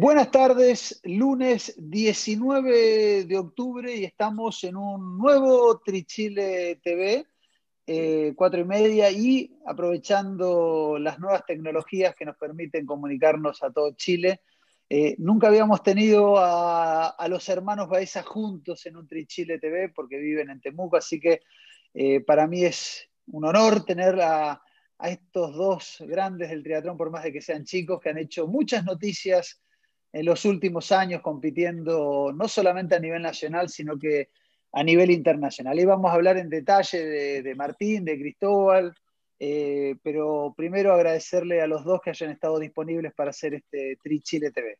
Buenas 0.00 0.30
tardes, 0.30 1.00
lunes 1.02 1.74
19 1.76 3.24
de 3.24 3.36
octubre 3.36 3.96
y 3.96 4.04
estamos 4.04 4.62
en 4.62 4.76
un 4.76 5.18
nuevo 5.18 5.80
Trichile 5.80 6.76
TV, 6.76 7.26
eh, 7.84 8.32
cuatro 8.36 8.60
y 8.60 8.64
media, 8.64 9.10
y 9.10 9.58
aprovechando 9.66 10.98
las 11.00 11.18
nuevas 11.18 11.44
tecnologías 11.44 12.14
que 12.14 12.24
nos 12.24 12.36
permiten 12.36 12.86
comunicarnos 12.86 13.60
a 13.64 13.72
todo 13.72 13.90
Chile. 13.96 14.42
Eh, 14.88 15.16
nunca 15.18 15.48
habíamos 15.48 15.82
tenido 15.82 16.36
a, 16.38 17.26
los 17.28 17.48
hermanos 17.48 17.88
Baeza 17.88 18.22
juntos 18.22 18.86
en 18.86 18.98
un 18.98 19.08
Trichile 19.08 19.58
TV 19.58 19.88
porque 19.88 20.18
viven 20.18 20.50
en 20.50 20.60
Temuco, 20.60 20.96
así 20.96 21.18
que 21.18 21.40
eh, 21.92 22.20
para 22.20 22.46
mí 22.46 22.62
es 22.64 23.10
un 23.32 23.46
honor 23.46 23.84
tener 23.84 24.20
a, 24.20 24.62
estos 25.02 25.56
dos 25.56 25.96
grandes 26.06 26.50
del 26.50 26.62
triatlón, 26.62 26.96
por 26.96 27.10
más 27.10 27.24
de 27.24 27.32
que 27.32 27.42
sean 27.42 27.64
chicos, 27.64 28.00
que 28.00 28.10
han 28.10 28.18
hecho 28.18 28.46
muchas 28.46 28.84
noticias 28.84 29.60
en 30.12 30.24
los 30.24 30.44
últimos 30.44 30.90
años 30.92 31.20
compitiendo 31.22 32.32
no 32.34 32.48
solamente 32.48 32.94
a 32.94 33.00
nivel 33.00 33.22
nacional, 33.22 33.68
sino 33.68 33.98
que 33.98 34.30
a 34.72 34.82
nivel 34.82 35.10
internacional. 35.10 35.78
Y 35.78 35.84
vamos 35.84 36.10
a 36.10 36.14
hablar 36.14 36.36
en 36.36 36.48
detalle 36.48 37.42
de, 37.42 37.54
Martín, 37.54 38.04
de 38.04 38.18
Cristóbal, 38.18 38.94
eh, 39.38 39.96
pero 40.02 40.54
primero 40.56 40.92
agradecerle 40.92 41.60
a 41.60 41.66
los 41.66 41.84
dos 41.84 42.00
que 42.02 42.10
hayan 42.10 42.30
estado 42.30 42.58
disponibles 42.58 43.12
para 43.14 43.30
hacer 43.30 43.54
este 43.54 43.98
Tri 44.02 44.20
Chile 44.20 44.50
TV. 44.50 44.78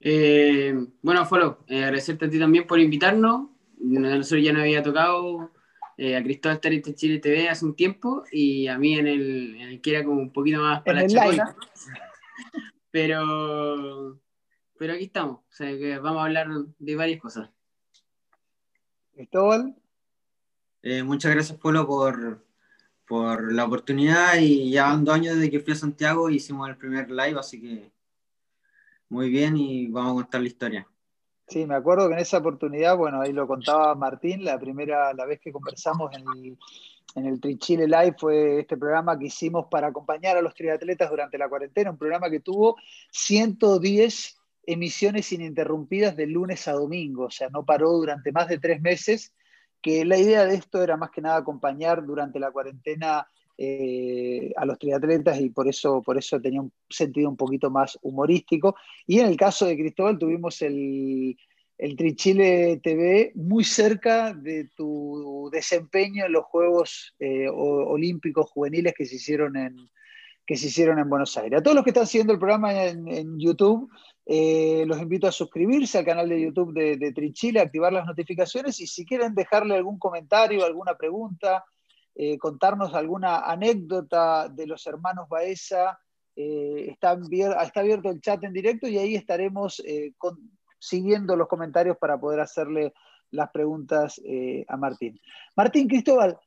Eh, 0.00 0.74
bueno, 1.02 1.24
Folo, 1.24 1.64
eh, 1.68 1.84
agradecerte 1.84 2.26
a 2.26 2.30
ti 2.30 2.38
también 2.38 2.66
por 2.66 2.80
invitarnos. 2.80 3.50
Nosotros 3.78 4.42
ya 4.42 4.52
nos 4.52 4.62
había 4.62 4.82
tocado 4.82 5.50
a 5.96 6.22
Cristóbal 6.22 6.56
estar 6.56 6.72
en 6.72 6.82
Tri 6.82 6.94
Chile 6.94 7.18
TV 7.20 7.48
hace 7.48 7.64
un 7.64 7.76
tiempo 7.76 8.24
y 8.32 8.66
a 8.66 8.78
mí 8.78 8.98
en 8.98 9.06
el, 9.06 9.80
que 9.80 9.90
era 9.90 10.04
como 10.04 10.20
un 10.20 10.32
poquito 10.32 10.60
más 10.60 10.82
para 10.82 11.02
la 11.02 11.06
chacola. 11.06 11.56
Pero, 12.94 14.20
pero 14.78 14.92
aquí 14.92 15.06
estamos, 15.06 15.40
o 15.40 15.52
sea 15.52 15.66
que 15.76 15.98
vamos 15.98 16.20
a 16.20 16.26
hablar 16.26 16.46
de 16.78 16.94
varias 16.94 17.20
cosas. 17.20 17.50
Cristóbal. 19.12 19.74
Eh, 20.80 21.02
muchas 21.02 21.34
gracias, 21.34 21.58
Polo, 21.58 21.88
por, 21.88 22.46
por 23.04 23.52
la 23.52 23.64
oportunidad 23.64 24.36
y 24.38 24.70
ya 24.70 24.84
van 24.84 25.04
dos 25.04 25.16
años 25.16 25.34
desde 25.34 25.50
que 25.50 25.58
fui 25.58 25.72
a 25.72 25.76
Santiago 25.76 26.30
y 26.30 26.36
hicimos 26.36 26.68
el 26.68 26.76
primer 26.76 27.10
live, 27.10 27.36
así 27.36 27.60
que 27.60 27.90
muy 29.08 29.28
bien 29.28 29.56
y 29.56 29.88
vamos 29.88 30.12
a 30.12 30.22
contar 30.22 30.42
la 30.42 30.46
historia. 30.46 30.88
Sí, 31.48 31.66
me 31.66 31.74
acuerdo 31.74 32.06
que 32.06 32.14
en 32.14 32.20
esa 32.20 32.38
oportunidad, 32.38 32.96
bueno, 32.96 33.20
ahí 33.22 33.32
lo 33.32 33.48
contaba 33.48 33.96
Martín, 33.96 34.44
la 34.44 34.56
primera, 34.60 35.12
la 35.14 35.26
vez 35.26 35.40
que 35.40 35.50
conversamos 35.50 36.12
en 36.14 36.24
el, 36.44 36.58
en 37.14 37.26
el 37.26 37.40
Trichile 37.40 37.86
Live 37.86 38.16
fue 38.18 38.60
este 38.60 38.76
programa 38.76 39.18
que 39.18 39.26
hicimos 39.26 39.66
para 39.70 39.88
acompañar 39.88 40.36
a 40.36 40.42
los 40.42 40.54
triatletas 40.54 41.10
durante 41.10 41.38
la 41.38 41.48
cuarentena, 41.48 41.90
un 41.90 41.98
programa 41.98 42.30
que 42.30 42.40
tuvo 42.40 42.76
110 43.12 44.38
emisiones 44.66 45.32
ininterrumpidas 45.32 46.16
de 46.16 46.26
lunes 46.26 46.66
a 46.68 46.72
domingo, 46.72 47.26
o 47.26 47.30
sea, 47.30 47.48
no 47.50 47.64
paró 47.64 47.92
durante 47.92 48.32
más 48.32 48.48
de 48.48 48.58
tres 48.58 48.80
meses, 48.80 49.32
que 49.80 50.04
la 50.04 50.18
idea 50.18 50.44
de 50.46 50.54
esto 50.54 50.82
era 50.82 50.96
más 50.96 51.10
que 51.10 51.20
nada 51.20 51.36
acompañar 51.36 52.04
durante 52.04 52.40
la 52.40 52.50
cuarentena 52.50 53.26
eh, 53.56 54.52
a 54.56 54.64
los 54.64 54.78
triatletas 54.78 55.38
y 55.38 55.50
por 55.50 55.68
eso, 55.68 56.02
por 56.02 56.18
eso 56.18 56.40
tenía 56.40 56.60
un 56.60 56.72
sentido 56.88 57.28
un 57.28 57.36
poquito 57.36 57.70
más 57.70 57.98
humorístico. 58.02 58.74
Y 59.06 59.20
en 59.20 59.26
el 59.26 59.36
caso 59.36 59.66
de 59.66 59.76
Cristóbal 59.76 60.18
tuvimos 60.18 60.60
el, 60.62 61.36
el 61.78 61.96
Trichile 61.96 62.80
TV 62.82 63.32
muy 63.34 63.64
cerca 63.64 64.32
de 64.32 64.68
tu 64.76 65.48
desempeño 65.52 66.24
en 66.24 66.32
los 66.32 66.44
Juegos 66.44 67.14
eh, 67.18 67.48
Olímpicos 67.48 68.50
Juveniles 68.50 68.94
que 68.96 69.06
se, 69.06 69.16
hicieron 69.16 69.56
en, 69.56 69.76
que 70.46 70.56
se 70.56 70.68
hicieron 70.68 70.98
en 70.98 71.08
Buenos 71.08 71.36
Aires. 71.36 71.58
A 71.58 71.62
todos 71.62 71.74
los 71.74 71.84
que 71.84 71.90
están 71.90 72.06
siguiendo 72.06 72.32
el 72.32 72.38
programa 72.38 72.84
en, 72.84 73.38
YouTube, 73.38 73.90
eh, 74.24 74.84
los 74.86 75.00
invito 75.00 75.26
a 75.26 75.32
suscribirse 75.32 75.98
al 75.98 76.04
canal 76.04 76.28
de 76.28 76.40
YouTube 76.40 76.72
de, 76.72 76.96
de, 76.96 77.12
Trichile, 77.12 77.60
activar 77.60 77.92
las 77.92 78.06
notificaciones 78.06 78.80
y 78.80 78.86
si 78.86 79.04
quieren 79.04 79.34
dejarle 79.34 79.74
algún 79.74 79.98
comentario, 79.98 80.64
alguna 80.64 80.94
pregunta, 80.96 81.64
eh, 82.14 82.38
contarnos 82.38 82.94
alguna 82.94 83.40
anécdota 83.40 84.48
de 84.48 84.66
los 84.68 84.86
hermanos 84.86 85.28
Baeza, 85.28 85.98
está, 86.36 87.16
está, 87.62 87.80
abierto 87.80 88.10
el 88.10 88.20
chat 88.20 88.42
en 88.42 88.52
directo 88.52 88.88
y 88.88 88.98
ahí 88.98 89.14
estaremos 89.14 89.80
con, 90.18 90.36
siguiendo 90.84 91.34
los 91.34 91.48
comentarios 91.48 91.96
para 91.96 92.18
poder 92.18 92.40
hacerle 92.40 92.92
las 93.30 93.50
preguntas 93.50 94.20
eh, 94.24 94.66
a 94.68 94.76
Martín. 94.76 95.18
Martín 95.56 95.88
Cristóbal, 95.88 96.38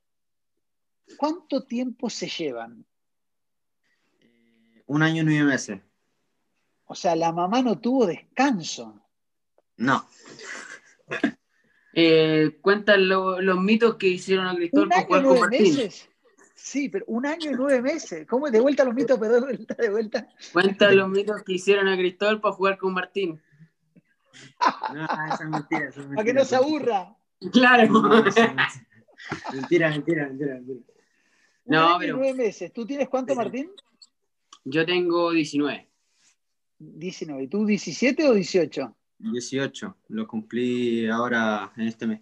¿cuánto 1.18 1.64
tiempo 1.64 2.10
se 2.10 2.28
llevan? 2.28 2.86
Eh, 4.20 4.84
un 4.86 5.02
año 5.02 5.24
y 5.24 5.26
nueve 5.26 5.44
meses. 5.44 5.82
O 6.86 6.94
sea, 6.94 7.16
la 7.16 7.32
mamá 7.32 7.64
no 7.64 7.80
tuvo 7.80 8.06
descanso. 8.06 9.02
No. 9.78 10.06
Eh, 12.00 12.60
cuentan 12.62 13.10
los 13.10 13.60
mitos 13.60 13.96
que 13.96 14.06
hicieron 14.06 14.46
a 14.46 14.56
Cristóbal 14.56 14.86
¿Un 14.86 14.94
año 14.94 15.08
y 15.18 15.22
nueve 15.24 15.48
Meses? 15.50 16.08
Sí, 16.54 16.90
pero 16.90 17.06
un 17.08 17.26
año 17.26 17.50
y 17.50 17.56
nueve 17.56 17.82
meses. 17.82 18.28
¿Cómo 18.28 18.52
de 18.52 18.60
vuelta 18.60 18.84
los 18.84 18.94
mitos? 18.94 19.18
Perdón, 19.18 19.66
de 19.66 19.90
vuelta. 19.90 20.28
Cuentan 20.54 20.96
los 20.96 21.10
mitos 21.10 21.42
que 21.42 21.54
hicieron 21.54 21.88
a 21.88 21.98
Cristóbal 21.98 22.40
para 22.40 22.54
jugar 22.54 22.78
con 22.78 22.94
Martín. 22.94 23.42
No, 24.94 25.04
esa 25.04 25.44
es 25.44 25.50
mentira, 25.50 25.92
Para 26.16 26.24
que 26.24 26.34
no 26.34 26.46
se 26.46 26.56
aburra. 26.56 27.16
Claro. 27.52 28.02
mentira, 29.54 29.90
mentira, 29.90 30.28
mentira, 30.28 30.60
No, 31.66 31.98
pero. 32.00 32.18
Nueve 32.18 32.34
meses. 32.34 32.72
¿Tú 32.74 32.86
tienes 32.86 33.10
cuánto, 33.10 33.36
Martín? 33.36 33.70
Yo 34.64 34.86
tengo 34.86 35.32
19. 35.32 35.88
19. 36.80 37.44
¿Y 37.44 37.48
tú 37.48 37.66
17 37.66 38.28
o 38.28 38.34
18? 38.34 38.96
18. 39.20 39.98
Lo 40.10 40.28
cumplí 40.28 41.08
ahora 41.08 41.72
en 41.78 41.88
este 41.88 42.08
mes. 42.08 42.22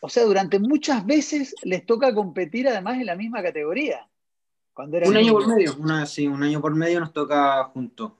O 0.00 0.08
sea, 0.08 0.24
durante 0.24 0.58
muchas 0.58 1.06
veces 1.06 1.54
les 1.62 1.86
toca 1.86 2.14
competir 2.14 2.68
además 2.68 2.98
en 2.98 3.06
la 3.06 3.16
misma 3.16 3.42
categoría. 3.42 4.08
Cuando 4.72 4.98
un 4.98 5.16
año 5.16 5.32
por 5.32 5.46
medio. 5.48 5.76
Una, 5.76 6.06
sí, 6.06 6.26
un 6.26 6.42
año 6.42 6.60
por 6.60 6.74
medio 6.74 7.00
nos 7.00 7.12
toca 7.12 7.64
juntos. 7.64 8.12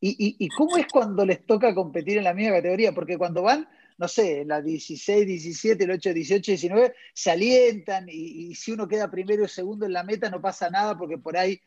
¿Y, 0.00 0.48
cómo 0.50 0.76
es 0.76 0.86
cuando 0.92 1.24
les 1.24 1.44
toca 1.46 1.74
competir 1.74 2.18
en 2.18 2.24
la 2.24 2.34
misma 2.34 2.56
categoría? 2.56 2.92
Porque 2.92 3.16
cuando 3.16 3.42
van, 3.42 3.68
no 3.96 4.08
sé, 4.08 4.44
la 4.44 4.60
16, 4.60 5.26
17, 5.26 5.84
el 5.84 5.90
8, 5.92 6.12
18, 6.12 6.52
19, 6.52 6.94
se 7.14 7.30
alientan 7.30 8.06
y, 8.08 8.54
si 8.54 8.72
uno 8.72 8.86
queda 8.86 9.10
primero 9.10 9.44
o 9.44 9.48
segundo 9.48 9.86
en 9.86 9.92
la 9.92 10.02
meta 10.02 10.28
no 10.28 10.40
pasa 10.40 10.68
nada 10.70 10.96
porque 10.98 11.18
por 11.18 11.36
ahí 11.36 11.60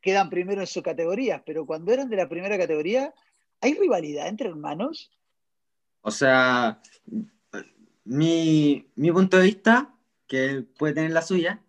quedan 0.00 0.28
primero 0.28 0.60
en 0.60 0.66
sus 0.66 0.82
categorías. 0.82 1.42
Pero 1.46 1.64
cuando 1.66 1.92
eran 1.92 2.10
de 2.10 2.16
la 2.16 2.28
primera 2.28 2.58
categoría, 2.58 3.14
¿hay 3.60 3.74
rivalidad 3.74 4.28
entre 4.28 4.48
hermanos? 4.48 5.10
O 6.02 6.10
sea, 6.10 6.80
mi, 8.04 8.86
punto 9.12 9.38
de 9.38 9.44
vista, 9.44 9.94
que 10.26 10.64
puede 10.78 10.94
tener 10.94 11.12
la 11.12 11.22
suya, 11.22 11.62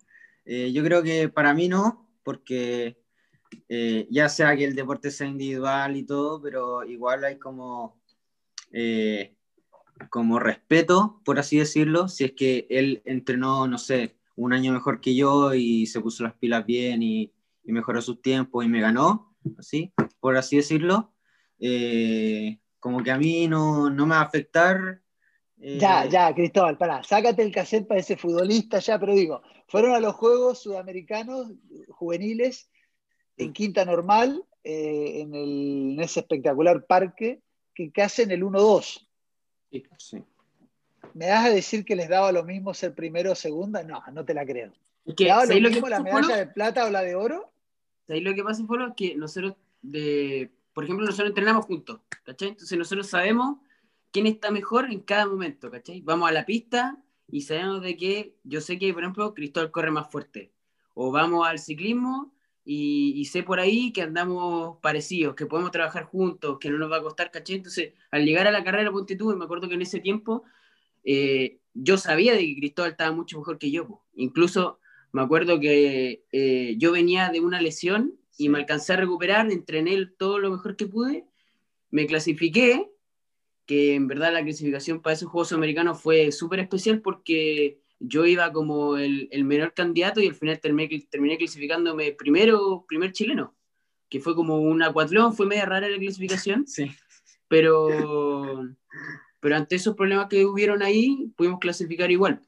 eh, 0.45 0.71
yo 0.73 0.83
creo 0.83 1.03
que 1.03 1.29
para 1.29 1.53
mí 1.53 1.67
no, 1.67 2.09
porque 2.23 3.00
eh, 3.69 4.07
ya 4.09 4.29
sea 4.29 4.55
que 4.55 4.65
el 4.65 4.75
deporte 4.75 5.11
sea 5.11 5.27
individual 5.27 5.95
y 5.95 6.03
todo, 6.03 6.41
pero 6.41 6.83
igual 6.83 7.23
hay 7.23 7.37
como, 7.37 8.01
eh, 8.71 9.35
como 10.09 10.39
respeto, 10.39 11.21
por 11.23 11.39
así 11.39 11.57
decirlo, 11.57 12.07
si 12.07 12.25
es 12.25 12.31
que 12.33 12.67
él 12.69 13.01
entrenó, 13.05 13.67
no 13.67 13.77
sé, 13.77 14.17
un 14.35 14.53
año 14.53 14.73
mejor 14.73 15.01
que 15.01 15.15
yo 15.15 15.53
y 15.53 15.85
se 15.85 16.01
puso 16.01 16.23
las 16.23 16.33
pilas 16.33 16.65
bien 16.65 17.03
y, 17.03 17.33
mejoró 17.63 18.01
sus 18.01 18.21
tiempos 18.21 18.65
y 18.65 18.67
me 18.67 18.81
ganó, 18.81 19.33
así, 19.57 19.93
por 20.19 20.35
así 20.35 20.57
decirlo, 20.57 21.13
eh, 21.57 22.59
como 22.81 23.01
que 23.01 23.11
a 23.11 23.17
mí 23.17 23.47
no, 23.47 23.89
no 23.89 24.05
me 24.05 24.15
va 24.15 24.21
a 24.21 24.25
afectar. 24.25 25.01
Ya, 25.55 26.05
ya, 26.05 26.33
Cristóbal, 26.33 26.77
pará, 26.77 27.01
sácate 27.03 27.43
el 27.43 27.53
cassette 27.53 27.87
para 27.87 28.01
ese 28.01 28.17
futbolista 28.17 28.79
ya, 28.79 28.99
pero 28.99 29.13
digo, 29.13 29.41
fueron 29.69 29.93
a 29.93 30.01
los 30.01 30.15
Juegos 30.15 30.63
Sudamericanos 30.63 31.53
juveniles 31.87 32.70
en 33.37 33.53
Quinta 33.53 33.85
Normal, 33.85 34.43
eh, 34.63 35.21
en, 35.21 35.99
ese 35.99 36.21
espectacular 36.21 36.85
parque, 36.85 37.41
que, 37.73 37.91
hacen 38.01 38.31
el 38.31 38.43
1-2. 38.43 39.07
Sí, 39.97 40.23
¿Me 41.13 41.27
das 41.27 41.45
a 41.45 41.49
decir 41.49 41.83
que 41.83 41.95
les 41.95 42.09
daba 42.09 42.31
lo 42.31 42.43
mismo 42.43 42.73
ser 42.73 42.93
primero 42.93 43.31
o 43.31 43.35
segunda? 43.35 43.83
No, 43.83 44.03
no 44.13 44.23
te 44.23 44.33
la 44.33 44.45
creo. 44.45 44.71
¿Le 45.05 45.25
daba 45.25 45.45
lo 45.45 45.69
mismo 45.69 45.89
la 45.89 45.99
medalla 45.99 46.37
de 46.37 46.47
plata 46.47 46.85
o 46.85 46.89
la 46.89 47.01
de 47.01 47.15
oro? 47.15 47.51
¿Sabéis 48.07 48.23
lo 48.23 48.35
que 48.35 48.43
pasa, 48.43 48.65
Folo? 48.65 48.93
Que 48.95 49.15
nosotros, 49.15 49.55
de, 49.81 50.51
por 50.73 50.83
ejemplo, 50.83 51.05
nosotros 51.05 51.29
entrenamos 51.29 51.65
juntos, 51.65 52.01
¿cachai? 52.23 52.49
Entonces 52.49 52.77
nosotros 52.77 53.07
sabemos 53.07 53.57
quién 54.11 54.27
está 54.27 54.51
mejor 54.51 54.91
en 54.91 54.99
cada 55.01 55.25
momento, 55.25 55.71
¿cachai? 55.71 56.01
Vamos 56.01 56.29
a 56.29 56.31
la 56.31 56.45
pista 56.45 57.01
y 57.27 57.41
sabemos 57.41 57.81
de 57.81 57.97
que, 57.97 58.35
yo 58.43 58.61
sé 58.61 58.77
que, 58.77 58.93
por 58.93 59.03
ejemplo, 59.03 59.33
Cristóbal 59.33 59.71
corre 59.71 59.91
más 59.91 60.09
fuerte. 60.11 60.51
O 60.93 61.11
vamos 61.11 61.47
al 61.47 61.59
ciclismo 61.59 62.31
y, 62.63 63.25
sé 63.25 63.43
por 63.43 63.59
ahí 63.59 63.91
que 63.91 64.03
andamos 64.03 64.77
parecidos, 64.81 65.35
que 65.35 65.45
podemos 65.45 65.71
trabajar 65.71 66.03
juntos, 66.03 66.57
que 66.59 66.69
no 66.69 66.77
nos 66.77 66.91
va 66.91 66.97
a 66.97 67.01
costar, 67.01 67.31
caché. 67.31 67.55
Entonces, 67.55 67.93
al 68.11 68.25
llegar 68.25 68.47
a 68.47 68.51
la 68.51 68.63
carrera 68.63 68.91
Ponte 68.91 69.15
tú, 69.15 69.35
me 69.35 69.45
acuerdo 69.45 69.67
que 69.67 69.75
en 69.75 69.81
ese 69.81 69.99
tiempo 69.99 70.43
eh, 71.03 71.59
yo 71.73 71.97
sabía 71.97 72.33
de 72.33 72.39
que 72.45 72.55
Cristóbal 72.55 72.91
estaba 72.91 73.11
mucho 73.11 73.39
mejor 73.39 73.57
que 73.57 73.71
yo. 73.71 74.03
Incluso 74.13 74.79
me 75.11 75.21
acuerdo 75.21 75.59
que 75.59 76.23
eh, 76.31 76.75
yo 76.77 76.91
venía 76.91 77.29
de 77.29 77.39
una 77.39 77.61
lesión 77.61 78.13
y 78.37 78.49
me 78.49 78.59
alcancé 78.59 78.93
a 78.93 78.97
recuperar, 78.97 79.51
entrené 79.51 80.05
todo 80.05 80.39
lo 80.39 80.51
mejor 80.51 80.75
que 80.75 80.87
pude, 80.87 81.25
me 81.89 82.05
clasifiqué, 82.05 82.89
que 83.65 83.95
en 83.95 84.07
verdad 84.07 84.33
la 84.33 84.43
clasificación 84.43 85.01
para 85.01 85.13
esos 85.13 85.29
Juegos 85.29 85.51
Americanos 85.51 86.01
fue 86.01 86.31
súper 86.31 86.59
especial 86.59 87.01
porque 87.01 87.80
yo 88.03 88.25
iba 88.25 88.51
como 88.51 88.97
el, 88.97 89.27
el, 89.31 89.43
menor 89.43 89.73
candidato 89.73 90.19
y 90.19 90.27
al 90.27 90.35
final 90.35 90.59
terminé, 90.59 91.05
terminé 91.09 91.37
clasificándome 91.37 92.13
primero, 92.13 92.83
primer 92.87 93.11
chileno, 93.11 93.55
que 94.09 94.19
fue 94.19 94.33
como 94.35 94.57
un 94.59 94.81
acuatlón, 94.81 95.33
fue 95.35 95.45
media 95.45 95.65
rara 95.65 95.87
la 95.87 95.97
clasificación, 95.99 96.65
Sí. 96.67 96.91
pero, 97.47 98.67
pero 99.39 99.55
ante 99.55 99.75
esos 99.75 99.95
problemas 99.95 100.27
que 100.27 100.45
hubieron 100.45 100.81
ahí, 100.81 101.31
pudimos 101.35 101.59
clasificar 101.59 102.09
igual. 102.11 102.41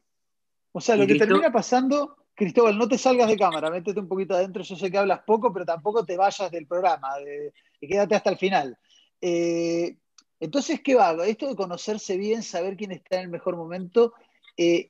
O 0.71 0.81
sea, 0.81 0.95
lo 0.95 1.03
Y 1.03 1.07
que 1.07 1.13
Cristo- 1.13 1.27
termina 1.27 1.51
pasando, 1.51 2.17
Cristóbal, 2.35 2.77
no 2.77 2.87
te 2.87 2.97
salgas 2.97 3.27
de 3.29 3.37
cámara, 3.37 3.69
métete 3.69 3.99
un 3.99 4.07
poquito 4.07 4.33
adentro, 4.33 4.63
yo 4.63 4.75
sé 4.75 4.89
que 4.89 4.97
hablas 4.97 5.21
poco, 5.25 5.53
pero 5.53 5.65
tampoco 5.65 6.03
te 6.03 6.17
vayas 6.17 6.49
del 6.51 6.65
programa, 6.65 7.15
de- 7.19 7.53
y 7.79 7.87
quédate 7.87 8.15
hasta 8.15 8.31
el 8.31 8.37
final. 8.37 8.75
Eh, 9.21 9.97
entonces, 10.39 10.81
¿qué 10.83 10.95
va? 10.95 11.11
Esto 11.27 11.47
de 11.47 11.55
conocerse 11.55 12.17
bien, 12.17 12.41
saber 12.41 12.75
quién 12.75 12.91
está 12.91 13.17
en 13.17 13.23
el 13.25 13.29
mejor 13.29 13.55
momento, 13.55 14.13
eh, 14.57 14.89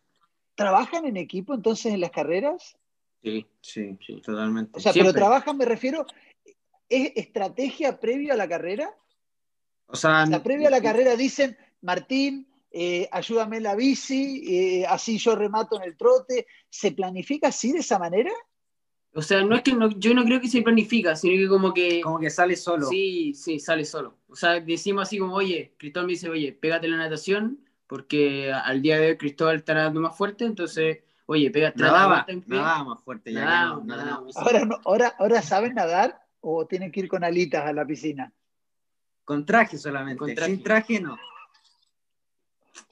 ¿trabajan 0.55 1.05
en 1.05 1.17
equipo 1.17 1.53
entonces 1.53 1.93
en 1.93 2.01
las 2.01 2.11
carreras? 2.11 2.77
Sí. 3.23 3.45
Sí, 3.61 3.97
Sí. 4.05 4.21
totalmente. 4.21 4.71
O 4.77 4.79
sea, 4.81 4.91
Siempre. 4.93 5.13
pero 5.13 5.25
trabajan, 5.25 5.57
me 5.57 5.65
refiero, 5.65 6.05
¿es 6.89 7.11
estrategia 7.15 7.99
previa 7.99 8.33
a 8.33 8.37
la 8.37 8.47
carrera? 8.47 8.93
o 9.87 9.95
sea, 9.95 10.23
O 10.23 10.27
sea, 10.27 10.43
previa 10.43 10.67
a 10.69 10.71
la 10.71 10.81
carrera 10.81 11.15
dicen, 11.15 11.55
Martín, 11.81 12.47
eh, 12.71 13.07
ayúdame 13.11 13.57
en 13.57 13.63
la 13.63 13.75
bici, 13.75 14.43
eh, 14.81 14.85
así 14.87 15.17
yo 15.19 15.35
remato 15.35 15.75
en 15.77 15.83
el 15.83 15.95
trote. 15.95 16.47
¿Se 16.69 16.91
planifica 16.91 17.49
así 17.49 17.71
de 17.71 17.79
esa 17.79 17.99
manera? 17.99 18.31
O 19.13 19.21
sea, 19.21 19.43
no 19.43 19.55
es 19.55 19.61
que 19.61 19.73
no- 19.73 19.91
yo 19.99 20.15
no 20.15 20.23
creo 20.25 20.41
que 20.41 20.47
se 20.47 20.63
planifica, 20.63 21.15
sino 21.15 21.37
que 21.37 21.47
como 21.47 21.71
que 21.73 22.01
como 22.01 22.17
que 22.19 22.31
sale 22.31 22.55
solo. 22.55 22.87
sí, 22.87 23.33
sí, 23.35 23.59
sale 23.59 23.85
solo. 23.85 24.17
O 24.27 24.35
sea, 24.35 24.59
decimos 24.59 25.03
así 25.03 25.19
como, 25.19 25.35
oye, 25.35 25.75
Cristóbal 25.77 26.07
me 26.07 26.13
dice, 26.13 26.29
oye, 26.29 26.51
pégate 26.51 26.87
la 26.87 26.97
natación, 26.97 27.59
porque 27.93 28.51
al 28.51 28.81
día 28.81 28.97
de 28.99 29.09
hoy 29.09 29.17
Cristóbal 29.17 29.57
está 29.57 29.75
nadando 29.75 30.01
más 30.01 30.17
fuerte, 30.17 30.45
entonces, 30.45 31.03
oye, 31.27 31.51
la 31.53 31.71
Nadaba, 31.75 32.25
nadaba 32.47 32.83
más 32.85 33.03
fuerte. 33.03 33.31
Ya 33.31 33.41
Nadaba, 33.45 33.81
que 33.81 33.85
no, 33.87 33.95
nadaba. 33.95 34.23
Ahora, 34.33 34.65
no- 34.65 34.79
ahora, 34.83 35.15
ahora 35.19 35.41
saben 35.43 35.75
nadar 35.75 36.19
o 36.41 36.65
tienen 36.65 36.91
que 36.91 37.01
ir 37.01 37.07
con 37.07 37.23
alitas 37.23 37.63
a 37.63 37.71
la 37.71 37.85
piscina. 37.85 38.33
Con 39.23 39.45
traje 39.45 39.77
solamente. 39.77 40.17
Con 40.17 40.33
traje. 40.33 40.51
Sin 40.55 40.63
traje 40.63 40.99
no. 41.01 41.19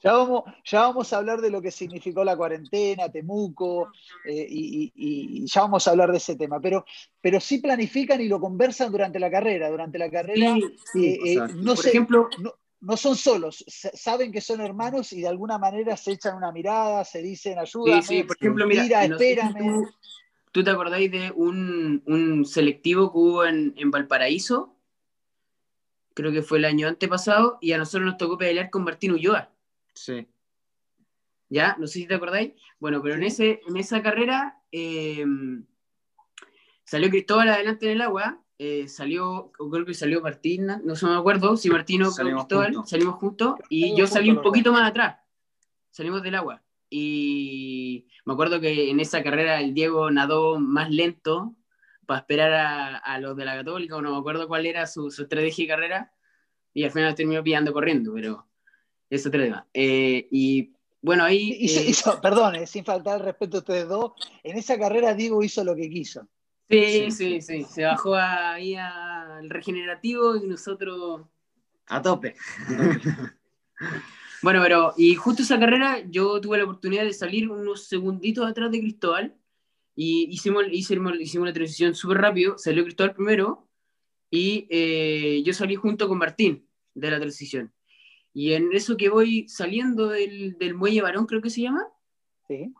Ya 0.04 0.12
vamos, 0.12 0.44
ya 0.64 0.82
vamos 0.82 1.12
a 1.12 1.16
hablar 1.16 1.40
de 1.40 1.50
lo 1.50 1.60
que 1.60 1.72
significó 1.72 2.22
la 2.22 2.36
cuarentena, 2.36 3.08
Temuco, 3.10 3.90
eh, 4.24 4.46
y, 4.48 4.84
y- 4.84 4.92
y 4.94 5.46
ya 5.48 5.62
vamos 5.62 5.88
a 5.88 5.90
hablar 5.90 6.12
de 6.12 6.18
ese 6.18 6.36
tema. 6.36 6.60
Pero, 6.60 6.84
pero 7.20 7.40
sí 7.40 7.58
planifican 7.58 8.20
y 8.20 8.28
lo 8.28 8.38
conversan 8.38 8.92
durante 8.92 9.18
la 9.18 9.32
carrera. 9.32 9.68
Durante 9.68 9.98
la 9.98 10.08
carrera 10.08 10.54
Sí, 10.54 10.76
sí. 10.92 11.06
eh, 11.06 11.18
o 11.40 11.44
eh, 11.44 11.52
no, 11.56 11.74
Por 11.74 11.86
ejemplo, 11.88 12.28
no, 12.38 12.54
no 12.82 12.96
son 12.96 13.16
solos, 13.16 13.64
sa- 13.66 13.90
saben 13.94 14.30
que 14.30 14.40
son 14.40 14.60
hermanos 14.60 15.12
y 15.12 15.22
de 15.22 15.28
alguna 15.28 15.56
manera 15.56 15.96
se 15.96 16.12
echan 16.12 16.36
una 16.36 16.52
mirada, 16.52 17.04
se 17.04 17.22
dicen 17.22 17.58
ayuda, 17.58 18.02
sí, 18.02 18.16
sí, 18.18 18.22
por 18.24 18.36
ejemplo, 18.36 18.66
mira, 18.66 19.04
espérame. 19.04 19.56
tú, 19.58 19.88
tú 20.52 20.64
te 20.64 20.70
acordáis 20.70 21.10
de 21.10 21.30
un, 21.30 22.02
un 22.06 22.44
selectivo 22.44 23.10
que 23.10 23.18
hubo 23.18 23.44
en, 23.46 23.72
en 23.76 23.90
Valparaíso? 23.90 24.76
Creo 26.14 26.30
que 26.30 26.42
fue 26.42 26.58
el 26.58 26.66
año 26.66 26.88
antepasado, 26.88 27.56
y 27.62 27.72
a 27.72 27.78
nosotros 27.78 28.04
nos 28.04 28.18
tocó 28.18 28.36
pelear 28.36 28.68
con 28.68 28.84
Martín 28.84 29.12
Ulloa. 29.12 29.50
Sí. 29.94 30.26
¿Ya? 31.48 31.76
No 31.78 31.86
sé 31.86 32.00
si 32.00 32.06
te 32.06 32.14
acordáis. 32.14 32.52
Bueno, 32.78 33.00
pero 33.02 33.14
en, 33.14 33.22
ese, 33.22 33.62
en 33.66 33.76
esa 33.78 34.02
carrera 34.02 34.60
eh, 34.72 35.24
salió 36.84 37.08
Cristóbal 37.08 37.48
adelante 37.48 37.86
en 37.86 37.92
el 37.92 38.00
agua, 38.02 38.42
eh, 38.58 38.86
salió, 38.88 39.50
creo 39.52 39.84
que 39.84 39.94
salió 39.94 40.20
Martín, 40.20 40.66
no 40.84 40.94
sé, 40.96 41.06
no 41.06 41.12
me 41.12 41.18
acuerdo, 41.18 41.56
si 41.56 41.68
Martín 41.70 42.02
o 42.02 42.10
Salimos 42.10 42.42
Cristóbal, 42.44 42.72
juntos. 42.74 42.90
salimos 42.90 43.14
juntos, 43.16 43.54
y 43.68 43.80
Salimos 43.80 43.98
yo 43.98 44.06
salí 44.06 44.30
un 44.30 44.42
poquito 44.42 44.72
más 44.72 44.88
atrás, 44.88 45.16
salimos 45.90 46.22
del 46.22 46.34
agua. 46.36 46.62
Y 46.90 48.06
me 48.26 48.34
acuerdo 48.34 48.60
que 48.60 48.90
en 48.90 49.00
esa 49.00 49.22
carrera 49.22 49.60
el 49.60 49.72
Diego 49.74 50.10
nadó 50.10 50.58
más 50.60 50.90
lento 50.90 51.54
para 52.06 52.20
esperar 52.20 52.52
a, 52.52 52.96
a 52.98 53.18
los 53.18 53.36
de 53.36 53.44
la 53.46 53.54
Católica, 53.56 53.96
o 53.96 54.02
no 54.02 54.12
me 54.12 54.18
acuerdo 54.18 54.46
cuál 54.46 54.66
era 54.66 54.86
su, 54.86 55.10
su 55.10 55.22
estrategia 55.22 55.64
de 55.64 55.68
carrera, 55.68 56.12
y 56.74 56.84
al 56.84 56.90
final 56.90 57.14
terminó 57.14 57.42
pillando 57.42 57.72
corriendo, 57.72 58.12
pero 58.14 58.46
eso 59.08 59.20
es 59.22 59.26
otro 59.26 59.40
tema. 59.42 59.66
Eh, 59.72 60.28
y 60.30 60.72
bueno, 61.00 61.24
ahí... 61.24 61.52
Eh, 61.52 61.84
hizo- 61.88 62.20
perdón, 62.20 62.56
eh, 62.56 62.66
sin 62.66 62.84
faltar 62.84 63.18
el 63.20 63.24
respeto 63.26 63.56
a 63.56 63.60
ustedes 63.60 63.88
dos, 63.88 64.12
en 64.42 64.56
esa 64.58 64.78
carrera 64.78 65.14
Diego 65.14 65.42
hizo 65.42 65.64
lo 65.64 65.74
que 65.74 65.88
quiso. 65.88 66.28
Sí, 66.70 67.10
Sí. 67.10 67.10
sí, 67.10 67.40
sí. 67.42 67.64
Se 67.64 67.84
bajó 67.84 68.14
ahí 68.14 68.74
al 68.76 69.48
regenerativo 69.50 70.36
y 70.36 70.46
nosotros. 70.46 71.22
A 71.86 72.00
tope. 72.00 72.34
Bueno, 74.42 74.60
pero, 74.62 74.92
y 74.96 75.14
justo 75.14 75.42
esa 75.42 75.58
carrera 75.58 76.00
yo 76.10 76.40
tuve 76.40 76.58
la 76.58 76.64
oportunidad 76.64 77.04
de 77.04 77.12
salir 77.12 77.48
unos 77.48 77.86
segunditos 77.86 78.44
atrás 78.44 78.72
de 78.72 78.80
Cristóbal 78.80 79.36
y 79.94 80.26
hicimos, 80.32 80.64
hicimos, 80.70 81.14
hicimos 81.20 81.46
la 81.46 81.52
transición 81.52 81.94
súper 81.94 82.18
rápido. 82.18 82.58
Salió 82.58 82.82
Cristóbal 82.82 83.14
primero 83.14 83.68
y 84.30 84.66
eh, 84.70 85.42
yo 85.44 85.52
salí 85.52 85.76
junto 85.76 86.08
con 86.08 86.18
Martín 86.18 86.66
de 86.94 87.10
la 87.10 87.20
transición. 87.20 87.72
Y 88.34 88.54
en 88.54 88.72
eso 88.72 88.96
que 88.96 89.08
voy 89.10 89.48
saliendo 89.48 90.08
del, 90.08 90.56
del 90.58 90.74
muelle 90.74 91.02
varón, 91.02 91.26
creo 91.26 91.40
que 91.42 91.50
se 91.50 91.60
llama, 91.62 91.84
¿sí? 92.48 92.72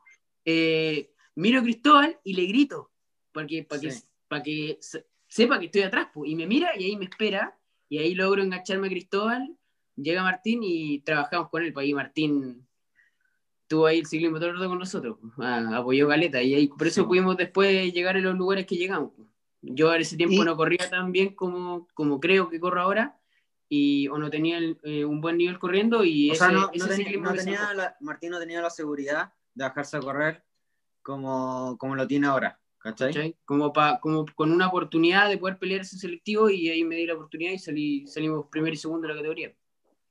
eh, 0.44 1.12
miro 1.36 1.60
a 1.60 1.62
Cristóbal 1.62 2.18
y 2.24 2.34
le 2.34 2.46
grito, 2.46 2.90
para 3.32 3.46
que, 3.46 3.64
para 3.64 3.80
que, 3.80 3.90
Sí. 3.90 4.04
para 4.28 4.42
que 4.42 4.78
se- 4.80 5.06
sepa 5.26 5.58
que 5.58 5.66
estoy 5.66 5.82
atrás, 5.82 6.08
po. 6.12 6.24
y 6.24 6.34
me 6.34 6.46
mira 6.46 6.70
y 6.78 6.84
ahí 6.84 6.96
me 6.96 7.04
espera, 7.06 7.56
y 7.88 7.98
ahí 7.98 8.14
logro 8.14 8.42
engancharme 8.42 8.86
a 8.86 8.90
Cristóbal, 8.90 9.56
llega 9.96 10.22
Martín 10.22 10.60
y 10.62 11.00
trabajamos 11.00 11.48
con 11.50 11.62
él, 11.62 11.72
pues 11.72 11.84
ahí 11.84 11.94
Martín 11.94 12.66
tuvo 13.66 13.86
ahí 13.86 14.00
el 14.00 14.06
ciclismo 14.06 14.38
todo 14.38 14.50
el 14.50 14.56
rato 14.56 14.68
con 14.68 14.78
nosotros. 14.78 15.18
Ah, 15.38 15.76
apoyó 15.78 16.06
Galeta, 16.08 16.42
y 16.42 16.54
ahí 16.54 16.68
por 16.68 16.86
eso 16.86 17.02
Sí. 17.02 17.06
pudimos 17.08 17.36
después 17.36 17.92
llegar 17.92 18.16
a 18.16 18.20
los 18.20 18.36
lugares 18.36 18.66
que 18.66 18.76
llegamos. 18.76 19.12
po. 19.12 19.26
Yo 19.62 19.94
en 19.94 20.00
ese 20.02 20.16
tiempo 20.16 20.42
Y- 20.42 20.44
no 20.44 20.56
corría 20.56 20.90
tan 20.90 21.12
bien 21.12 21.34
como, 21.34 21.86
como 21.94 22.18
creo 22.20 22.48
que 22.50 22.58
corro 22.60 22.80
ahora, 22.82 23.18
y, 23.68 24.08
o 24.08 24.18
no 24.18 24.28
tenía 24.28 24.58
el- 24.58 24.78
eh, 24.82 25.04
un 25.04 25.20
buen 25.22 25.38
nivel 25.38 25.58
corriendo, 25.58 26.04
y 26.04 26.28
O 26.30 26.32
ese, 26.34 26.44
sea, 26.44 26.52
no, 26.52 26.68
ese 26.70 26.78
no 26.80 26.84
tenía, 26.88 26.96
ciclismo 26.96 27.30
no 27.30 27.34
tenía 27.34 27.72
la- 27.74 27.96
Martín 28.00 28.30
no 28.30 28.38
tenía 28.38 28.60
la 28.60 28.68
seguridad 28.70 29.32
de 29.54 29.64
bajarse 29.64 29.96
a 29.96 30.00
correr 30.00 30.44
como, 31.00 31.76
como 31.78 31.94
lo 31.96 32.06
tiene 32.06 32.26
ahora. 32.26 32.60
¿Cachai? 32.82 33.12
¿cachai? 33.12 33.36
Como, 33.44 33.72
pa, 33.72 34.00
como 34.00 34.26
con 34.34 34.50
una 34.50 34.68
oportunidad 34.68 35.28
de 35.28 35.38
poder 35.38 35.58
pelear 35.58 35.82
ese 35.82 35.98
selectivo 35.98 36.50
y 36.50 36.68
ahí 36.68 36.84
me 36.84 36.96
di 36.96 37.06
la 37.06 37.14
oportunidad 37.14 37.52
y 37.52 37.58
salí, 37.58 38.06
salimos 38.06 38.46
primero 38.50 38.74
y 38.74 38.76
segundo 38.76 39.06
de 39.06 39.14
la 39.14 39.20
categoría. 39.20 39.54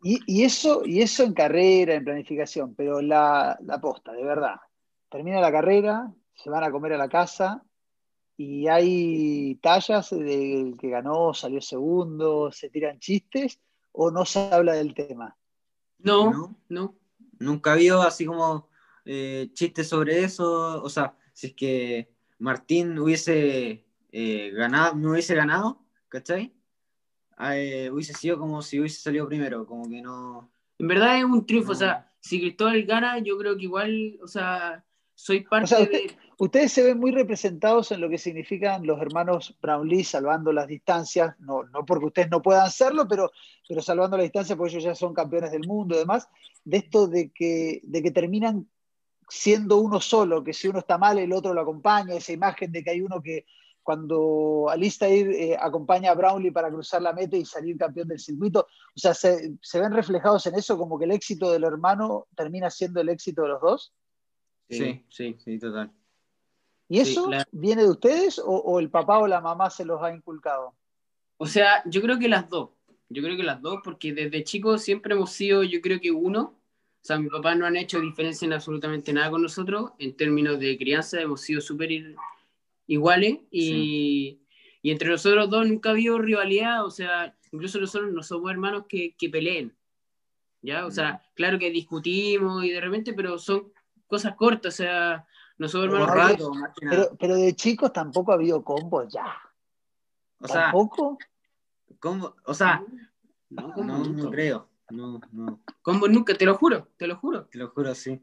Y, 0.04 0.20
y 0.26 0.44
eso, 0.44 0.84
y 0.86 1.02
eso 1.02 1.24
en 1.24 1.34
carrera, 1.34 1.96
en 1.96 2.04
planificación, 2.04 2.74
pero 2.74 3.02
la, 3.02 3.58
la 3.62 3.80
posta, 3.80 4.14
de 4.14 4.24
verdad. 4.24 4.56
Termina 5.10 5.42
la 5.42 5.52
carrera, 5.52 6.12
se 6.34 6.50
van 6.50 6.64
a 6.64 6.72
comer 6.72 6.94
a 6.94 6.98
la 6.98 7.10
casa 7.10 7.64
y 8.38 8.68
hay 8.68 9.56
tallas 9.62 10.10
del 10.10 10.76
que 10.80 10.90
ganó, 10.90 11.34
salió 11.34 11.62
segundo, 11.62 12.52
se 12.52 12.70
tiran 12.70 13.00
chistes 13.00 13.60
o 13.92 14.10
no 14.10 14.26
se 14.26 14.40
habla 14.40 14.74
del 14.74 14.94
tema. 14.96 15.38
No, 16.00 16.32
¿No? 16.32 16.56
no. 16.70 16.96
Nunca 17.38 17.72
ha 17.72 17.74
habido 17.74 18.02
así 18.02 18.26
como 18.26 18.70
eh, 19.06 19.50
chistes 19.54 19.90
sobre 19.90 20.24
eso. 20.24 20.82
O 20.82 20.90
sea, 20.90 21.16
si 21.34 21.48
es 21.48 21.54
que 21.54 22.12
Martín 22.42 22.98
hubiese 23.00 23.86
eh, 24.12 24.52
ganado, 24.54 24.96
no 24.96 25.12
hubiese 25.12 25.36
ganado, 25.36 25.80
¿cachai? 26.10 26.54
Eh, 27.54 27.90
hubiese 27.92 28.14
sido 28.14 28.38
como 28.38 28.62
si 28.62 28.80
hubiese 28.80 29.02
salido 29.02 29.28
primero, 29.28 29.66
como 29.66 29.90
que 29.90 30.02
no. 30.02 30.52
En 30.78 30.88
verdad 30.88 31.18
es 31.18 31.24
un 31.24 31.46
triunfo, 31.46 31.70
No. 31.70 31.74
o 31.74 31.80
sea, 31.80 32.12
si 32.20 32.40
Cristóbal 32.40 32.84
gana, 32.84 33.20
yo 33.20 33.38
creo 33.38 33.56
que 33.56 33.64
igual, 33.64 34.20
o 34.22 34.28
sea, 34.28 34.84
soy 35.16 35.42
parte 35.42 35.64
O 35.66 35.68
sea, 35.68 35.80
usted- 35.82 36.08
de... 36.08 36.18
Ustedes 36.38 36.72
se 36.72 36.82
ven 36.84 36.98
muy 37.00 37.12
representados 37.12 37.92
en 37.92 38.02
lo 38.02 38.10
que 38.10 38.18
significan 38.18 38.84
los 38.88 39.00
hermanos 39.00 39.56
Brownlee 39.62 40.04
salvando 40.04 40.52
las 40.52 40.66
distancias, 40.68 41.36
no, 41.40 41.62
no 41.66 41.86
porque 41.86 42.06
ustedes 42.08 42.32
no 42.32 42.42
puedan 42.42 42.66
hacerlo, 42.66 43.08
pero, 43.08 43.30
pero 43.70 43.80
salvando 43.84 44.18
las 44.18 44.24
distancias 44.24 44.58
porque 44.58 44.72
ellos 44.72 44.84
ya 44.84 44.96
son 44.96 45.14
campeones 45.14 45.52
del 45.52 45.68
mundo 45.68 45.94
y 45.94 46.00
demás, 46.00 46.28
de 46.64 46.78
esto 46.78 47.06
de 47.08 47.30
que, 47.30 47.82
de 47.84 48.02
que 48.02 48.10
terminan 48.10 48.68
siendo 49.32 49.78
uno 49.78 50.02
solo, 50.02 50.44
que 50.44 50.52
si 50.54 50.68
uno 50.68 50.80
está 50.80 50.98
mal 50.98 51.18
el 51.18 51.32
otro 51.32 51.54
lo 51.54 51.62
acompaña, 51.62 52.16
esa 52.16 52.34
imagen 52.34 52.70
de 52.72 52.84
que 52.84 52.92
hay 52.92 53.02
uno 53.02 53.22
que 53.22 53.46
cuando 53.82 54.68
Alistair 54.70 55.32
eh, 55.32 55.58
acompaña 55.60 56.12
a 56.12 56.16
Brownlee 56.16 56.52
para 56.52 56.70
cruzar 56.70 57.02
la 57.02 57.14
meta 57.14 57.38
y 57.38 57.46
salir 57.46 57.78
campeón 57.78 58.10
del 58.10 58.20
circuito, 58.20 58.60
o 58.62 59.00
sea, 59.00 59.14
se, 59.14 59.54
se 59.62 59.80
ven 59.80 59.92
reflejados 59.94 60.46
en 60.48 60.56
eso 60.56 60.78
como 60.78 61.00
que 61.00 61.06
el 61.06 61.12
éxito 61.12 61.50
del 61.52 61.64
hermano 61.64 62.28
termina 62.36 62.70
siendo 62.70 63.00
el 63.02 63.10
éxito 63.10 63.44
de 63.44 63.48
los 63.48 63.62
dos. 63.62 63.94
Sí, 64.70 65.06
sí, 65.10 65.36
sí, 65.44 65.58
total. 65.60 65.92
¿Y 66.90 67.04
Sí, 67.06 67.14
eso 67.14 67.30
la- 67.30 67.48
viene 67.52 67.84
de 67.84 67.90
ustedes 67.90 68.38
o, 68.38 68.44
o 68.52 68.80
el 68.80 68.90
papá 68.90 69.18
o 69.20 69.28
la 69.28 69.40
mamá 69.42 69.70
se 69.70 69.86
los 69.86 70.02
ha 70.04 70.14
inculcado? 70.14 70.76
O 71.38 71.46
sea, 71.48 71.82
yo 71.86 72.02
creo 72.02 72.20
que 72.20 72.28
las 72.28 72.50
dos. 72.50 72.70
Yo 73.10 73.24
creo 73.24 73.36
que 73.36 73.44
las 73.44 73.62
dos, 73.62 73.80
porque 73.84 74.14
desde 74.14 74.44
chicos 74.44 74.82
siempre 74.84 75.16
hemos 75.16 75.32
sido, 75.32 75.64
yo 75.64 75.82
creo 75.82 76.00
que 76.00 76.12
uno. 76.12 76.61
O 77.02 77.04
sea, 77.04 77.18
mi 77.18 77.30
papá 77.30 77.56
no 77.56 77.66
han 77.66 77.76
hecho 77.78 78.00
diferencia 78.00 78.46
en 78.46 78.54
absolutamente 78.54 79.12
nada 79.12 79.32
con 79.32 79.42
nosotros. 79.42 79.92
En 79.98 80.16
términos 80.16 80.60
de 80.60 80.78
crianza 80.78 81.20
hemos 81.20 81.42
sido 81.42 81.60
súper 81.60 81.90
iguales 82.86 83.40
y, 83.50 84.40
Y 84.84 84.92
entre 84.92 85.10
nosotros 85.10 85.50
dos 85.50 85.68
nunca 85.68 85.90
ha 85.90 85.92
habido 85.94 86.20
rivalidad, 86.20 86.86
o 86.86 86.92
sea, 86.92 87.36
incluso 87.52 87.80
nosotros 87.80 88.12
no 88.14 88.22
somos 88.24 88.52
hermanos 88.52 88.86
que, 88.88 89.16
que 89.18 89.30
peleen. 89.30 89.76
¿Ya? 90.62 90.86
O 90.86 90.92
sea, 90.92 91.24
claro 91.36 91.58
que 91.58 91.72
discutimos 91.72 92.64
y 92.64 92.70
de 92.70 92.82
repente, 92.82 93.14
pero 93.14 93.40
son 93.40 93.72
cosas 94.06 94.36
cortas, 94.36 94.76
o 94.76 94.78
sea, 94.78 95.26
no 95.58 95.68
somos 95.68 95.88
hermanos 95.88 96.10
Pero, 96.12 96.22
ratos, 96.22 96.58
más 96.58 96.72
que 96.78 96.86
nada. 96.86 96.98
pero, 97.04 97.18
pero 97.18 97.36
de 97.36 97.56
chicos 97.56 97.92
tampoco 97.92 98.32
ha 98.32 98.36
habido 98.36 98.64
combos 98.64 99.12
ya. 99.12 99.26
O 100.40 100.48
sea, 100.48 100.66
¿Tampoco? 100.66 101.18
¿cómo? 102.00 102.36
O 102.46 102.54
sea, 102.54 102.84
No, 103.50 104.30
creo. 104.30 104.68
No, 104.92 105.20
no, 105.32 105.60
Combo 105.82 106.08
nunca, 106.08 106.36
te 106.36 106.46
lo 106.46 106.56
juro, 106.56 106.90
te 106.98 107.08
lo 107.08 107.16
juro. 107.18 107.46
te 107.46 107.58
lo 107.58 107.70
juro, 107.70 107.96
sí. 107.96 108.20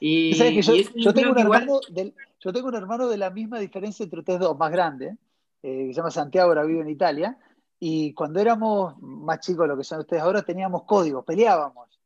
Y, 0.00 0.34
¿Sabes 0.34 0.54
que 0.54 0.62
yo, 0.62 0.74
y 0.74 0.80
eso 0.80 0.92
yo 0.96 1.14
tengo 1.14 1.32
un 1.32 1.38
hermano 1.38 1.80
del- 1.90 2.14
yo 2.40 2.52
tengo 2.52 2.68
un 2.68 2.74
hermano 2.74 3.08
de 3.08 3.16
la 3.16 3.30
misma 3.30 3.58
diferencia 3.58 4.04
entre 4.04 4.20
ustedes 4.20 4.40
dos, 4.40 4.58
más 4.58 4.70
grande, 4.70 5.16
eh, 5.62 5.86
que 5.86 5.88
se 5.88 5.94
llama 5.94 6.10
Santiago, 6.10 6.48
ahora 6.48 6.64
vive 6.64 6.80
en 6.82 6.90
Italia, 6.90 7.38
y 7.78 8.12
cuando 8.12 8.40
éramos 8.40 8.96
más 9.00 9.40
chicos 9.40 9.66
lo 9.68 9.76
que 9.76 9.84
son 9.84 10.00
ustedes 10.00 10.22
ahora, 10.22 10.42
teníamos 10.42 10.84
códigos, 10.84 11.24
peleábamos, 11.24 12.00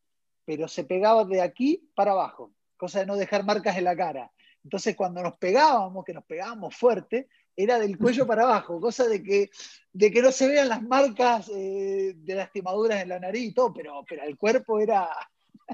pero 0.44 0.68
se 0.68 0.84
pegaba 0.84 1.24
de 1.24 1.40
aquí 1.40 1.90
para 1.94 2.12
abajo, 2.12 2.52
cosa 2.76 3.00
de 3.00 3.06
no 3.06 3.16
dejar 3.16 3.44
marcas 3.44 3.76
en 3.76 3.84
la 3.84 3.96
cara. 3.96 4.30
Entonces, 4.64 4.96
cuando 4.96 5.22
nos 5.22 5.34
pegábamos, 5.34 6.04
que 6.04 6.12
nos 6.14 6.24
pegábamos 6.24 6.74
fuerte, 6.76 7.28
era 7.60 7.78
del 7.80 7.98
cuello 7.98 8.24
para 8.26 8.44
abajo, 8.44 8.80
cosa 8.80 9.06
de 9.08 9.20
que, 9.22 9.50
de 9.92 10.10
que 10.12 10.22
no 10.22 10.30
se 10.30 10.46
vean 10.46 10.68
las 10.68 10.80
marcas 10.82 11.50
eh, 11.52 12.14
de 12.16 12.34
lastimaduras 12.36 13.02
en 13.02 13.08
la 13.08 13.18
nariz 13.18 13.48
y 13.50 13.52
todo, 13.52 13.74
pero, 13.74 14.04
pero 14.08 14.22
el 14.22 14.36
cuerpo 14.38 14.78
era, 14.78 15.08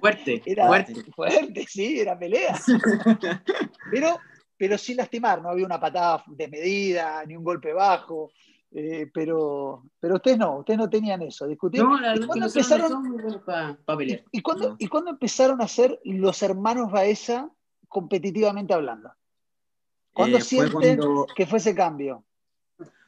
Fuerte, 0.00 0.42
era 0.46 0.66
fuerte. 0.66 0.94
fuerte, 1.14 1.66
sí, 1.68 2.00
era 2.00 2.18
pelea. 2.18 2.58
pero, 3.90 4.18
pero 4.56 4.78
sin 4.78 4.96
lastimar, 4.96 5.42
no 5.42 5.50
había 5.50 5.66
una 5.66 5.78
patada 5.78 6.24
desmedida, 6.26 7.22
ni 7.26 7.36
un 7.36 7.44
golpe 7.44 7.72
bajo. 7.72 8.30
eh, 8.72 9.08
pero, 9.12 9.84
pero 10.00 10.16
ustedes 10.16 10.38
no, 10.38 10.58
ustedes 10.60 10.78
no 10.78 10.88
tenían 10.90 11.22
eso. 11.22 11.46
Discutían. 11.46 11.86
No, 11.86 12.00
la 12.00 12.16
¿Y 12.16 12.26
cuándo 12.26 12.46
empezaron, 12.46 13.16
pelear. 13.96 14.24
y, 14.32 14.40
cuándo, 14.42 14.70
No. 14.70 14.76
y 14.78 14.86
cuándo 14.88 15.10
empezaron 15.10 15.60
a 15.62 15.68
ser 15.68 16.00
los 16.04 16.42
hermanos 16.42 16.90
Baeza 16.90 17.50
competitivamente 17.88 18.74
hablando? 18.74 19.12
¿Cuándo 20.14 20.38
Eh, 20.38 20.71
cuando, 20.73 21.26
que 21.35 21.47
fue 21.47 21.59
ese 21.59 21.75
cambio? 21.75 22.25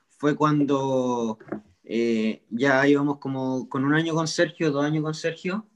fue 0.09 0.35
cuando 0.35 1.39
eh, 1.85 2.43
ya 2.51 2.87
íbamos 2.89 3.19
como 3.19 3.69
con 3.69 3.85
un 3.85 3.95
año 3.95 4.15
con 4.15 4.27
Sergio, 4.27 4.71
dos 4.73 4.85
años 4.85 5.05
con 5.05 5.15
Sergio, 5.15 5.67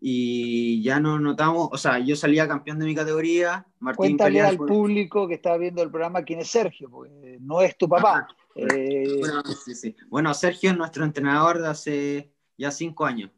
y 0.00 0.82
ya 0.82 1.00
nos 1.00 1.20
notamos, 1.20 1.70
o 1.72 1.76
sea, 1.78 1.98
yo 1.98 2.14
salía 2.16 2.46
campeón 2.46 2.78
de 2.78 2.84
mi 2.86 2.94
categoría, 2.94 3.66
Martín 3.80 3.96
Cuéntale 3.96 4.28
peleaba 4.30 4.50
al 4.50 4.56
por- 4.58 4.68
público 4.68 5.26
que 5.26 5.34
está 5.34 5.56
viendo 5.56 5.82
el 5.82 5.90
programa 5.90 6.22
quién 6.22 6.38
es 6.40 6.48
Sergio, 6.48 6.90
porque 6.90 7.38
no 7.40 7.60
es 7.62 7.76
tu 7.76 7.88
papá. 7.88 8.28
Eh, 8.54 9.16
Bueno, 9.20 9.42
sí, 9.64 9.74
sí. 9.74 9.96
Bueno, 10.08 10.32
Sergio 10.34 10.70
es 10.70 10.76
nuestro 10.76 11.04
entrenador 11.04 11.60
de 11.60 11.68
hace 11.68 12.32
ya 12.58 12.70
cinco 12.70 13.04
años, 13.06 13.30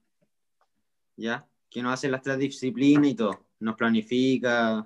¿ya? 1.17 1.47
Que 1.71 1.81
nos 1.83 1.95
hace 1.95 2.09
las 2.09 2.23
tres 2.23 2.39
disciplinas 2.39 3.07
y 3.09 3.15
todo, 3.15 3.47
nos 3.61 3.77
planifica. 3.77 4.85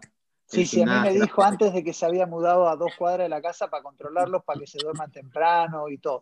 Sí, 0.53 0.67
sí, 0.67 0.83
a 0.83 0.85
mí 0.85 1.09
me 1.09 1.15
dijo 1.15 1.43
antes 1.43 1.73
de 1.73 1.83
que 1.83 1.95
se 1.95 2.05
había 2.05 2.27
mudado 2.27 2.69
a 2.69 2.77
dos 2.77 2.93
cuadras 2.99 3.25
de 3.25 3.31
la 3.31 3.41
casa 3.41 3.71
para 3.71 3.83
controlarlos, 3.83 4.45
para 4.45 4.61
que 4.61 4.67
se 4.67 4.79
duerman 4.79 5.11
temprano 5.11 5.89
y 5.89 5.97
todo. 5.97 6.21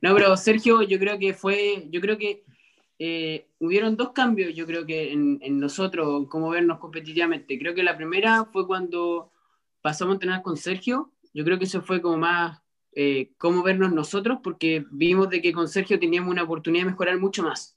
No, 0.00 0.14
pero 0.14 0.34
Sergio, 0.38 0.80
yo 0.80 0.98
creo 0.98 1.18
que 1.18 1.34
fue, 1.34 1.88
yo 1.90 2.00
creo 2.00 2.16
que 2.16 2.42
eh, 2.98 3.48
hubieron 3.58 3.98
dos 3.98 4.12
cambios, 4.12 4.54
yo 4.54 4.64
creo 4.66 4.86
que 4.86 5.12
en, 5.12 5.38
en 5.42 5.60
nosotros, 5.60 6.22
en 6.22 6.24
cómo 6.24 6.48
vernos 6.48 6.78
competitivamente. 6.78 7.58
Creo 7.58 7.74
que 7.74 7.82
la 7.82 7.98
primera 7.98 8.46
fue 8.46 8.66
cuando 8.66 9.30
pasamos 9.82 10.12
a 10.12 10.16
entrenar 10.16 10.42
con 10.42 10.56
Sergio. 10.56 11.12
Yo 11.34 11.44
creo 11.44 11.58
que 11.58 11.66
eso 11.66 11.82
fue 11.82 12.00
como 12.00 12.16
más 12.16 12.62
eh, 12.92 13.32
cómo 13.36 13.62
vernos 13.62 13.92
nosotros, 13.92 14.38
porque 14.42 14.86
vimos 14.90 15.28
de 15.28 15.42
que 15.42 15.52
con 15.52 15.68
Sergio 15.68 16.00
teníamos 16.00 16.30
una 16.30 16.44
oportunidad 16.44 16.86
de 16.86 16.92
mejorar 16.92 17.18
mucho 17.18 17.42
más. 17.42 17.76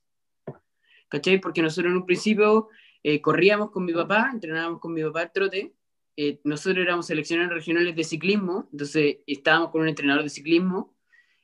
¿Cachai? 1.10 1.42
Porque 1.42 1.62
nosotros 1.62 1.92
en 1.92 1.98
un 1.98 2.06
principio 2.06 2.70
eh, 3.04 3.22
corríamos 3.22 3.72
con 3.72 3.86
mi 3.86 3.94
papá, 3.94 4.30
entrenábamos 4.34 4.80
con 4.80 4.94
mi 4.94 5.04
papá 5.04 5.22
al 5.22 5.32
trote. 5.32 5.74
eh, 6.18 6.40
nosotros 6.44 6.84
éramos 6.84 7.08
seleccionados 7.08 7.54
regionales 7.54 7.96
de 7.96 8.04
ciclismo, 8.04 8.68
entonces 8.72 9.18
estábamos 9.26 9.70
con 9.72 9.82
un 9.82 9.88
entrenador 9.88 10.24
de 10.24 10.30
ciclismo 10.30 10.96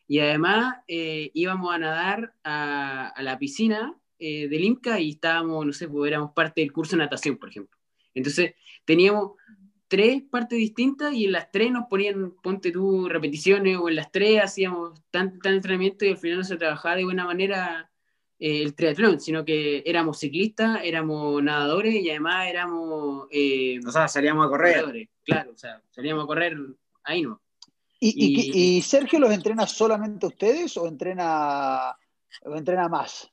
y 0.07 0.19
además 0.19 0.77
eh, 0.87 1.31
íbamos 1.33 1.73
a 1.73 1.77
nadar 1.79 2.33
a, 2.43 3.07
a 3.09 3.23
la 3.23 3.37
piscina 3.39 3.95
eh, 4.19 4.47
del 4.49 4.63
Inca 4.63 4.99
y 4.99 5.11
estábamos, 5.11 5.65
no 5.65 5.73
sé, 5.73 5.87
pues 5.87 6.09
éramos 6.09 6.31
parte 6.33 6.61
del 6.61 6.71
curso 6.73 6.95
de 6.95 7.03
natación, 7.03 7.37
por 7.37 7.49
ejemplo. 7.49 7.77
Entonces 8.13 8.55
teníamos 8.85 9.33
tres 9.87 10.23
partes 10.23 10.57
distintas 10.57 11.13
y 11.13 11.25
en 11.25 11.31
las 11.33 11.51
tres 11.51 11.71
nos 11.71 11.85
ponían, 11.87 12.33
ponte 12.41 12.71
tú, 12.71 13.07
repeticiones 13.09 13.77
o 13.77 13.87
en 13.89 13.95
las 13.95 14.11
tres 14.11 14.41
hacíamos 14.43 15.01
tan, 15.11 15.39
tan 15.39 15.53
entrenamiento 15.55 16.05
y 16.05 16.09
al 16.09 16.17
final 16.17 16.39
no 16.39 16.43
se 16.43 16.57
trabajaba 16.57 16.95
de 16.95 17.05
buena 17.05 17.25
manera 17.25 17.91
eh, 18.39 18.61
el 18.63 18.73
triatlón, 18.75 19.19
sino 19.19 19.45
que 19.45 19.83
éramos 19.85 20.19
ciclistas, 20.19 20.79
éramos 20.83 21.41
nadadores 21.41 21.95
y 21.95 22.09
además 22.09 22.47
éramos... 22.47 23.27
eh, 23.31 23.79
O 23.85 23.91
sea, 23.91 24.07
salíamos 24.07 24.45
a 24.45 24.49
correr. 24.49 25.09
Claro, 25.23 25.51
o 25.53 25.57
sea, 25.57 25.81
salíamos 25.91 26.23
a 26.23 26.27
correr 26.27 26.57
ahí 27.03 27.21
no. 27.21 27.41
¿Y, 27.99 28.09
y, 28.09 28.51
Y- 28.75 28.77
y 28.77 28.81
Sergio 28.81 29.19
los 29.19 29.31
entrena 29.31 29.65
solamente 29.65 30.25
a 30.25 30.29
ustedes 30.29 30.75
o 30.77 30.87
entrena, 30.87 31.95
o 32.43 32.55
entrena 32.55 32.87
más? 32.89 33.31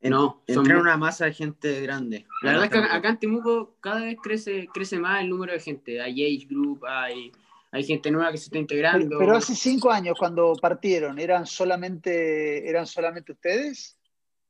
No, 0.00 0.42
son 0.46 0.58
Entrena 0.58 0.80
una 0.80 0.96
masa 0.96 1.24
de 1.24 1.32
gente 1.32 1.80
grande. 1.80 2.26
La 2.42 2.52
verdad 2.52 2.66
es 2.66 2.70
que 2.70 2.78
acá 2.78 3.08
en 3.08 3.18
Temuco 3.18 3.76
cada 3.80 4.02
vez 4.02 4.16
crece, 4.22 4.68
crece 4.72 4.98
más 5.00 5.22
el 5.22 5.30
número 5.30 5.52
de 5.52 5.58
gente. 5.58 6.00
Hay 6.00 6.22
age 6.22 6.46
group, 6.46 6.84
hay, 6.86 7.32
hay 7.72 7.82
gente 7.82 8.10
nueva 8.12 8.30
que 8.30 8.36
se 8.38 8.44
está 8.44 8.52
Pero, 8.52 8.60
integrando. 8.60 9.18
pero 9.18 9.36
hace 9.36 9.56
cinco 9.56 9.90
años, 9.90 10.14
cuando 10.16 10.52
partieron, 10.62 11.18
¿eran 11.18 11.46
solamente, 11.46 12.68
¿eran 12.68 12.86
solamente 12.86 13.32
ustedes? 13.32 13.95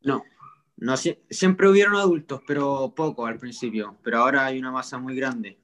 No, 0.03 0.23
No, 0.79 0.95
sie- 0.97 1.19
siempre 1.31 1.69
hubieron 1.69 1.97
adultos, 1.97 2.43
pero 2.47 2.93
poco 2.95 3.25
al 3.27 3.39
principio. 3.39 3.97
Pero 4.03 4.19
ahora 4.19 4.45
hay 4.47 4.59
una 4.59 4.71
masa 4.71 4.99
muy 4.99 5.17
grande. 5.17 5.59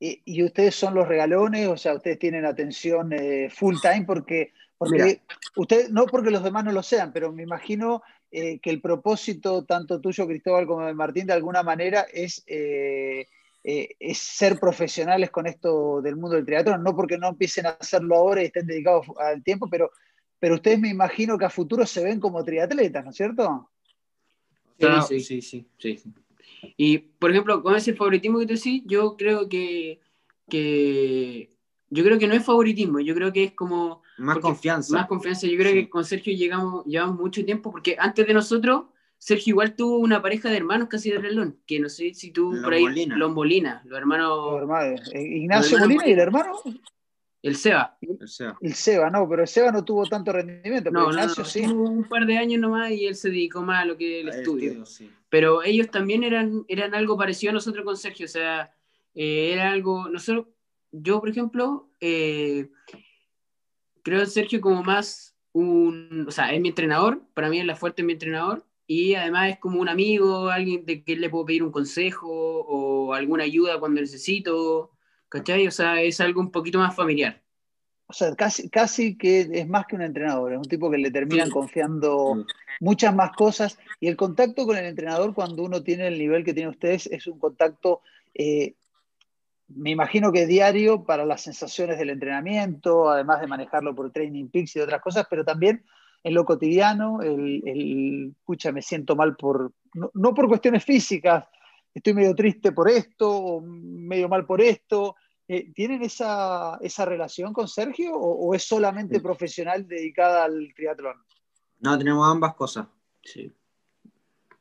¿Y, 0.00 0.22
y 0.24 0.42
ustedes 0.42 0.74
son 0.74 0.94
los 0.94 1.06
regalones? 1.06 1.68
O 1.68 1.76
sea, 1.76 1.94
ustedes 1.94 2.18
tienen 2.18 2.46
atención 2.46 3.12
eh, 3.12 3.50
full 3.54 3.76
time 3.82 4.04
porque, 4.06 4.52
porque 4.78 5.20
usted, 5.56 5.90
no 5.90 6.06
porque 6.06 6.30
los 6.30 6.42
demás 6.42 6.64
no 6.64 6.72
lo 6.72 6.82
sean, 6.82 7.12
pero 7.12 7.30
me 7.30 7.42
imagino 7.42 8.02
eh, 8.30 8.58
que 8.58 8.70
el 8.70 8.80
propósito 8.80 9.64
tanto 9.66 10.00
tuyo, 10.00 10.26
Cristóbal, 10.26 10.66
como 10.66 10.86
de 10.86 10.94
Martín, 10.94 11.26
de 11.26 11.34
alguna 11.34 11.62
manera 11.62 12.06
es, 12.12 12.42
eh, 12.46 13.28
eh, 13.62 13.88
es 14.00 14.18
ser 14.18 14.58
profesionales 14.58 15.30
con 15.30 15.46
esto 15.46 16.00
del 16.00 16.16
mundo 16.16 16.36
del 16.36 16.46
triatlón, 16.46 16.82
no 16.82 16.96
porque 16.96 17.18
no 17.18 17.28
empiecen 17.28 17.66
a 17.66 17.76
hacerlo 17.78 18.16
ahora 18.16 18.42
y 18.42 18.46
estén 18.46 18.66
dedicados 18.66 19.06
al 19.18 19.44
tiempo, 19.44 19.68
pero, 19.70 19.90
pero 20.42 20.56
ustedes 20.56 20.80
me 20.80 20.88
imagino 20.88 21.38
que 21.38 21.44
a 21.44 21.50
futuro 21.50 21.86
se 21.86 22.02
ven 22.02 22.18
como 22.18 22.42
triatletas, 22.42 23.04
¿no 23.04 23.10
es 23.10 23.16
cierto? 23.16 23.70
Sí, 24.76 24.88
sí. 25.06 25.20
sí, 25.20 25.40
sí. 25.42 25.66
sí. 25.78 25.98
sí. 25.98 26.12
Y, 26.76 26.98
por 26.98 27.30
ejemplo, 27.30 27.62
con 27.62 27.76
ese 27.76 27.94
favoritismo 27.94 28.40
que 28.40 28.46
tú 28.46 28.54
decís, 28.54 28.82
yo 28.84 29.16
creo 29.16 29.48
que, 29.48 30.00
que 30.50 31.52
yo 31.90 32.02
creo 32.02 32.18
que 32.18 32.26
no 32.26 32.34
es 32.34 32.44
favoritismo, 32.44 32.98
yo 32.98 33.14
creo 33.14 33.32
que 33.32 33.44
es 33.44 33.52
como 33.52 34.02
Más 34.18 34.38
confianza. 34.38 34.92
más 34.96 35.06
confianza. 35.06 35.46
Yo 35.46 35.56
creo 35.56 35.70
Sí. 35.72 35.84
que 35.84 35.88
con 35.90 36.04
Sergio 36.04 36.34
llegamos, 36.34 36.84
llevamos 36.86 37.20
mucho 37.20 37.44
tiempo, 37.44 37.70
porque 37.70 37.94
antes 37.96 38.26
de 38.26 38.34
nosotros, 38.34 38.86
Sergio 39.18 39.52
igual 39.52 39.76
tuvo 39.76 39.98
una 39.98 40.20
pareja 40.20 40.48
de 40.50 40.56
hermanos 40.56 40.88
casi 40.88 41.12
de 41.12 41.18
relón, 41.18 41.56
que 41.66 41.78
no 41.78 41.88
sé 41.88 42.14
si 42.14 42.32
tú 42.32 42.50
Los 42.52 42.64
por 42.64 42.72
ahí, 42.74 42.82
Molina. 42.82 43.16
los 43.16 43.30
Molina, 43.32 43.74
los 43.84 43.90
Los 43.92 43.98
hermanos, 44.00 44.56
hermanos, 44.58 45.10
eh, 45.14 45.22
Ignacio 45.22 45.78
Molina 45.78 46.08
y 46.08 46.12
el 46.14 46.18
hermano, 46.18 46.54
el 47.42 47.56
Seba. 47.56 47.98
El 48.60 48.74
Seba, 48.74 49.10
no, 49.10 49.28
pero 49.28 49.42
el 49.42 49.48
Seba 49.48 49.72
no 49.72 49.84
tuvo 49.84 50.06
tanto 50.06 50.32
rendimiento, 50.32 50.90
pero 50.90 51.10
No, 51.10 51.12
no, 51.12 51.26
no, 51.26 51.44
sí. 51.44 51.62
tuvo 51.66 51.88
un 51.90 52.04
par 52.04 52.24
de 52.26 52.38
años 52.38 52.60
nomás 52.60 52.92
y 52.92 53.06
él 53.06 53.16
se 53.16 53.30
dedicó 53.30 53.62
más 53.62 53.82
a 53.82 53.86
lo 53.86 53.96
que 53.96 54.20
es 54.20 54.26
el 54.26 54.32
el 54.32 54.38
estudio. 54.40 54.68
estudio, 54.70 54.86
sí. 54.86 55.10
Pero 55.28 55.62
ellos 55.62 55.90
también 55.90 56.22
eran, 56.24 56.64
eran 56.68 56.94
algo 56.94 57.16
parecido 57.16 57.50
a 57.50 57.54
nosotros 57.54 57.84
con 57.84 57.96
Sergio, 57.96 58.26
o 58.26 58.28
sea, 58.28 58.72
eh, 59.14 59.52
era 59.52 59.72
algo, 59.72 60.08
nosotros, 60.08 60.46
yo 60.92 61.20
por 61.20 61.30
ejemplo, 61.30 61.90
eh, 62.00 62.70
creo 64.02 64.20
en 64.20 64.26
Sergio 64.26 64.60
como 64.60 64.82
más 64.82 65.36
un, 65.52 66.26
o 66.28 66.30
sea, 66.30 66.52
es 66.52 66.60
mi 66.60 66.68
entrenador, 66.68 67.22
para 67.34 67.48
mí 67.48 67.58
es 67.58 67.66
la 67.66 67.76
fuerte 67.76 68.02
es 68.02 68.06
mi 68.06 68.12
entrenador, 68.12 68.64
y 68.86 69.14
además 69.14 69.50
es 69.50 69.58
como 69.58 69.80
un 69.80 69.88
amigo, 69.88 70.48
alguien 70.48 70.84
de 70.84 71.02
que 71.02 71.16
le 71.16 71.30
puedo 71.30 71.46
pedir 71.46 71.62
un 71.62 71.72
consejo 71.72 72.28
o 72.30 73.14
alguna 73.14 73.44
ayuda 73.44 73.78
cuando 73.80 74.00
necesito, 74.00 74.90
¿cachai? 75.32 75.66
O 75.66 75.70
sea, 75.70 76.00
es 76.02 76.20
algo 76.20 76.40
un 76.40 76.50
poquito 76.50 76.78
más 76.78 76.94
familiar. 76.94 77.40
O 78.06 78.12
sea, 78.12 78.34
casi, 78.34 78.68
casi 78.68 79.16
que 79.16 79.48
es 79.50 79.66
más 79.66 79.86
que 79.86 79.96
un 79.96 80.02
entrenador, 80.02 80.52
es 80.52 80.58
un 80.58 80.64
tipo 80.64 80.90
que 80.90 80.98
le 80.98 81.10
terminan 81.10 81.46
Sí. 81.46 81.52
confiando 81.52 82.44
muchas 82.80 83.14
más 83.14 83.32
cosas. 83.32 83.78
Y 84.00 84.08
el 84.08 84.16
contacto 84.16 84.66
con 84.66 84.76
el 84.76 84.84
entrenador, 84.84 85.32
cuando 85.32 85.62
uno 85.62 85.82
tiene 85.82 86.08
el 86.08 86.18
nivel 86.18 86.44
que 86.44 86.52
tienen 86.52 86.70
ustedes, 86.70 87.06
es 87.06 87.26
un 87.26 87.38
contacto, 87.38 88.02
eh, 88.34 88.74
me 89.68 89.90
imagino 89.90 90.30
que 90.30 90.46
diario 90.46 91.04
para 91.04 91.24
las 91.24 91.40
sensaciones 91.40 91.98
del 91.98 92.10
entrenamiento, 92.10 93.08
además 93.08 93.40
de 93.40 93.46
manejarlo 93.46 93.94
por 93.94 94.12
Training 94.12 94.48
Peaks 94.48 94.76
y 94.76 94.80
otras 94.80 95.00
cosas, 95.00 95.26
pero 95.30 95.42
también 95.44 95.82
en 96.22 96.34
lo 96.34 96.44
cotidiano, 96.44 97.22
el, 97.22 97.62
el 97.66 98.34
pucha, 98.44 98.70
me 98.72 98.82
siento 98.82 99.16
mal 99.16 99.36
por, 99.36 99.72
no, 99.94 100.10
no 100.12 100.34
por 100.34 100.48
cuestiones 100.48 100.84
físicas, 100.84 101.46
estoy 101.94 102.14
medio 102.14 102.34
triste 102.34 102.72
por 102.72 102.88
esto, 102.88 103.30
o 103.30 103.60
medio 103.60 104.28
mal 104.28 104.46
por 104.46 104.60
esto. 104.60 105.16
eh, 105.48 105.72
¿tienen 105.74 106.02
esa, 106.02 106.78
esa, 106.80 107.04
relación 107.04 107.52
con 107.52 107.68
Sergio 107.68 108.14
o, 108.14 108.54
es 108.54 108.62
solamente 108.64 109.20
profesional 109.20 109.86
dedicada 109.86 110.44
al 110.44 110.72
triatlón? 110.74 111.16
No, 111.80 111.98
tenemos 111.98 112.28
ambas 112.28 112.54
cosas. 112.54 112.86
Sí. 113.22 113.52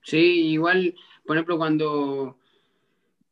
Sí, 0.04 0.48
igual, 0.52 0.96
por 1.26 1.38
ejemplo, 1.38 1.58
cuando 1.58 2.38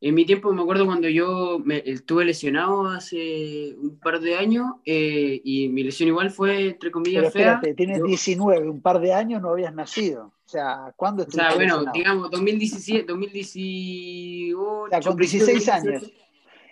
en 0.02 0.14
mi 0.14 0.24
tiempo 0.24 0.50
me 0.52 0.62
acuerdo 0.62 0.86
cuando 0.86 1.08
yo 1.08 1.60
me, 1.62 1.82
estuve 1.84 2.24
lesionado 2.24 2.88
hace 2.88 3.74
un 3.76 3.98
par 3.98 4.20
de 4.20 4.34
años 4.34 4.76
eh, 4.86 5.40
y 5.44 5.68
mi 5.68 5.82
lesión 5.82 6.08
igual 6.08 6.30
fue, 6.30 6.68
entre 6.68 6.90
comillas, 6.90 7.24
Pero 7.24 7.28
espérate, 7.28 7.74
tienes 7.74 8.02
19, 8.02 8.68
un 8.68 8.80
par 8.80 8.98
de 9.00 9.12
años 9.12 9.42
no 9.42 9.50
habías 9.50 9.74
nacido. 9.74 10.32
O 10.46 10.48
sea, 10.48 10.92
¿cuándo 10.96 11.22
estuviste 11.22 11.46
O 11.46 11.50
sea, 11.50 11.56
bueno, 11.56 11.92
digamos, 11.92 12.30
2017, 12.30 13.04
2018. 13.06 14.58
O 14.58 14.88
sea, 14.88 15.00
con 15.00 15.16
16 15.16 15.68
años. 15.68 16.10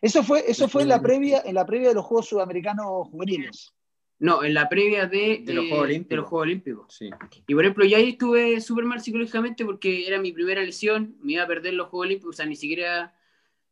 Eso 0.01 0.23
fue, 0.23 0.45
eso 0.49 0.69
fue 0.69 0.83
en 0.83 0.89
la 0.89 1.03
previa, 1.03 1.43
en 1.45 1.55
la 1.55 1.67
previa 1.67 1.89
de 1.89 1.95
los 1.95 2.07
Juegos 2.07 2.29
Sudamericanos 2.29 3.09
Juveniles. 3.09 3.75
No, 4.21 4.43
en 4.43 4.55
la 4.55 4.69
previa 4.69 5.07
de, 5.07 5.43
de, 5.45 5.53
los, 5.53 5.69
Juegos 5.69 6.33
Olímpicos. 6.33 6.95
Sí. 6.95 7.11
Y 7.47 7.55
por 7.55 7.65
ejemplo, 7.65 7.85
yo 7.85 7.97
ahí 7.97 8.11
estuve 8.11 8.61
súper 8.61 8.85
mal 8.85 9.01
psicológicamente 9.01 9.65
porque 9.65 10.07
era 10.09 10.19
mi 10.19 10.33
primera 10.33 10.63
lesión, 10.63 11.17
me 11.23 11.35
iba 11.35 11.45
a 11.45 11.47
perder 11.47 11.75
los 11.75 11.89
Juegos 11.89 12.07
Olímpicos, 12.07 12.35
o 12.35 12.37
sea, 12.37 12.47
ni 12.47 12.57
siquiera 12.57 13.15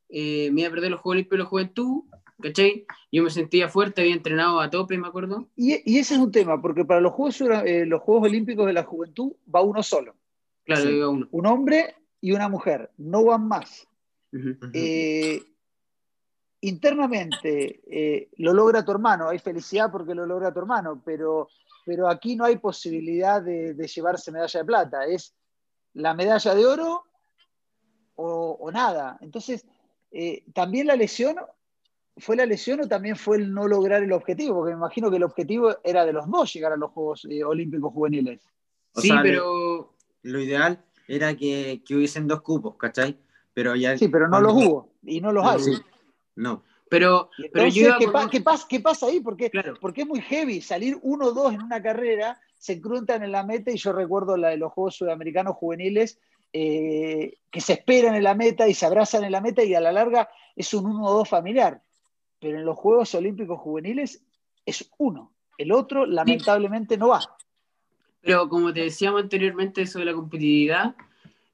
eh, 0.09 0.51
me 0.53 0.63
iba 0.63 0.69
a 0.69 0.73
perder 0.73 0.91
los 0.91 1.01
Juegos 1.01 1.17
Olímpicos 1.17 1.39
de 1.39 1.43
la 1.45 1.49
Juventud, 1.49 2.05
¿cachai? 2.41 2.87
Yo 3.11 3.23
me 3.23 3.31
sentía 3.31 3.69
fuerte, 3.69 4.03
había 4.03 4.15
entrenado 4.15 4.61
a 4.61 4.71
tope, 4.71 4.99
me 4.99 5.09
acuerdo. 5.09 5.49
Y, 5.57 5.81
y 5.91 5.99
ese 5.99 6.15
es 6.15 6.21
un 6.21 6.31
tema, 6.31 6.61
porque 6.61 6.85
para 6.85 7.01
los 7.01 7.13
Juegos, 7.13 7.41
eh, 7.41 7.87
los 7.87 8.03
Juegos 8.03 8.29
Olímpicos 8.29 8.67
de 8.67 8.73
la 8.73 8.85
Juventud 8.85 9.33
va 9.53 9.63
uno 9.63 9.83
solo. 9.83 10.15
Claro, 10.65 10.91
iba 10.91 11.09
uno. 11.09 11.29
Un 11.31 11.47
hombre 11.47 11.95
y 12.21 12.33
una 12.33 12.49
mujer, 12.49 12.91
no 12.97 13.25
van 13.25 13.47
más. 13.47 13.87
Eh, 14.73 15.43
internamente 16.61 17.81
eh, 17.87 18.29
lo 18.39 18.53
logra 18.53 18.85
tu 18.85 18.91
hermano, 18.91 19.29
hay 19.29 19.39
felicidad 19.39 19.91
porque 19.91 20.15
lo 20.15 20.27
logra 20.27 20.53
tu 20.53 20.59
hermano, 20.59 21.01
pero, 21.05 21.49
pero 21.85 22.09
aquí 22.09 22.37
no 22.37 22.45
hay 22.45 22.59
posibilidad 22.59 23.41
de, 23.43 23.75
llevarse 23.75 24.33
medalla 24.33 24.61
de 24.61 24.67
plata, 24.67 25.07
es 25.07 25.35
la 25.95 26.15
medalla 26.15 26.55
de 26.55 26.67
oro 26.67 27.05
o, 28.17 28.71
nada. 28.73 29.19
Entonces, 29.21 29.67
eh, 30.11 30.45
también 30.53 30.87
la 30.87 30.97
lesión, 30.97 31.37
¿fue 32.17 32.37
la 32.37 32.47
lesión 32.47 32.81
o 32.81 32.89
también 32.89 33.17
fue 33.17 33.39
el 33.39 33.53
no 33.53 33.67
lograr 33.67 34.03
el 34.03 34.13
objetivo? 34.13 34.57
Porque 34.57 34.73
me 34.73 34.79
imagino 34.79 35.11
que 35.11 35.17
el 35.17 35.25
objetivo 35.25 35.77
era 35.85 36.05
de 36.05 36.13
los 36.13 36.31
dos 36.31 36.53
llegar 36.53 36.73
a 36.73 36.77
los 36.77 36.91
Juegos 36.93 37.27
eh, 37.31 37.45
Olímpicos 37.45 37.93
Juveniles. 37.93 38.41
sí, 38.95 39.11
pero... 39.23 39.93
Lo 40.23 40.41
ideal 40.41 40.85
era 41.07 41.37
que, 41.37 41.81
hubiesen 41.91 42.27
dos 42.27 42.43
cupos, 42.43 42.77
¿cachai? 42.77 43.17
Pero 43.55 43.77
ya, 43.77 43.97
sí, 43.97 44.09
pero 44.09 44.29
no 44.29 44.41
los 44.41 44.55
hubo 44.55 44.93
y 45.05 45.21
no 45.21 45.31
los 45.31 45.47
hay. 45.47 45.61
No. 46.35 46.65
Pero, 46.89 47.31
pero 47.53 47.69
¿qué, 48.31 48.41
pasa, 48.41 49.07
ahí? 49.07 49.21
Porque, 49.21 49.51
porque 49.81 50.03
es 50.03 50.07
muy 50.07 50.21
heavy. 50.21 50.61
Salir 50.61 50.99
uno 51.03 51.27
o 51.27 51.33
dos 51.33 51.55
en 51.55 51.63
una 51.63 51.83
carrera, 51.83 52.41
se 52.59 52.75
encruntan 52.75 53.23
en 53.23 53.33
la 53.33 53.45
meta 53.45 53.71
y 53.71 53.77
yo 53.77 53.93
recuerdo 53.93 54.37
la 54.37 54.51
de 54.51 54.57
los 54.57 54.73
Juegos 54.73 54.97
Sudamericanos 54.97 55.57
Juveniles, 55.57 56.21
eh, 56.53 57.39
que 57.51 57.61
se 57.61 57.75
esperan 57.75 58.15
en 58.15 58.25
la 58.25 58.35
meta 58.35 58.69
y 58.69 58.75
se 58.75 58.87
abrazan 58.87 59.25
en 59.25 59.33
la 59.33 59.41
meta 59.41 59.63
y 59.63 59.75
a 59.75 59.81
la 59.81 59.93
larga 59.93 60.29
es 60.55 60.73
un 60.75 60.87
uno 60.87 61.05
o 61.05 61.13
dos 61.13 61.29
familiar. 61.29 61.83
Pero 62.39 62.59
en 62.59 62.65
los 62.65 62.77
Juegos 62.77 63.15
Olímpicos 63.15 63.61
Juveniles 63.61 64.23
es 64.65 64.91
uno. 64.99 65.33
El 65.59 65.73
otro 65.73 66.07
lamentablemente 66.07 66.97
no 66.97 67.09
va. 67.09 67.21
Pero 68.21 68.49
como 68.49 68.73
te 68.73 68.81
decíamos 68.81 69.23
anteriormente 69.23 69.87
sobre 69.87 70.07
la 70.07 70.15
competitividad, 70.15 70.97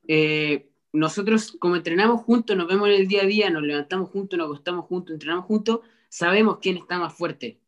eh, 0.08 0.68
nosotros 0.92 1.56
como 1.58 1.76
entrenamos 1.76 2.22
juntos, 2.22 2.56
nos 2.56 2.68
vemos 2.68 2.88
en 2.88 2.94
el 2.94 3.08
día 3.08 3.22
a 3.22 3.26
día, 3.26 3.50
nos 3.50 3.62
levantamos 3.62 4.11
juntos, 4.11 4.38
nos 4.38 4.46
acostamos 4.46 4.87
juntos, 4.87 5.14
entrenamos 5.14 5.46
juntos, 5.46 5.80
sabemos 6.08 6.58
quién 6.61 6.76
está 6.76 6.99
más 6.99 7.14
fuerte. 7.14 7.58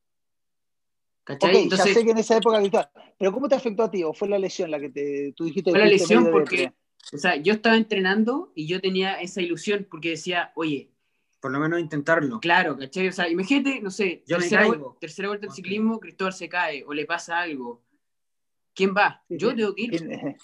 ¿Cachai? 1.24 1.56
Entonces, 1.56 1.86
ya 1.86 1.94
sé 1.94 2.04
que 2.04 2.10
en 2.10 2.18
esa 2.18 2.36
época 2.36 2.58
habitual. 2.58 2.90
Pero 3.18 3.32
¿cómo 3.32 3.48
te 3.48 3.54
afectó 3.54 3.82
a 3.84 3.90
ti? 3.90 4.04
¿O 4.04 4.12
fue 4.12 4.28
la 4.28 4.38
lesión 4.38 4.70
la 4.70 4.78
que 4.78 4.90
te, 4.90 5.32
tú 5.34 5.44
dijiste? 5.44 5.70
Fue 5.70 5.78
la 5.78 5.86
lesión 5.86 6.28
porque, 6.30 6.72
o 7.12 7.18
sea, 7.18 7.36
yo 7.36 7.54
estaba 7.54 7.76
entrenando 7.76 8.52
y 8.54 8.66
yo 8.66 8.80
tenía 8.80 9.20
esa 9.20 9.42
ilusión 9.42 9.86
porque 9.90 10.10
decía, 10.10 10.52
oye. 10.54 10.90
Por 11.40 11.52
lo 11.52 11.60
menos 11.60 11.78
intentarlo. 11.78 12.40
Claro, 12.40 12.76
¿cachai? 12.78 13.08
O 13.08 13.12
sea, 13.12 13.28
imagínate, 13.28 13.80
no 13.80 13.90
sé, 13.90 14.24
yo 14.26 14.38
tercera, 14.38 14.66
vuelta, 14.66 14.86
tercera 14.98 15.28
vuelta 15.28 15.46
del 15.46 15.54
ciclismo, 15.54 16.00
Cristóbal 16.00 16.32
se 16.32 16.48
cae 16.48 16.84
o 16.86 16.94
le 16.94 17.04
pasa 17.04 17.38
algo. 17.40 17.82
¿Quién 18.74 18.94
va? 18.96 19.22
Yo 19.28 19.54
tengo 19.54 19.74
que 19.74 19.82
ir. 19.82 19.90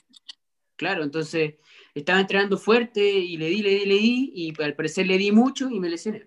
Claro, 0.76 1.02
entonces 1.02 1.56
estaba 1.94 2.20
entrenando 2.20 2.56
fuerte 2.56 3.06
y 3.06 3.36
le 3.36 3.48
di, 3.48 3.60
le 3.60 3.68
di, 3.68 3.84
le 3.84 3.94
di, 3.96 4.32
y 4.34 4.62
al 4.62 4.74
parecer 4.74 5.06
le 5.06 5.18
di 5.18 5.30
mucho 5.30 5.68
y 5.68 5.78
me 5.78 5.90
lesioné. 5.90 6.24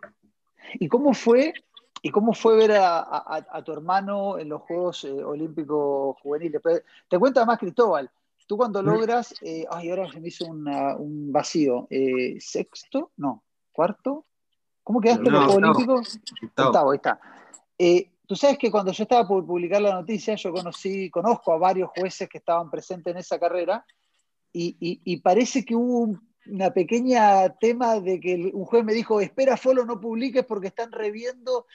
¿Y 0.76 0.88
cómo 0.88 1.15
fue, 1.15 1.56
y 2.04 2.12
cómo 2.12 2.34
fue 2.34 2.56
ver 2.56 2.74
a, 2.74 3.63
tu 3.65 3.74
hermano 3.74 4.38
en 4.38 4.50
los 4.50 4.62
Juegos 4.62 5.06
eh, 5.06 5.24
Olímpicos 5.24 6.17
Juveniles? 6.22 6.62
Te 7.10 7.17
cuento 7.17 7.39
además, 7.39 7.58
Cristóbal, 7.58 8.12
tú 8.47 8.58
cuando 8.58 8.82
logras, 8.82 9.36
eh, 9.41 9.65
ay, 9.69 9.89
ahora 9.89 10.12
se 10.12 10.19
me 10.19 10.27
hizo 10.27 10.45
un 10.45 11.32
vacío, 11.32 11.88
eh, 11.89 12.38
¿sexto? 12.39 13.12
No, 13.17 13.43
¿cuarto? 13.71 14.25
¿Cómo 14.84 14.99
quedaste 14.99 15.27
en 15.27 15.34
los 15.34 15.56
Olímpicos? 15.56 16.19
Octavo, 16.58 16.91
ahí 16.91 16.97
está. 16.97 17.19
Tú 18.25 18.36
sabes 18.38 18.58
que 18.58 18.71
cuando 18.71 18.91
yo 18.91 19.03
estaba 19.03 19.27
por 19.27 19.45
publicar 19.45 19.82
la 19.82 19.93
noticia, 19.93 20.36
yo 20.36 20.51
conocí, 20.51 21.10
conozco 21.10 21.51
a 21.51 21.58
varios 21.58 21.89
jueces 21.95 22.29
que 22.29 22.38
estaban 22.38 22.69
presentes 22.71 23.12
en 23.12 23.19
esa 23.19 23.38
carrera 23.38 23.86
y, 24.53 25.17
parece 25.17 25.65
que 25.65 25.75
hubo 25.75 26.17
una 26.45 26.71
pequeña 26.71 27.49
tema 27.60 27.99
de 27.99 28.19
que 28.19 28.51
un 28.53 28.65
juez 28.65 28.84
me 28.84 28.93
dijo, 28.93 29.19
espera, 29.19 29.58
Folo, 29.58 29.86
no 29.86 29.99
publiques 29.99 30.45
porque 30.45 30.67
están 30.67 30.91
reviendo 30.91 31.65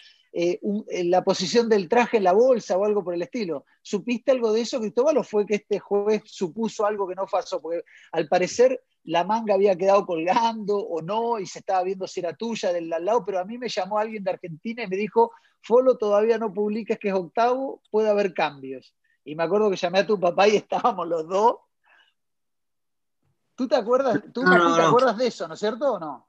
eh, 0.40 0.60
eh, 0.90 1.02
la 1.02 1.24
posición 1.24 1.68
del 1.68 1.88
traje 1.88 2.18
en 2.18 2.22
la 2.22 2.32
bolsa 2.32 2.76
o 2.76 2.84
algo 2.84 3.02
por 3.02 3.12
el 3.12 3.22
estilo. 3.22 3.64
¿Supiste 3.82 4.30
algo 4.30 4.52
de 4.52 4.60
eso, 4.60 4.78
Cristóbal, 4.78 5.18
o 5.18 5.24
fue 5.24 5.44
que 5.44 5.56
este 5.56 5.80
juez 5.80 6.22
supuso 6.26 6.86
algo 6.86 7.08
que 7.08 7.16
no 7.16 7.26
pasó? 7.26 7.60
Porque 7.60 7.82
al 8.12 8.28
parecer 8.28 8.84
la 9.02 9.24
manga 9.24 9.54
había 9.54 9.74
quedado 9.74 10.06
colgando 10.06 10.78
o 10.78 11.02
no, 11.02 11.40
y 11.40 11.46
se 11.46 11.58
estaba 11.58 11.82
viendo 11.82 12.06
si 12.06 12.20
era 12.20 12.34
tuya 12.34 12.72
del 12.72 12.88
lado, 12.88 13.24
pero 13.24 13.40
a 13.40 13.44
mí 13.44 13.58
me 13.58 13.68
llamó 13.68 13.98
alguien 13.98 14.22
de 14.22 14.30
Argentina 14.30 14.84
y 14.84 14.86
me 14.86 14.96
dijo, 14.96 15.32
Folo, 15.60 15.98
todavía 15.98 16.38
no 16.38 16.54
publiques 16.54 17.00
que 17.00 17.08
es 17.08 17.14
octavo, 17.14 17.82
puede 17.90 18.08
haber 18.08 18.32
cambios. 18.32 18.94
Y 19.24 19.34
me 19.34 19.42
acuerdo 19.42 19.68
que 19.70 19.76
llamé 19.76 19.98
a 19.98 20.06
tu 20.06 20.20
papá 20.20 20.46
y 20.46 20.54
estábamos 20.56 21.08
los 21.08 21.26
dos 21.26 21.56
¿Tú 23.56 23.66
te 23.66 23.74
acuerdas, 23.74 24.22
tú, 24.32 24.44
te 24.44 24.82
acuerdas 24.82 25.18
de 25.18 25.26
eso, 25.26 25.48
¿no 25.48 25.54
es 25.54 25.58
cierto 25.58 25.94
o 25.94 25.98
no? 25.98 26.27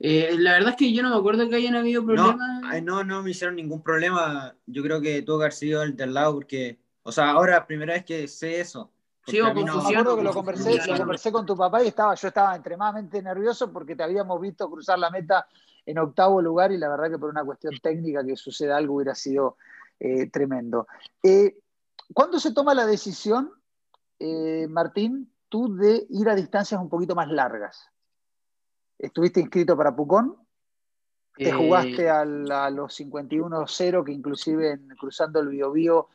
Eh, 0.00 0.36
la 0.38 0.52
verdad 0.52 0.70
es 0.70 0.76
que 0.76 0.92
yo 0.92 1.02
no 1.02 1.10
me 1.10 1.16
acuerdo 1.16 1.48
que 1.48 1.56
hayan 1.56 1.76
habido 1.76 2.04
problemas. 2.04 2.82
No, 2.82 3.04
no, 3.04 3.22
me 3.22 3.30
hicieron 3.30 3.56
ningún 3.56 3.82
problema. 3.82 4.54
Yo 4.66 4.82
creo 4.82 5.00
que 5.00 5.22
tuvo 5.22 5.38
que 5.38 5.44
haber 5.44 5.52
sido 5.52 5.82
el 5.82 5.96
del 5.96 6.14
lado 6.14 6.34
porque, 6.34 6.78
o 7.02 7.12
sea, 7.12 7.30
ahora 7.30 7.66
primera 7.66 7.94
vez 7.94 8.04
que 8.04 8.28
sé 8.28 8.60
eso. 8.60 8.90
Sí, 9.26 9.40
me 9.40 9.48
acuerdo 9.48 10.16
que 10.16 10.22
lo 10.22 10.34
conversé, 10.34 10.86
lo 10.86 10.98
conversé 10.98 11.32
con 11.32 11.46
tu 11.46 11.56
papá 11.56 11.82
y 11.82 11.88
estaba, 11.88 12.14
yo 12.14 12.28
estaba 12.28 12.54
extremadamente 12.54 13.22
nervioso 13.22 13.72
porque 13.72 13.96
te 13.96 14.02
habíamos 14.02 14.38
visto 14.38 14.70
cruzar 14.70 14.98
la 14.98 15.08
meta 15.08 15.46
en 15.86 15.98
octavo 15.98 16.42
lugar 16.42 16.72
y 16.72 16.76
la 16.76 16.90
verdad 16.90 17.10
que 17.10 17.18
por 17.18 17.30
una 17.30 17.44
cuestión 17.44 17.74
técnica 17.82 18.22
que 18.24 18.36
suceda 18.36 18.76
algo 18.76 18.96
hubiera 18.96 19.14
sido 19.14 19.56
eh, 19.98 20.28
tremendo. 20.28 20.86
Eh, 21.22 21.56
¿Cuándo 22.12 22.38
se 22.38 22.52
toma 22.52 22.74
la 22.74 22.84
decisión, 22.84 23.50
Martín, 24.68 25.34
de 25.62 26.06
ir 26.10 26.28
a 26.28 26.34
distancias 26.34 26.80
un 26.80 26.88
poquito 26.88 27.14
más 27.14 27.28
largas. 27.28 27.88
Estuviste 28.98 29.40
inscrito 29.40 29.76
para 29.76 29.94
Pucón, 29.94 30.36
te 31.36 31.48
eh, 31.48 31.52
jugaste 31.52 32.08
a 32.08 32.24
los 32.24 33.00
51-0, 33.00 34.04
que 34.04 34.12
inclusive 34.12 34.72
en, 34.72 34.88
cruzando 34.96 35.40
el 35.40 35.48
Biobío 35.48 36.08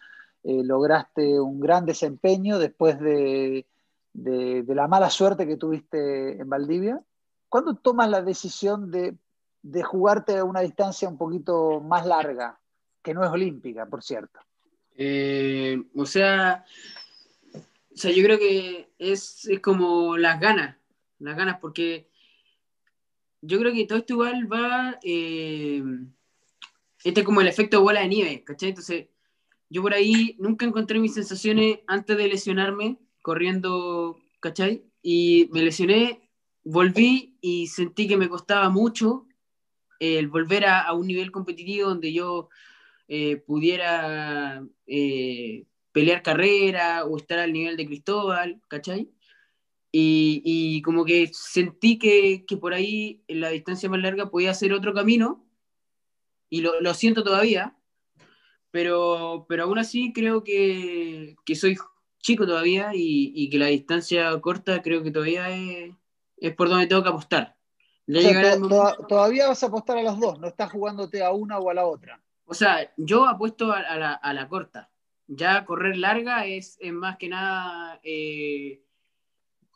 eh, 0.43 0.63
lograste 0.63 1.39
un 1.39 1.59
gran 1.59 1.85
desempeño 1.85 2.57
después 2.57 2.99
de, 2.99 3.65
la 4.13 4.87
mala 4.87 5.09
suerte 5.09 5.45
que 5.45 5.57
tuviste 5.57 6.39
en 6.39 6.49
Valdivia. 6.49 7.01
¿Cuándo 7.49 7.75
tomas 7.75 8.09
la 8.09 8.21
decisión 8.21 8.91
de, 8.91 9.17
jugarte 9.83 10.37
a 10.37 10.45
una 10.45 10.61
distancia 10.61 11.09
un 11.09 11.17
poquito 11.17 11.81
más 11.81 12.05
larga, 12.05 12.59
que 13.03 13.13
no 13.13 13.23
es 13.23 13.29
olímpica, 13.29 13.85
por 13.85 14.01
cierto? 14.01 14.39
Eh, 14.95 15.81
o 15.95 16.05
sea, 16.05 16.65
o 17.53 17.97
sea, 17.97 18.11
yo 18.11 18.23
creo 18.23 18.37
que 18.37 18.89
es, 18.97 19.49
como 19.61 20.15
las 20.15 20.39
ganas, 20.39 20.77
las 21.19 21.35
ganas, 21.35 21.59
porque 21.59 22.08
yo 23.41 23.59
creo 23.59 23.73
que 23.73 23.85
todo 23.85 23.99
esto 23.99 24.13
igual 24.13 24.51
va, 24.51 24.99
eh, 25.03 25.83
este 27.03 27.21
es 27.21 27.25
como 27.25 27.41
el 27.41 27.47
efecto 27.47 27.81
bola 27.81 28.01
de 28.01 28.07
nieve, 28.07 28.43
¿cachai? 28.43 28.69
Entonces, 28.69 29.07
yo 29.69 29.81
por 29.81 29.93
ahí 29.93 30.35
nunca 30.39 30.65
encontré 30.65 30.99
mis 30.99 31.13
sensaciones 31.13 31.79
antes 31.87 32.17
de 32.17 32.27
lesionarme, 32.27 32.97
corriendo, 33.21 34.17
¿cachai? 34.39 34.83
Y 35.01 35.49
me 35.51 35.61
lesioné, 35.61 36.29
volví 36.63 37.37
y 37.41 37.67
sentí 37.67 38.07
que 38.07 38.17
me 38.17 38.29
costaba 38.29 38.69
mucho 38.69 39.27
el 39.99 40.27
volver 40.27 40.65
a, 40.65 40.91
un 40.93 41.07
nivel 41.07 41.31
competitivo 41.31 41.89
donde 41.89 42.13
yo 42.13 42.49
eh, 43.07 43.37
pudiera 43.37 44.63
eh, 44.87 45.65
pelear 45.91 46.23
carrera 46.23 47.05
o 47.05 47.17
estar 47.17 47.39
al 47.39 47.53
nivel 47.53 47.77
de 47.77 47.85
Cristóbal, 47.85 48.61
¿cachai? 48.67 49.09
Y, 49.91 50.81
como 50.83 51.03
que 51.03 51.31
sentí 51.33 51.97
que, 51.97 52.45
por 52.59 52.73
ahí 52.73 53.23
en 53.27 53.41
la 53.41 53.49
distancia 53.49 53.89
más 53.89 54.01
larga 54.01 54.29
podía 54.29 54.51
hacer 54.51 54.73
otro 54.73 54.93
camino 54.93 55.45
y 56.49 56.61
lo, 56.61 56.79
lo 56.81 56.93
siento 56.93 57.23
todavía, 57.23 57.75
pero, 58.71 59.45
pero 59.49 59.63
aún 59.63 59.79
así 59.79 60.13
creo 60.13 60.43
que, 60.43 61.35
que 61.45 61.55
soy 61.55 61.77
chico 62.19 62.45
todavía 62.45 62.91
y, 62.93 63.31
y, 63.35 63.49
que 63.49 63.57
la 63.57 63.67
distancia 63.67 64.39
corta 64.41 64.81
creo 64.81 65.03
que 65.03 65.11
todavía 65.11 65.49
es, 65.49 65.95
es 66.37 66.55
por 66.55 66.69
donde 66.69 66.87
tengo 66.87 67.03
que 67.03 67.09
apostar. 67.09 67.55
O 68.07 68.19
sea, 68.19 68.59
to, 68.59 68.67
to, 68.67 69.05
todavía 69.07 69.47
vas 69.47 69.61
a 69.63 69.67
apostar 69.67 69.97
a 69.97 70.03
las 70.03 70.19
dos, 70.19 70.39
no 70.39 70.47
estás 70.47 70.71
jugándote 70.71 71.23
a 71.23 71.31
una 71.31 71.59
o 71.59 71.69
a 71.69 71.73
la 71.73 71.85
otra. 71.85 72.21
O 72.45 72.53
sea, 72.55 72.91
yo 72.97 73.27
apuesto 73.27 73.71
a, 73.71 73.79
a, 73.79 73.97
la, 73.97 74.13
a 74.13 74.33
la, 74.33 74.47
corta. 74.47 74.89
Ya 75.27 75.63
correr 75.65 75.97
larga 75.97 76.47
es, 76.47 76.77
es 76.79 76.91
más 76.91 77.17
que 77.17 77.29
nada 77.29 77.99
eh, 78.01 78.81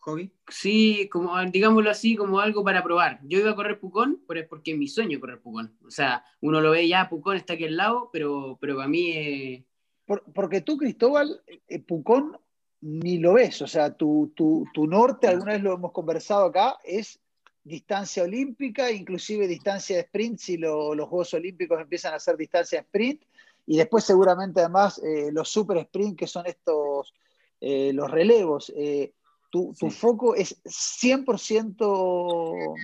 hobby. 0.04 0.32
Sí, 0.50 1.08
como 1.10 1.40
digámoslo 1.46 1.90
así, 1.90 2.16
como 2.16 2.40
algo 2.40 2.64
para 2.64 2.84
probar. 2.84 3.20
Yo 3.24 3.40
iba 3.40 3.52
a 3.52 3.56
correr 3.56 3.80
Pucón, 3.80 4.22
pero 4.28 4.42
es 4.42 4.48
porque 4.48 4.72
es 4.72 4.78
mi 4.78 4.88
sueño 4.88 5.20
correr 5.20 5.42
Pucón. 5.42 5.76
O 5.86 5.92
sea, 5.92 6.24
uno 6.42 6.60
lo 6.62 6.72
ve 6.72 6.88
ya, 6.88 7.10
Pucón 7.10 7.38
está 7.38 7.54
aquí 7.54 7.66
al 7.66 7.78
lado, 7.78 8.10
pero, 8.12 8.58
pero 8.60 8.76
para 8.76 8.88
mí 8.88 9.12
es... 9.12 9.64
Por, 10.06 10.24
porque 10.34 10.62
tú, 10.62 10.78
Cristóbal, 10.78 11.42
eh, 11.68 11.80
Pucón 11.80 12.38
ni 12.82 13.18
lo 13.18 13.34
ves. 13.34 13.62
O 13.62 13.68
sea, 13.68 13.96
tu, 13.96 14.34
tu, 14.36 14.66
tu 14.74 14.88
norte, 14.88 15.28
alguna 15.28 15.54
vez 15.54 15.64
lo 15.64 15.74
hemos 15.74 15.94
conversado 15.94 16.46
acá, 16.46 16.78
es 16.84 17.20
distancia 17.64 18.24
olímpica, 18.24 18.92
inclusive 18.92 19.48
distancia 19.48 19.96
de 19.96 20.02
sprint, 20.02 20.38
si 20.38 20.58
lo, 20.58 20.94
los 20.94 21.08
Juegos 21.08 21.34
Olímpicos 21.34 21.80
empiezan 21.80 22.12
a 22.12 22.18
hacer 22.18 22.36
distancia 22.36 22.80
de 22.80 22.84
sprint, 22.84 23.24
y 23.66 23.78
después 23.78 24.04
seguramente 24.04 24.60
además 24.60 25.02
eh, 25.02 25.30
los 25.32 25.48
super 25.48 25.78
sprint, 25.78 26.20
que 26.20 26.28
son 26.28 26.46
estos, 26.46 27.14
eh, 27.62 27.94
los 27.94 28.12
relevos. 28.12 28.74
Eh, 28.76 29.14
tu, 29.54 29.72
tu 29.80 29.92
sí. 29.92 29.96
foco 29.96 30.34
es 30.34 30.60
100%... 30.64 32.76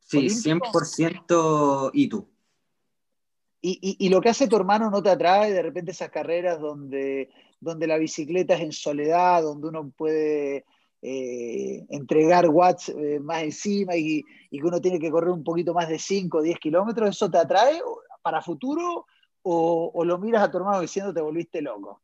Sí, 0.00 0.18
olímpico? 0.18 0.70
100% 0.72 1.90
y 1.94 2.08
tú. 2.08 2.28
Y, 3.60 3.78
y, 3.80 4.06
y, 4.06 4.08
lo 4.08 4.20
que 4.20 4.30
hace 4.30 4.48
tu 4.48 4.56
hermano 4.56 4.90
no 4.90 5.00
te 5.00 5.10
atrae 5.10 5.52
de 5.52 5.62
repente 5.62 5.92
esas 5.92 6.10
carreras 6.10 6.60
donde, 6.60 7.30
donde 7.60 7.86
la 7.86 7.96
bicicleta 7.96 8.54
es 8.54 8.62
en 8.62 8.72
soledad, 8.72 9.44
donde 9.44 9.68
uno 9.68 9.88
puede 9.96 10.64
eh, 11.00 11.86
entregar 11.90 12.48
watts 12.48 12.88
eh, 12.88 13.20
más 13.20 13.44
encima 13.44 13.94
y, 13.94 14.24
y, 14.50 14.58
que 14.58 14.66
uno 14.66 14.80
tiene 14.80 14.98
que 14.98 15.12
correr 15.12 15.30
un 15.30 15.44
poquito 15.44 15.72
más 15.72 15.88
de 15.88 16.00
5 16.00 16.38
o 16.38 16.42
10 16.42 16.58
kilómetros, 16.58 17.10
¿eso 17.10 17.30
te 17.30 17.38
atrae 17.38 17.80
para 18.20 18.42
futuro 18.42 19.06
o, 19.42 19.92
o, 19.94 20.04
lo 20.04 20.18
miras 20.18 20.42
a 20.42 20.50
tu 20.50 20.58
hermano 20.58 20.80
diciendo 20.80 21.14
te 21.14 21.20
volviste 21.20 21.62
loco? 21.62 22.02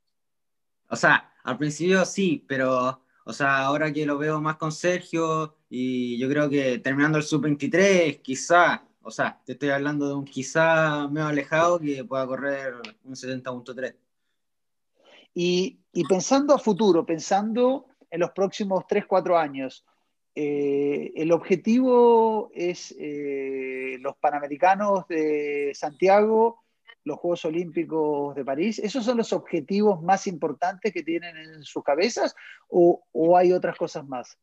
O 0.89 0.95
sea, 0.95 1.33
al 1.43 1.59
principio 1.59 2.05
sí, 2.05 2.45
pero 2.47 3.03
o 3.29 3.33
sea, 3.35 3.59
ahora 3.59 3.93
que 3.93 4.07
lo 4.07 4.17
veo 4.17 4.41
más 4.41 4.57
con 4.57 4.73
Sergio 4.73 5.55
y 5.69 6.17
yo 6.17 6.31
creo 6.31 6.49
que 6.49 6.79
terminando 6.79 7.19
el 7.19 7.25
sub-23, 7.25 8.23
quizá, 8.23 8.83
o 9.03 9.11
sea, 9.11 9.39
te 9.45 9.53
estoy 9.53 9.69
hablando 9.69 10.09
de 10.09 10.15
un 10.15 10.25
quizá 10.25 11.07
medio 11.09 11.27
alejado 11.27 11.79
que 11.79 12.03
pueda 12.07 12.27
correr 12.27 12.73
un 13.05 13.15
70.3. 13.15 13.95
Y, 15.35 15.79
y, 15.93 16.05
pensando 16.05 16.55
a 16.55 16.59
futuro, 16.59 17.05
pensando 17.05 17.89
en 18.11 18.21
los 18.21 18.31
próximos 18.31 18.87
3, 18.89 19.05
4 19.05 19.37
años, 19.39 19.85
eh, 20.35 21.13
el 21.15 21.31
objetivo 21.31 22.51
es 22.55 22.97
eh, 22.99 23.99
los 24.01 24.17
Panamericanos 24.17 25.07
de 25.07 25.73
Santiago 25.75 26.65
los 27.05 27.19
Juegos 27.19 27.45
Olímpicos 27.45 28.35
de 28.35 28.45
París? 28.45 28.79
¿Esos 28.79 29.05
son 29.05 29.17
los 29.17 29.33
objetivos 29.33 30.03
más 30.03 30.27
importantes 30.27 30.93
que 30.93 31.03
tienen 31.03 31.37
en 31.37 31.63
sus 31.63 31.83
cabezas 31.83 32.35
o, 32.69 33.05
o 33.13 33.37
hay 33.37 33.53
otras 33.53 33.77
cosas 33.77 34.07
más? 34.07 34.39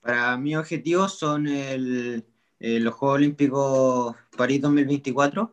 Para 0.00 0.36
mi 0.36 0.56
objetivo 0.56 1.08
son 1.08 1.46
el, 1.46 2.24
eh, 2.58 2.80
los 2.80 2.94
Juegos 2.94 3.16
Olímpicos 3.16 4.16
París 4.36 4.60
2024 4.60 5.52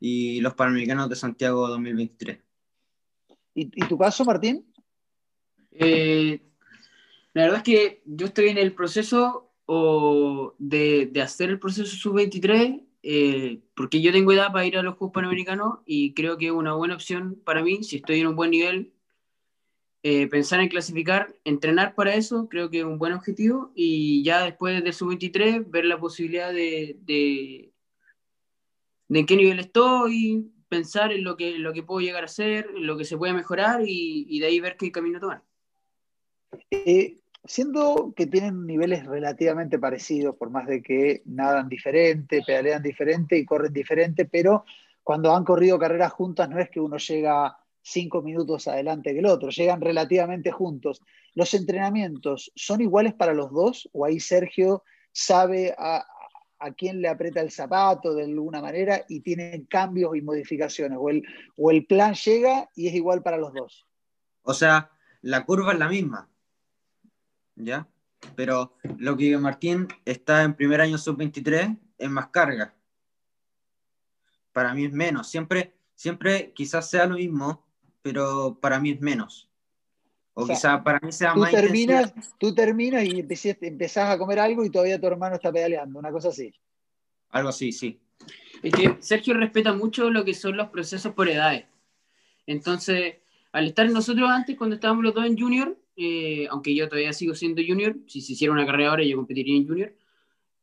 y 0.00 0.40
los 0.40 0.54
Panamericanos 0.54 1.08
de 1.08 1.16
Santiago 1.16 1.68
2023. 1.68 2.38
¿Y, 3.54 3.62
y 3.62 3.88
tu 3.88 3.98
caso, 3.98 4.24
Martín? 4.24 4.64
Eh, 5.72 6.40
la 7.32 7.42
verdad 7.44 7.58
es 7.58 7.62
que 7.64 8.02
yo 8.04 8.26
estoy 8.26 8.48
en 8.48 8.58
el 8.58 8.74
proceso 8.74 9.52
o 9.66 10.54
de, 10.58 11.06
de 11.06 11.22
hacer 11.22 11.50
el 11.50 11.58
proceso 11.58 11.96
sub-23 11.96 12.84
eh, 13.02 13.60
porque 13.74 14.00
yo 14.00 14.12
tengo 14.12 14.32
edad 14.32 14.52
para 14.52 14.64
ir 14.66 14.78
a 14.78 14.82
los 14.82 14.96
Juegos 14.96 15.14
Panamericanos 15.14 15.80
y 15.84 16.14
creo 16.14 16.38
que 16.38 16.46
es 16.46 16.52
una 16.52 16.74
buena 16.74 16.94
opción 16.94 17.40
para 17.44 17.62
mí, 17.62 17.82
si 17.82 17.96
estoy 17.96 18.20
en 18.20 18.28
un 18.28 18.36
buen 18.36 18.50
nivel, 18.50 18.92
eh, 20.04 20.26
pensar 20.28 20.60
en 20.60 20.68
clasificar, 20.68 21.34
entrenar 21.44 21.94
para 21.94 22.14
eso, 22.14 22.48
creo 22.48 22.70
que 22.70 22.80
es 22.80 22.84
un 22.84 22.98
buen 22.98 23.12
objetivo 23.12 23.72
y 23.74 24.22
ya 24.24 24.44
después 24.44 24.82
de 24.82 24.92
sub-23 24.92 25.70
ver 25.70 25.84
la 25.84 25.98
posibilidad 25.98 26.52
de, 26.52 26.96
de, 27.02 27.72
en 29.08 29.26
qué 29.26 29.36
nivel 29.36 29.60
estoy, 29.60 30.52
pensar 30.68 31.12
en 31.12 31.22
lo 31.22 31.36
que, 31.36 31.58
lo 31.58 31.72
que 31.72 31.82
puedo 31.82 32.00
llegar 32.00 32.22
a 32.22 32.26
hacer, 32.26 32.68
en 32.74 32.86
lo 32.86 32.96
que 32.96 33.04
se 33.04 33.16
puede 33.16 33.32
mejorar 33.32 33.82
y, 33.86 34.26
y 34.28 34.40
de 34.40 34.46
ahí 34.46 34.60
ver 34.60 34.76
qué 34.76 34.90
camino 34.90 35.20
tomar. 35.20 35.42
Eh, 36.70 37.21
siendo 37.44 38.12
que 38.16 38.26
tienen 38.26 38.66
niveles 38.66 39.04
relativamente 39.04 39.78
parecidos, 39.78 40.36
por 40.36 40.50
más 40.50 40.66
de 40.66 40.82
que 40.82 41.22
nadan 41.26 41.68
diferente, 41.68 42.42
pedalean 42.46 42.82
diferente 42.82 43.36
y 43.36 43.44
corren 43.44 43.72
diferente, 43.72 44.26
pero 44.26 44.64
cuando 45.02 45.34
han 45.34 45.44
corrido 45.44 45.78
carreras 45.78 46.12
juntas 46.12 46.48
no 46.48 46.58
es 46.58 46.70
que 46.70 46.80
uno 46.80 46.96
llega 46.98 47.58
cinco 47.82 48.22
minutos 48.22 48.68
adelante 48.68 49.12
que 49.12 49.18
el 49.18 49.26
otro, 49.26 49.50
llegan 49.50 49.80
relativamente 49.80 50.52
juntos. 50.52 51.02
¿Los 51.34 51.52
entrenamientos 51.54 52.52
son 52.54 52.80
iguales 52.80 53.14
para 53.14 53.34
los 53.34 53.50
dos 53.50 53.88
o 53.92 54.04
ahí 54.04 54.20
Sergio 54.20 54.84
sabe 55.10 55.74
a, 55.76 56.06
a 56.60 56.72
quién 56.74 57.02
le 57.02 57.08
aprieta 57.08 57.40
el 57.40 57.50
zapato 57.50 58.14
de 58.14 58.24
alguna 58.24 58.62
manera 58.62 59.04
y 59.08 59.20
tienen 59.20 59.64
cambios 59.64 60.14
y 60.14 60.22
modificaciones? 60.22 60.96
¿O 61.00 61.10
el, 61.10 61.24
o 61.56 61.72
el 61.72 61.86
plan 61.86 62.14
llega 62.14 62.70
y 62.76 62.86
es 62.86 62.94
igual 62.94 63.22
para 63.24 63.36
los 63.36 63.52
dos? 63.52 63.84
O 64.42 64.54
sea, 64.54 64.92
la 65.22 65.44
curva 65.44 65.72
es 65.72 65.78
la 65.80 65.88
misma 65.88 66.31
¿ya? 67.56 67.86
Pero 68.36 68.74
lo 68.98 69.16
que 69.16 69.36
Martín 69.38 69.88
está 70.04 70.42
en 70.42 70.54
primer 70.54 70.80
año 70.80 70.98
sub-23 70.98 71.76
es 71.98 72.10
más 72.10 72.28
carga. 72.28 72.74
Para 74.52 74.74
mí 74.74 74.84
es 74.84 74.92
menos. 74.92 75.28
Siempre, 75.28 75.74
siempre 75.94 76.52
quizás 76.54 76.88
sea 76.88 77.06
lo 77.06 77.16
mismo, 77.16 77.64
pero 78.02 78.58
para 78.60 78.78
mí 78.78 78.90
es 78.90 79.00
menos. 79.00 79.48
O, 80.34 80.42
o 80.42 80.46
sea, 80.46 80.54
quizás 80.54 80.82
para 80.82 81.00
mí 81.00 81.12
sea 81.12 81.34
tú 81.34 81.40
más 81.40 81.50
terminas, 81.50 82.14
Tú 82.38 82.54
terminas 82.54 83.04
y 83.04 83.20
empezás 83.20 84.10
a 84.10 84.18
comer 84.18 84.38
algo 84.38 84.64
y 84.64 84.70
todavía 84.70 85.00
tu 85.00 85.06
hermano 85.06 85.36
está 85.36 85.52
pedaleando, 85.52 85.98
una 85.98 86.10
cosa 86.10 86.28
así. 86.28 86.54
Algo 87.30 87.48
así, 87.48 87.72
sí. 87.72 88.00
Es 88.62 88.72
que 88.72 88.96
Sergio 89.00 89.34
respeta 89.34 89.72
mucho 89.72 90.10
lo 90.10 90.24
que 90.24 90.34
son 90.34 90.56
los 90.56 90.68
procesos 90.68 91.12
por 91.14 91.28
edades. 91.28 91.64
Entonces, 92.46 93.16
al 93.52 93.66
estar 93.66 93.88
nosotros 93.90 94.30
antes, 94.30 94.56
cuando 94.56 94.76
estábamos 94.76 95.04
los 95.04 95.14
dos 95.14 95.26
en 95.26 95.38
junior, 95.38 95.76
eh, 95.96 96.46
aunque 96.50 96.74
yo 96.74 96.88
todavía 96.88 97.12
sigo 97.12 97.34
siendo 97.34 97.62
junior, 97.66 97.96
si 98.06 98.20
se 98.20 98.32
hiciera 98.32 98.52
una 98.52 98.66
carrera 98.66 98.90
ahora 98.90 99.04
yo 99.04 99.16
competiría 99.16 99.56
en 99.56 99.66
junior, 99.66 99.96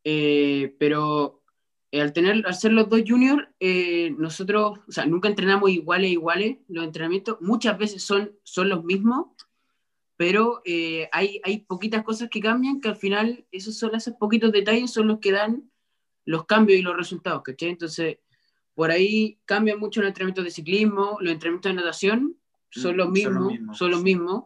eh, 0.04 0.74
pero 0.78 1.40
eh, 1.92 2.00
al, 2.00 2.12
tener, 2.12 2.46
al 2.46 2.54
ser 2.54 2.72
los 2.72 2.88
dos 2.88 3.02
junior, 3.06 3.52
eh, 3.58 4.14
nosotros, 4.16 4.78
o 4.86 4.92
sea, 4.92 5.06
nunca 5.06 5.28
entrenamos 5.28 5.70
iguales 5.70 6.08
a 6.08 6.12
iguales, 6.12 6.58
los 6.68 6.84
entrenamientos 6.84 7.38
muchas 7.40 7.76
veces 7.78 8.02
son, 8.02 8.32
son 8.44 8.68
los 8.68 8.84
mismos, 8.84 9.26
pero 10.16 10.60
eh, 10.64 11.08
hay, 11.12 11.40
hay 11.42 11.60
poquitas 11.60 12.04
cosas 12.04 12.28
que 12.30 12.40
cambian 12.40 12.80
que 12.80 12.88
al 12.88 12.96
final 12.96 13.44
esos 13.50 13.76
son 13.76 13.94
esos 13.94 14.14
poquitos 14.14 14.52
detalles 14.52 14.90
son 14.92 15.08
los 15.08 15.18
que 15.18 15.32
dan 15.32 15.70
los 16.26 16.44
cambios 16.44 16.78
y 16.78 16.82
los 16.82 16.96
resultados, 16.96 17.42
¿cachai? 17.42 17.70
Entonces, 17.70 18.18
por 18.74 18.90
ahí 18.90 19.40
cambian 19.44 19.80
mucho 19.80 20.00
los 20.00 20.08
entrenamientos 20.08 20.44
de 20.44 20.50
ciclismo, 20.50 21.16
los 21.20 21.32
entrenamientos 21.32 21.70
de 21.70 21.76
natación, 21.76 22.36
son 22.68 22.96
los 22.96 23.10
mismos, 23.10 23.76
son 23.76 23.90
los 23.90 24.02
mismos. 24.02 24.44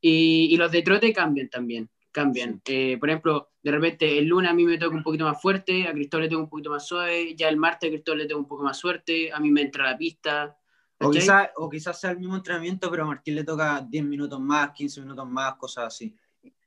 Y, 0.00 0.48
y, 0.50 0.56
los 0.56 0.70
de 0.70 0.82
trote 0.82 1.12
cambian 1.12 1.48
también, 1.48 1.90
cambian. 2.12 2.60
Eh, 2.66 2.96
por 2.98 3.08
ejemplo, 3.08 3.50
de 3.62 3.70
repente 3.70 4.18
el 4.18 4.26
lunes 4.26 4.50
a 4.50 4.54
mí 4.54 4.64
me 4.64 4.78
toca 4.78 4.96
un 4.96 5.02
poquito 5.02 5.24
más 5.24 5.40
fuerte, 5.40 5.88
a 5.88 5.92
Cristóbal 5.92 6.24
le 6.24 6.28
tengo 6.28 6.42
un 6.42 6.48
poquito 6.48 6.70
más 6.70 6.86
suave, 6.86 7.34
ya 7.34 7.48
el 7.48 7.56
martes 7.56 7.88
a 7.88 7.90
Cristóbal 7.90 8.18
le 8.18 8.26
tengo 8.26 8.40
un 8.40 8.48
poco 8.48 8.62
más 8.62 8.76
suerte, 8.76 9.32
a 9.32 9.40
mí 9.40 9.50
me 9.50 9.62
entra 9.62 9.90
la 9.90 9.98
pista. 9.98 10.56
O 11.00 11.10
quizás 11.10 11.50
o 11.56 11.68
quizá 11.68 11.92
sea 11.92 12.10
el 12.10 12.18
mismo 12.18 12.36
entrenamiento, 12.36 12.90
pero 12.90 13.04
a 13.04 13.06
Martín 13.06 13.34
le 13.34 13.44
toca 13.44 13.84
10 13.88 14.04
minutos 14.04 14.40
más, 14.40 14.72
15 14.72 15.00
minutos 15.00 15.28
más, 15.28 15.54
cosas 15.54 15.86
así. 15.86 16.14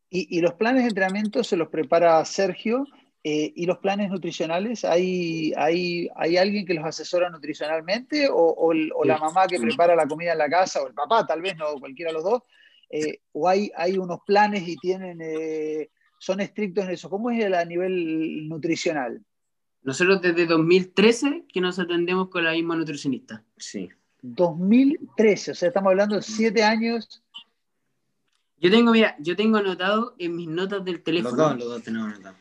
Y, 0.09 0.37
y 0.37 0.41
los 0.41 0.53
planes 0.53 0.83
de 0.83 0.89
entrenamiento 0.89 1.43
se 1.43 1.57
los 1.57 1.69
prepara 1.69 2.23
Sergio. 2.25 2.85
Eh, 3.23 3.53
¿Y 3.55 3.67
los 3.67 3.77
planes 3.77 4.09
nutricionales? 4.09 4.83
¿Hay, 4.83 5.53
hay, 5.55 6.09
¿Hay 6.15 6.37
alguien 6.37 6.65
que 6.65 6.73
los 6.73 6.83
asesora 6.83 7.29
nutricionalmente? 7.29 8.27
¿O, 8.27 8.35
o, 8.35 8.69
o 8.69 9.05
la 9.05 9.17
mamá 9.19 9.45
que 9.47 9.59
prepara 9.59 9.95
la 9.95 10.07
comida 10.07 10.31
en 10.31 10.39
la 10.39 10.49
casa? 10.49 10.81
¿O 10.81 10.87
el 10.87 10.95
papá, 10.95 11.25
tal 11.25 11.41
vez, 11.41 11.55
no 11.55 11.79
cualquiera 11.79 12.09
de 12.09 12.15
los 12.15 12.23
dos? 12.23 12.41
Eh, 12.91 13.19
o 13.31 13.47
hay, 13.47 13.71
hay, 13.75 13.97
unos 13.97 14.19
planes 14.25 14.67
y 14.67 14.75
tienen, 14.75 15.19
eh, 15.21 15.89
son 16.19 16.41
estrictos 16.41 16.85
en 16.85 16.91
eso. 16.91 17.09
¿Cómo 17.09 17.31
es 17.31 17.53
a 17.53 17.65
nivel 17.65 18.49
nutricional? 18.49 19.23
Nosotros 19.83 20.21
desde 20.21 20.45
2013 20.45 21.45
que 21.51 21.61
nos 21.61 21.79
atendemos 21.79 22.29
con 22.29 22.43
la 22.43 22.51
misma 22.51 22.75
nutricionista. 22.75 23.43
Sí. 23.57 23.89
2013, 24.21 25.51
o 25.51 25.55
sea, 25.55 25.69
estamos 25.69 25.89
hablando 25.89 26.15
de 26.17 26.21
siete 26.21 26.63
años. 26.63 27.23
Yo 28.59 28.69
tengo, 28.69 28.91
mira, 28.91 29.15
yo 29.19 29.35
tengo 29.35 29.57
anotado 29.57 30.13
en 30.19 30.35
mis 30.35 30.47
notas 30.47 30.85
del 30.85 31.01
teléfono. 31.01 31.35
Los 31.35 31.49
dos, 31.49 31.59
los 31.59 31.67
dos 31.69 31.83
tenemos 31.83 32.13
anotado. 32.13 32.35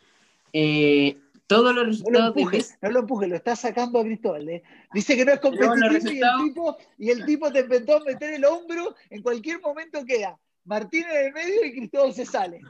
Eh, 0.52 1.16
todos 1.50 1.74
los 1.74 1.74
No 1.74 1.82
lo 1.82 1.84
resultados 1.84 2.34
de 2.34 2.40
empuje, 2.42 2.56
Messi. 2.58 2.74
no 2.80 2.90
lo 2.92 3.00
empuje, 3.00 3.26
lo 3.26 3.34
está 3.34 3.56
sacando 3.56 3.98
a 3.98 4.04
Cristóbal. 4.04 4.48
¿eh? 4.48 4.62
Dice 4.94 5.16
que 5.16 5.24
no 5.24 5.32
es 5.32 5.40
competitivo 5.40 5.74
y 5.74 5.84
el, 5.86 5.92
resultados. 5.92 6.42
tipo, 6.44 6.78
y 6.96 7.10
el 7.10 7.24
tipo 7.26 7.52
te 7.52 7.60
inventó 7.60 8.00
meter 8.04 8.34
el 8.34 8.44
hombro, 8.44 8.94
en 9.10 9.20
cualquier 9.20 9.60
momento 9.60 10.04
queda. 10.06 10.38
Martín 10.64 11.04
en 11.10 11.26
el 11.26 11.32
medio 11.32 11.64
y 11.64 11.72
Cristóbal 11.72 12.14
se 12.14 12.24
sale. 12.24 12.60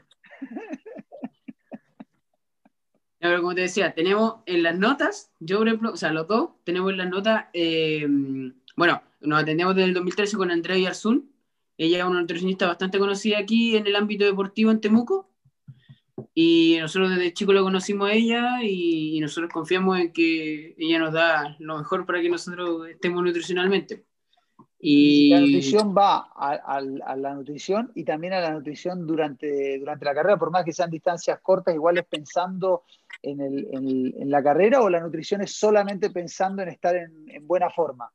No, 3.19 3.29
pero 3.29 3.41
como 3.41 3.53
te 3.53 3.61
decía, 3.61 3.93
tenemos 3.93 4.37
en 4.47 4.63
las 4.63 4.75
notas, 4.79 5.31
yo 5.39 5.59
por 5.59 5.67
ejemplo, 5.67 5.91
o 5.93 5.97
sea, 5.97 6.11
los 6.11 6.27
dos, 6.27 6.49
tenemos 6.63 6.89
en 6.91 6.97
las 6.97 7.09
notas, 7.09 7.45
eh, 7.53 8.07
bueno, 8.75 9.03
nos 9.19 9.43
atendemos 9.43 9.75
desde 9.75 9.89
el 9.89 9.93
2013 9.93 10.37
con 10.37 10.49
Andrea 10.49 10.75
Yarzún, 10.79 11.31
ella 11.77 11.99
es 11.99 12.03
una 12.03 12.21
nutricionista 12.21 12.65
bastante 12.65 12.97
conocida 12.97 13.37
aquí 13.37 13.77
en 13.77 13.85
el 13.85 13.95
ámbito 13.95 14.25
deportivo 14.25 14.71
en 14.71 14.81
Temuco, 14.81 15.30
y 16.33 16.77
nosotros 16.79 17.09
desde 17.11 17.33
chico 17.33 17.53
lo 17.53 17.63
conocimos 17.63 18.09
a 18.09 18.13
ella 18.13 18.63
y, 18.63 19.17
y 19.17 19.19
nosotros 19.19 19.51
confiamos 19.51 19.99
en 19.99 20.11
que 20.13 20.75
ella 20.77 20.99
nos 20.99 21.13
da 21.13 21.55
lo 21.59 21.77
mejor 21.77 22.05
para 22.05 22.21
que 22.21 22.29
nosotros 22.29 22.87
estemos 22.89 23.23
nutricionalmente. 23.23 24.05
Y 24.83 25.29
La 25.29 25.39
nutrición 25.41 25.95
va 25.95 26.27
a, 26.35 26.53
a- 26.55 26.77
a 27.05 27.15
la 27.15 27.35
nutrición 27.35 27.91
y 27.93 28.03
también 28.03 28.33
a 28.33 28.39
la 28.41 28.51
nutrición 28.51 29.05
durante, 29.05 29.77
durante 29.77 30.05
la 30.05 30.13
carrera, 30.15 30.37
por 30.37 30.49
más 30.49 30.65
que 30.65 30.73
sean 30.73 30.89
distancias 30.89 31.39
cortas, 31.41 31.75
igual 31.75 31.99
es 31.99 32.05
pensando 32.05 32.83
en, 33.21 33.41
el- 33.41 33.67
en 33.71 33.87
el- 33.87 34.15
en 34.17 34.31
la 34.31 34.41
carrera 34.41 34.81
o 34.81 34.89
la 34.89 34.99
nutrición 34.99 35.41
es 35.41 35.51
solamente 35.55 36.09
pensando 36.09 36.63
en 36.63 36.69
estar 36.69 36.95
en, 36.95 37.29
en 37.29 37.45
buena 37.47 37.69
forma. 37.69 38.11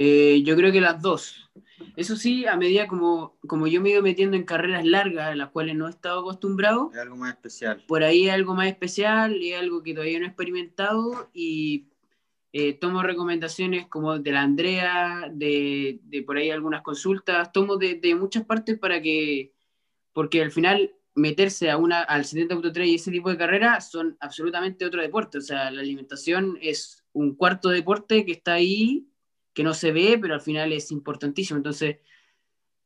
Eh, 0.00 0.42
yo 0.44 0.54
creo 0.54 0.70
que 0.70 0.80
las 0.80 1.02
dos. 1.02 1.50
Eso 1.96 2.14
sí, 2.16 2.46
a 2.46 2.56
medida 2.56 2.86
como, 2.86 3.36
como 3.48 3.66
yo 3.66 3.80
me 3.80 3.88
he 3.88 3.92
ido 3.92 4.02
metiendo 4.02 4.36
en 4.36 4.44
carreras 4.44 4.84
largas, 4.84 5.28
a 5.28 5.34
las 5.34 5.50
cuales 5.50 5.74
no 5.74 5.88
he 5.88 5.90
estado 5.90 6.20
acostumbrado, 6.20 6.90
Es 6.92 6.98
algo 7.00 7.16
más 7.16 7.34
especial. 7.34 7.84
por 7.88 8.04
ahí 8.04 8.28
es 8.28 8.32
algo 8.32 8.54
más 8.54 8.68
especial, 8.68 9.36
es 9.42 9.58
algo 9.58 9.82
que 9.82 9.94
todavía 9.94 10.20
no 10.20 10.26
he 10.26 10.28
experimentado 10.28 11.28
y 11.34 11.88
eh, 12.52 12.74
tomo 12.74 13.02
recomendaciones 13.02 13.88
como 13.88 14.18
de 14.20 14.30
la 14.30 14.42
Andrea, 14.42 15.28
de, 15.32 15.98
de 16.04 16.22
por 16.22 16.36
ahí 16.36 16.50
algunas 16.50 16.82
consultas, 16.82 17.52
tomo 17.52 17.76
de, 17.76 17.96
de 17.96 18.14
muchas 18.14 18.44
partes 18.44 18.78
para 18.78 19.02
que, 19.02 19.52
porque 20.12 20.40
al 20.42 20.52
final 20.52 20.94
meterse 21.16 21.70
a 21.70 21.76
una, 21.76 22.02
al 22.02 22.22
70.3 22.22 22.86
y 22.86 22.94
ese 22.94 23.10
tipo 23.10 23.30
de 23.30 23.36
carreras 23.36 23.90
son 23.90 24.16
absolutamente 24.20 24.84
otro 24.84 25.02
deporte, 25.02 25.38
o 25.38 25.40
sea, 25.40 25.72
la 25.72 25.80
alimentación 25.80 26.56
es 26.62 27.04
un 27.12 27.34
cuarto 27.34 27.68
deporte 27.70 28.24
que 28.24 28.32
está 28.32 28.54
ahí, 28.54 29.08
que 29.52 29.62
no 29.62 29.74
se 29.74 29.92
ve, 29.92 30.18
pero 30.20 30.34
al 30.34 30.40
final 30.40 30.72
es 30.72 30.90
importantísimo, 30.92 31.56
entonces, 31.56 31.96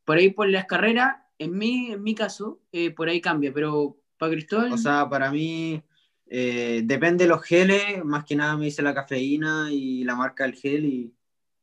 por 0.05 0.17
ahí 0.17 0.31
por 0.31 0.49
las 0.49 0.65
carreras, 0.65 1.17
en 1.37 1.57
mi, 1.57 1.91
en 1.91 2.03
mi 2.03 2.15
caso, 2.15 2.61
eh, 2.71 2.91
por 2.91 3.09
ahí 3.09 3.21
cambia, 3.21 3.53
pero 3.53 3.97
para 4.17 4.31
Cristóbal... 4.31 4.71
O 4.73 4.77
sea, 4.77 5.09
para 5.09 5.31
mí 5.31 5.81
eh, 6.27 6.81
depende 6.85 7.25
de 7.25 7.29
los 7.29 7.43
geles, 7.43 8.03
más 8.03 8.23
que 8.25 8.35
nada 8.35 8.57
me 8.57 8.65
dice 8.65 8.81
la 8.81 8.93
cafeína 8.93 9.67
y 9.71 10.03
la 10.03 10.15
marca 10.15 10.43
del 10.45 10.55
gel 10.55 10.85
y 10.85 11.13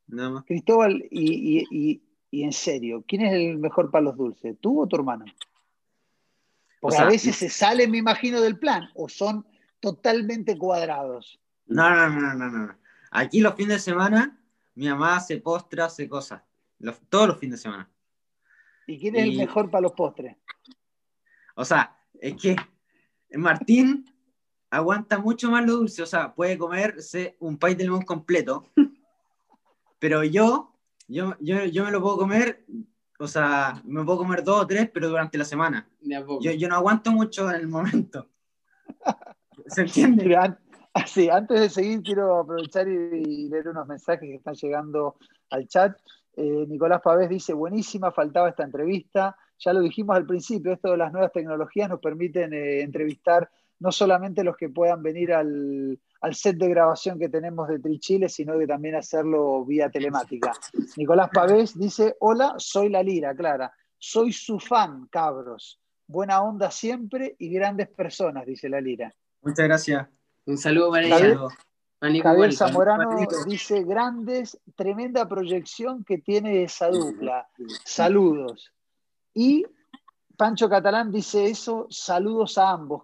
nada 0.07 0.31
más. 0.31 0.45
Cristóbal, 0.45 1.05
y, 1.11 1.61
y- 1.61 1.67
y- 1.71 2.03
y 2.33 2.45
en 2.45 2.53
serio, 2.53 3.05
¿quién 3.09 3.23
es 3.23 3.33
el 3.33 3.59
mejor 3.59 3.91
para 3.91 4.05
los 4.05 4.17
dulces? 4.17 4.57
¿Tú 4.61 4.81
o 4.81 4.87
tu 4.87 4.97
hermano? 4.97 5.25
Porque 6.81 6.97
sea, 6.97 7.07
a 7.07 7.09
veces 7.11 7.37
se 7.37 7.49
salen, 7.51 7.91
me 7.91 7.99
imagino, 7.99 8.41
del 8.41 8.59
plan, 8.59 8.89
o 8.95 9.09
son 9.09 9.47
totalmente 9.81 10.57
cuadrados. 10.57 11.41
No, 11.67 11.91
no, 11.91 12.09
no, 12.09 12.35
no, 12.35 12.51
no. 12.51 12.67
no. 12.69 12.79
Aquí 13.11 13.41
los 13.41 13.55
fines 13.55 13.75
de 13.75 13.79
semana, 13.81 14.40
mi 14.75 14.89
mamá 14.89 15.17
hace 15.17 15.39
postres, 15.39 15.85
hace 15.85 16.09
cosas. 16.09 16.43
Los- 16.79 17.01
todos 17.09 17.29
los 17.29 17.39
fines 17.39 17.59
de 17.59 17.63
semana. 17.63 17.91
¿Y 18.87 18.99
quién 18.99 19.17
es 19.17 19.23
el 19.25 19.37
mejor 19.37 19.71
para 19.71 19.83
los 19.83 19.93
postres? 19.93 20.37
O 21.55 21.65
sea, 21.65 21.97
es 22.21 22.35
que 22.37 22.57
Martín 23.35 24.05
aguanta 24.71 25.19
mucho 25.19 25.51
más 25.51 25.65
lo 25.67 25.75
dulce. 25.75 26.03
O 26.03 26.07
sea, 26.07 26.35
puede 26.35 26.57
comerse 26.59 27.37
un 27.41 27.59
pay 27.59 27.75
de 27.75 27.85
limón 27.85 28.03
completo. 28.03 28.65
Pero 29.99 30.25
yo, 30.25 30.75
yo, 31.07 31.37
yo, 31.41 31.65
yo 31.67 31.85
me 31.85 31.91
lo 31.91 32.01
puedo 32.01 32.17
comer, 32.17 32.65
o 33.19 33.29
sea, 33.29 33.81
me 33.85 34.03
puedo 34.05 34.19
comer 34.19 34.43
dos 34.43 34.63
o 34.63 34.67
tres, 34.67 34.89
pero 34.93 35.09
durante 35.09 35.37
la 35.37 35.45
semana. 35.45 35.87
De 36.01 36.17
a 36.17 36.25
poco. 36.25 36.43
Yo, 36.43 36.53
yo 36.53 36.69
no 36.69 36.77
aguanto 36.77 37.13
mucho 37.13 37.51
en 37.51 37.57
el 37.57 37.69
momento. 37.69 38.31
¿Se 39.67 39.83
entiende? 39.83 40.25
an- 40.95 41.07
sí, 41.07 41.29
antes 41.29 41.61
de 41.61 41.69
seguir, 41.71 42.03
quiero 42.03 42.39
aprovechar 42.39 42.89
y, 42.89 42.93
y 43.25 43.49
leer 43.49 43.69
unos 43.69 43.87
mensajes 43.87 44.21
que 44.29 44.35
están 44.37 44.55
llegando 44.55 45.17
al 45.51 45.67
chat. 45.69 45.97
Eh, 46.37 46.65
Nicolás 46.69 47.01
Pavés 47.03 47.29
dice, 47.29 47.53
buenísima, 47.53 48.13
faltaba 48.13 48.49
esta 48.49 48.65
entrevista. 48.65 49.37
Ya 49.59 49.73
lo 49.73 49.81
dijimos 49.81 50.17
al 50.17 50.27
principio, 50.27 50.73
esto 50.73 50.91
de 50.91 50.97
las 50.97 51.13
nuevas 51.13 51.33
tecnologías 51.33 51.89
nos 51.89 52.01
permiten 52.01 52.53
eh, 52.55 52.81
entrevistar 52.83 53.51
no 53.79 53.93
solamente 53.93 54.45
los 54.45 54.57
que 54.57 54.69
puedan 54.69 55.03
venir 55.03 55.33
al, 55.33 55.99
al 56.21 56.35
set 56.35 56.57
de 56.57 56.69
grabación 56.69 57.19
que 57.19 57.29
tenemos 57.31 57.67
de 57.69 57.79
Trichile, 57.79 58.29
sino 58.29 58.59
que 58.59 58.67
también 58.67 58.95
hacerlo 58.95 59.65
vía 59.65 59.91
telemática. 59.91 60.53
Nicolás 60.97 61.31
Pavés 61.33 61.79
dice, 61.79 62.15
hola, 62.21 62.55
soy 62.59 62.91
la 62.91 63.03
Lira, 63.03 63.35
Clara. 63.35 63.73
Soy 63.99 64.33
su 64.33 64.59
fan, 64.61 65.07
cabros. 65.11 65.81
Buena 66.07 66.43
onda 66.43 66.71
siempre 66.71 67.37
y 67.39 67.51
grandes 67.51 67.89
personas, 67.89 68.45
dice 68.45 68.69
la 68.69 68.81
Lira. 68.81 69.15
Muchas 69.43 69.67
gracias. 69.67 70.20
Un 70.51 70.59
saludo 70.59 70.91
para 70.91 71.09
Javier- 71.09 71.33
ella. 71.33 71.49
Javier. 72.23 72.53
Zamorano 72.55 73.11
dice, 73.47 73.85
grandes, 73.85 74.59
tremenda 74.75 75.29
proyección 75.29 76.03
que 76.05 76.19
tiene 76.19 76.63
esa 76.63 76.89
dupla. 76.89 77.49
Saludos. 77.85 78.73
Y 79.35 79.65
Pancho 80.37 80.69
Catalán 80.69 81.11
dice 81.13 81.47
eso, 81.47 81.87
saludos 81.91 82.57
a 82.57 82.71
ambos, 82.71 83.03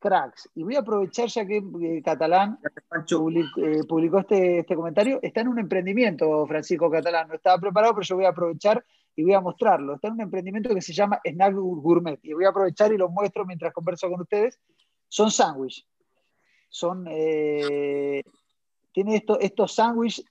cracks. 0.00 0.50
Y 0.56 0.64
voy 0.64 0.74
a 0.74 0.80
aprovechar 0.80 1.28
ya 1.28 1.46
que 1.46 1.58
eh, 1.58 2.02
Catalán 2.04 2.58
Pancho. 2.88 3.20
public- 3.20 3.56
eh, 3.58 3.84
publicó 3.88 4.18
este, 4.18 4.58
este 4.58 4.74
comentario. 4.74 5.20
Está 5.22 5.42
en 5.42 5.48
un 5.48 5.60
emprendimiento, 5.60 6.44
Francisco 6.46 6.90
Catalán. 6.90 7.28
No 7.28 7.34
estaba 7.34 7.58
preparado, 7.58 7.94
pero 7.94 8.04
yo 8.04 8.16
voy 8.16 8.24
a 8.24 8.30
aprovechar 8.30 8.84
y 9.14 9.22
voy 9.22 9.34
a 9.34 9.40
mostrarlo. 9.40 9.94
Está 9.94 10.08
en 10.08 10.14
un 10.14 10.20
emprendimiento 10.22 10.74
que 10.74 10.82
se 10.82 10.92
llama 10.92 11.20
Snack 11.24 11.54
Gourmet. 11.54 12.18
Y 12.24 12.32
voy 12.32 12.44
a 12.44 12.48
aprovechar 12.48 12.92
y 12.92 12.98
lo 12.98 13.08
muestro 13.08 13.46
mientras 13.46 13.72
converso 13.72 14.10
con 14.10 14.20
ustedes. 14.20 14.58
Son 15.08 15.30
sándwich. 15.30 15.86
Son. 16.72 17.06
eh, 17.08 18.22
tiene 18.92 19.16
esto, 19.16 19.38
estos 19.38 19.74
sándwiches 19.74 20.24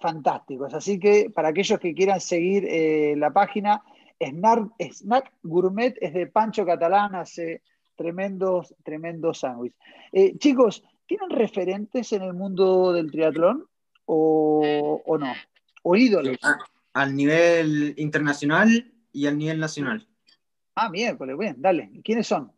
fantásticos. 0.00 0.74
Así 0.74 0.98
que 0.98 1.30
para 1.30 1.48
aquellos 1.48 1.78
que 1.78 1.94
quieran 1.94 2.20
seguir 2.20 2.64
eh, 2.68 3.14
la 3.16 3.32
página, 3.32 3.82
Snack, 4.20 4.70
Snack 4.92 5.32
Gourmet 5.42 5.96
es 6.00 6.12
de 6.14 6.26
Pancho 6.26 6.64
Catalán, 6.66 7.14
hace 7.14 7.62
tremendos, 7.96 8.74
tremendos 8.82 9.38
sándwiches. 9.38 9.78
Eh, 10.12 10.36
chicos, 10.38 10.82
¿tienen 11.06 11.30
referentes 11.30 12.12
en 12.12 12.22
el 12.22 12.34
mundo 12.34 12.92
del 12.92 13.10
triatlón 13.10 13.66
o, 14.06 15.00
o 15.04 15.18
no? 15.18 15.32
¿O 15.82 15.96
ídolos? 15.96 16.36
A- 16.42 16.58
al 16.92 17.14
nivel 17.14 17.94
internacional 17.98 18.92
y 19.12 19.26
al 19.26 19.38
nivel 19.38 19.60
nacional. 19.60 20.06
Ah, 20.74 20.88
miércoles, 20.88 21.36
bien, 21.38 21.54
dale. 21.58 21.90
¿Quiénes 22.02 22.26
son? 22.26 22.52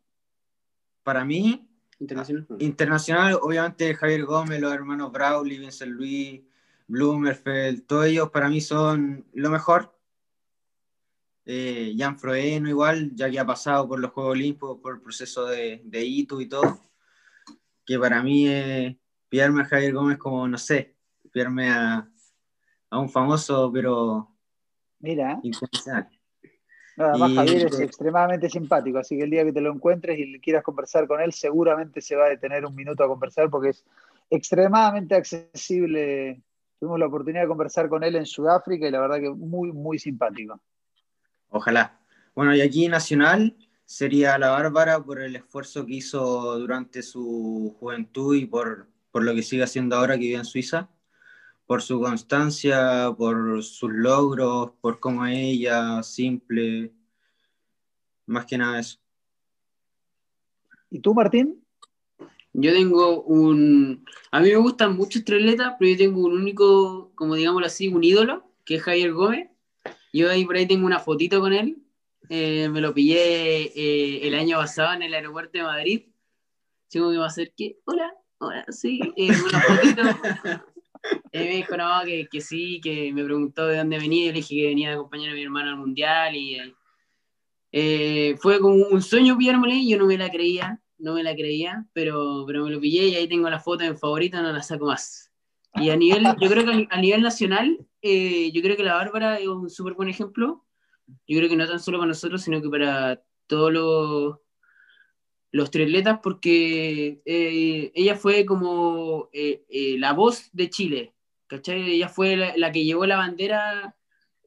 Para 1.03 1.25
mí, 1.25 1.69
Internacional. 2.03 2.47
internacional, 2.59 3.39
obviamente 3.41 3.95
Javier 3.95 4.25
Gómez, 4.25 4.61
los 4.61 4.73
hermanos 4.75 5.13
Brauli, 5.13 5.59
Vincent 5.59 5.93
Luis, 5.93 6.43
Blumenfeld, 6.89 7.87
todos 7.87 8.07
ellos 8.07 8.31
para 8.31 8.49
mí 8.49 8.61
son 8.61 9.25
lo 9.33 9.51
mejor. 9.51 9.97
Eh, 11.45 11.95
Jan 11.97 12.19
Froeno 12.19 12.69
igual, 12.69 13.13
ya 13.15 13.31
que 13.31 13.39
ha 13.39 13.47
pasado 13.47 13.89
por 13.89 14.01
los 14.01 14.11
Juegos 14.11 14.33
Olímpicos, 14.33 14.79
por 14.81 14.95
el 14.95 15.01
proceso 15.01 15.47
de, 15.47 15.81
de 15.85 16.05
Itu 16.05 16.41
y 16.41 16.49
todo, 16.49 16.79
que 17.87 17.99
para 17.99 18.23
mí 18.23 18.49
es 18.49 18.97
pillarme 19.29 19.63
a 19.63 19.65
Javier 19.65 19.95
Gómez 19.95 20.19
como, 20.19 20.47
no 20.49 20.59
sé, 20.59 20.97
pillarme 21.33 21.71
a, 21.71 22.09
a 22.91 22.99
un 22.99 23.09
famoso, 23.09 23.71
pero 23.73 24.29
Mira, 24.99 25.33
¿eh? 25.33 25.39
internacional. 25.45 26.09
No, 26.97 27.07
además 27.07 27.31
Y- 27.31 27.37
Javier 27.37 27.67
es 27.67 27.81
extremadamente 27.81 28.51
simpático, 28.51 28.99
así 28.99 29.17
que 29.17 29.25
el 29.25 29.31
día 29.31 29.45
que 29.45 29.53
te 29.53 29.61
lo 29.61 29.73
encuentres 29.73 30.19
y 30.19 30.39
quieras 30.41 30.63
conversar 30.63 31.07
con 31.07 31.21
él, 31.21 31.33
seguramente 31.33 32.01
se 32.01 32.17
va 32.17 32.27
a 32.27 32.29
detener 32.29 32.67
un 32.67 32.75
minuto 32.75 33.03
a 33.03 33.09
conversar 33.09 33.49
porque 33.49 33.71
es 33.71 33.85
extremadamente 34.31 35.15
accesible. 35.15 36.43
Tuvimos 36.79 36.99
la 36.99 37.07
oportunidad 37.07 37.43
de 37.43 37.49
conversar 37.49 37.89
con 37.89 38.05
él 38.05 38.17
en 38.17 38.27
Sudáfrica 38.27 38.87
y 38.87 38.91
la 38.91 39.01
verdad 39.01 39.21
que 39.21 39.31
muy, 39.31 39.73
muy 39.73 39.99
simpático. 39.99 40.61
Ojalá. 41.49 41.99
Bueno, 42.35 42.55
y 42.55 42.61
aquí 42.61 42.89
nacional 42.89 43.57
sería 43.85 44.39
la 44.39 44.51
Bárbara 44.51 45.01
por 45.01 45.21
el 45.21 45.37
esfuerzo 45.37 45.85
que 45.87 45.95
hizo 45.95 46.59
durante 46.59 47.03
su 47.03 47.77
juventud 47.79 48.35
y 48.35 48.47
por, 48.47 48.87
por 49.11 49.23
lo 49.23 49.35
que 49.35 49.43
sigue 49.43 49.63
haciendo 49.63 49.97
ahora 49.97 50.15
que 50.15 50.21
vive 50.21 50.39
en 50.39 50.45
Suiza, 50.45 50.89
por 51.73 51.81
su 51.81 51.99
constancia, 52.03 53.15
por 53.17 53.63
sus 53.63 53.91
logros, 53.91 54.73
por 54.83 55.01
cómo 55.01 55.25
ella, 55.25 56.03
simple, 56.03 56.93
más 58.27 58.45
que 58.45 58.59
nada 58.59 58.79
eso. 58.79 58.99
¿Y 60.91 61.01
tú, 61.01 61.15
Martín? 61.15 61.65
Yo 62.53 62.75
tengo 62.75 63.23
un. 63.23 64.05
A 64.31 64.41
mí 64.41 64.51
me 64.51 64.57
gustan 64.57 64.99
muchos 64.99 65.25
triatletas, 65.25 65.77
pero 65.79 65.93
yo 65.93 65.97
tengo 65.97 66.21
un 66.21 66.35
único, 66.35 67.11
como 67.15 67.37
digámoslo 67.37 67.67
así, 67.67 67.89
un 67.89 68.05
ídolo, 68.05 68.45
que 68.67 68.75
es 68.75 68.83
Javier 68.83 69.15
Gómez. 69.15 69.49
Yo 70.13 70.29
ahí 70.29 70.45
por 70.45 70.57
ahí 70.57 70.67
tengo 70.67 70.85
una 70.85 70.99
fotito 70.99 71.41
con 71.41 71.55
él. 71.55 71.79
Eh, 72.29 72.69
me 72.69 72.83
lo 72.83 72.93
pillé 72.93 73.63
eh, 73.75 74.29
el 74.29 74.35
año 74.35 74.59
pasado 74.59 74.93
en 74.93 75.05
el 75.05 75.15
aeropuerto 75.15 75.57
de 75.57 75.65
Madrid. 75.65 76.03
Como 76.93 77.13
que 77.13 77.17
me 77.17 77.25
acerqué, 77.25 77.79
hola, 77.87 78.13
hola, 78.37 78.67
sí, 78.69 79.01
eh, 79.17 79.31
una 79.31 79.61
fotito. 79.63 80.03
Y 81.33 81.39
me 81.39 81.57
dijo, 81.57 81.77
no, 81.77 82.03
que, 82.05 82.29
que, 82.31 82.41
sí, 82.41 82.81
que 82.83 83.13
me 83.13 83.25
preguntó 83.25 83.67
de 83.67 83.79
dónde 83.79 83.99
venía, 83.99 84.27
le 84.27 84.39
dije 84.39 84.55
que 84.55 84.67
venía 84.67 84.91
de 84.91 84.95
acompañar 84.97 85.31
a 85.31 85.35
mi 85.35 85.43
hermano 85.43 85.71
al 85.71 85.77
mundial 85.77 86.37
y 86.37 86.59
eh, 87.73 88.37
fue 88.39 88.61
como 88.61 88.75
un 88.75 89.03
sueño 89.03 89.37
pillármelo 89.37 89.75
y 89.75 89.89
yo 89.89 89.99
no 89.99 90.07
me 90.07 90.19
la 90.19 90.31
creía, 90.31 90.81
no 90.99 91.15
me 91.15 91.23
la 91.23 91.35
creía, 91.35 91.87
pero, 91.93 92.45
pero 92.47 92.65
me 92.65 92.71
lo 92.71 92.81
pillé 92.81 93.09
y 93.09 93.15
ahí 93.15 93.27
tengo 93.29 93.49
la 93.49 93.59
foto 93.59 93.83
en 93.83 93.99
favorita, 93.99 94.43
no 94.43 94.53
la 94.53 94.63
saco 94.63 94.87
más. 94.87 95.33
Y 95.75 95.89
a 95.89 95.97
nivel, 95.97 96.25
yo 96.39 96.51
creo 96.51 96.67
que 96.67 96.87
a 96.91 97.01
nivel 97.01 97.23
nacional, 97.23 97.79
eh, 98.03 98.53
yo 98.53 98.61
creo 98.61 98.77
que 98.77 98.85
la 98.85 98.95
Bárbara 98.95 99.39
es 99.39 99.49
un 99.49 99.71
súper 99.71 99.95
buen 99.95 100.11
ejemplo. 100.11 100.67
Yo 101.27 101.39
creo 101.39 101.49
que 101.49 101.57
no 101.57 101.67
tan 101.67 101.81
solo 101.81 101.99
para 101.99 102.09
nosotros, 102.09 102.43
sino 102.43 102.61
que 102.61 102.69
para 102.69 103.23
todos 103.47 103.73
los, 103.73 104.37
los 105.53 105.71
triatletas, 105.71 106.19
porque 106.23 107.21
eh, 107.27 107.93
ella 107.95 108.17
fue 108.17 108.47
como 108.47 109.29
eh, 109.33 109.63
la 109.99 110.15
voz 110.15 110.51
de 110.53 110.71
Chile, 110.71 111.15
¿cachai? 111.47 111.93
Ella 111.93 112.09
fue 112.09 112.37
la, 112.37 112.73
que 112.73 112.85
llevó 112.85 113.05
la 113.05 113.17
bandera 113.19 113.95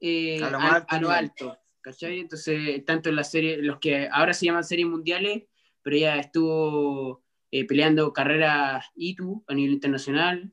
a 0.02 0.98
lo, 1.00 1.10
alto, 1.10 1.58
¿cachai? 1.80 2.18
Entonces, 2.20 2.84
tanto 2.84 3.08
en 3.08 3.16
la 3.16 3.24
serie, 3.24 3.58
los 3.58 3.78
que 3.78 4.08
ahora 4.10 4.34
se 4.34 4.46
llaman 4.46 4.64
series 4.64 4.88
mundiales, 4.88 5.44
pero 5.80 5.96
ella 5.96 6.16
estuvo 6.16 7.22
peleando 7.68 8.12
carreras 8.12 8.84
ITU 8.96 9.44
a 9.46 9.54
nivel 9.54 9.74
internacional, 9.74 10.52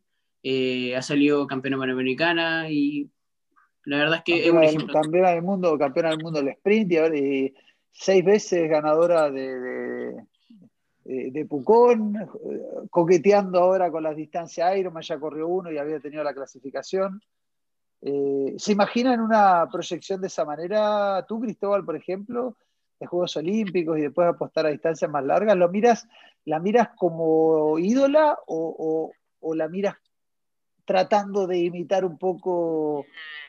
ha 0.95 1.01
salido 1.01 1.47
campeona 1.47 1.79
panamericana 1.79 2.69
y 2.69 3.09
la 3.85 3.97
verdad 3.97 4.17
es 4.17 4.23
que 4.23 4.43
campeona 4.43 4.65
es 4.65 4.71
un 4.71 4.77
ejemplo. 4.77 5.01
Campeona 5.01 5.29
del 5.31 5.41
mundo, 5.41 5.77
campeona 5.79 6.09
del 6.11 6.23
mundo 6.23 6.39
del 6.39 6.49
sprint 6.49 6.91
y, 7.15 7.53
seis 7.91 8.25
veces 8.25 8.69
ganadora 8.69 9.29
de, 9.29 9.59
de, 9.59 10.23
Pucón, 11.49 12.15
coqueteando 12.89 13.59
ahora 13.59 13.91
con 13.91 14.03
las 14.03 14.15
distancias 14.15 14.77
Ironman, 14.77 15.03
ya 15.03 15.19
corrió 15.19 15.47
uno 15.47 15.71
y 15.71 15.77
había 15.77 15.99
tenido 15.99 16.23
la 16.23 16.33
clasificación. 16.33 17.21
Eh, 18.01 18.55
¿Se 18.57 18.71
imaginan 18.71 19.19
una 19.19 19.67
proyección 19.71 20.21
de 20.21 20.27
esa 20.27 20.45
manera? 20.45 21.25
Tú, 21.27 21.39
Cristóbal, 21.39 21.83
por 21.83 21.95
ejemplo, 21.95 22.57
de 22.99 23.05
Juegos 23.05 23.35
Olímpicos 23.37 23.97
y 23.97 24.01
después 24.01 24.27
apostar 24.27 24.65
a 24.65 24.69
distancias 24.69 25.09
más 25.09 25.23
largas, 25.23 25.55
¿lo 25.57 25.69
miras, 25.69 26.07
¿la 26.45 26.59
miras 26.59 26.89
como 26.97 27.77
ídola 27.79 28.37
o, 28.47 29.11
o 29.39 29.55
la 29.55 29.67
miras 29.67 29.95
tratando 30.85 31.47
de 31.47 31.59
imitar 31.59 32.05
un 32.05 32.17
poco 32.17 33.05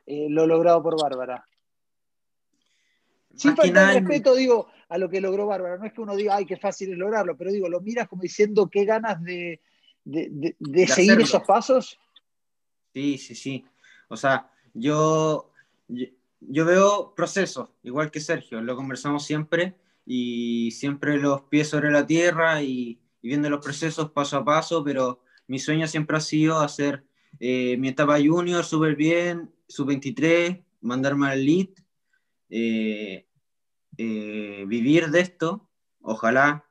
eh, 0.06 0.28
lo 0.28 0.46
logrado 0.46 0.82
por 0.82 1.00
Bárbara. 1.00 1.44
Sin 3.36 3.56
faltar 3.56 3.94
respeto, 3.94 4.34
digo, 4.34 4.68
a 4.88 4.98
lo 4.98 5.08
que 5.08 5.20
logró 5.20 5.46
Bárbara. 5.46 5.76
No 5.76 5.84
es 5.84 5.92
que 5.92 6.00
uno 6.00 6.16
diga, 6.16 6.36
ay, 6.36 6.46
qué 6.46 6.56
fácil 6.56 6.92
es 6.92 6.98
lograrlo, 6.98 7.36
pero 7.36 7.52
digo, 7.52 7.68
lo 7.68 7.80
miras 7.80 8.08
como 8.08 8.22
diciendo 8.22 8.68
qué 8.70 8.84
ganas 8.84 9.22
de, 9.22 9.60
seguir 10.86 11.20
esos 11.20 11.42
pasos. 11.42 11.98
Sí, 12.92 13.18
sí, 13.18 13.34
sí. 13.34 13.64
O 14.08 14.16
sea, 14.16 14.50
yo, 14.72 15.50
yo, 15.88 16.64
veo 16.64 17.14
procesos, 17.14 17.70
igual 17.82 18.10
que 18.10 18.20
Sergio, 18.20 18.60
lo 18.60 18.76
conversamos 18.76 19.24
siempre 19.24 19.74
y 20.06 20.70
siempre 20.70 21.16
los 21.16 21.42
pies 21.42 21.68
sobre 21.68 21.90
la 21.90 22.06
tierra 22.06 22.62
y, 22.62 23.00
y 23.22 23.28
viendo 23.28 23.50
los 23.50 23.64
procesos 23.64 24.10
paso 24.10 24.36
a 24.36 24.44
paso, 24.44 24.84
pero 24.84 25.20
mi 25.46 25.58
sueño 25.58 25.86
siempre 25.86 26.16
ha 26.16 26.20
sido 26.20 26.60
hacer 26.60 27.04
eh, 27.40 27.76
mi 27.78 27.88
etapa 27.88 28.18
junior 28.18 28.64
súper 28.64 28.96
bien, 28.96 29.50
sub-23, 29.68 30.62
mandarme 30.82 31.28
al 31.28 31.46
eh, 32.50 33.23
eh, 33.98 34.64
vivir 34.66 35.08
de 35.08 35.20
esto, 35.20 35.68
ojalá, 36.00 36.64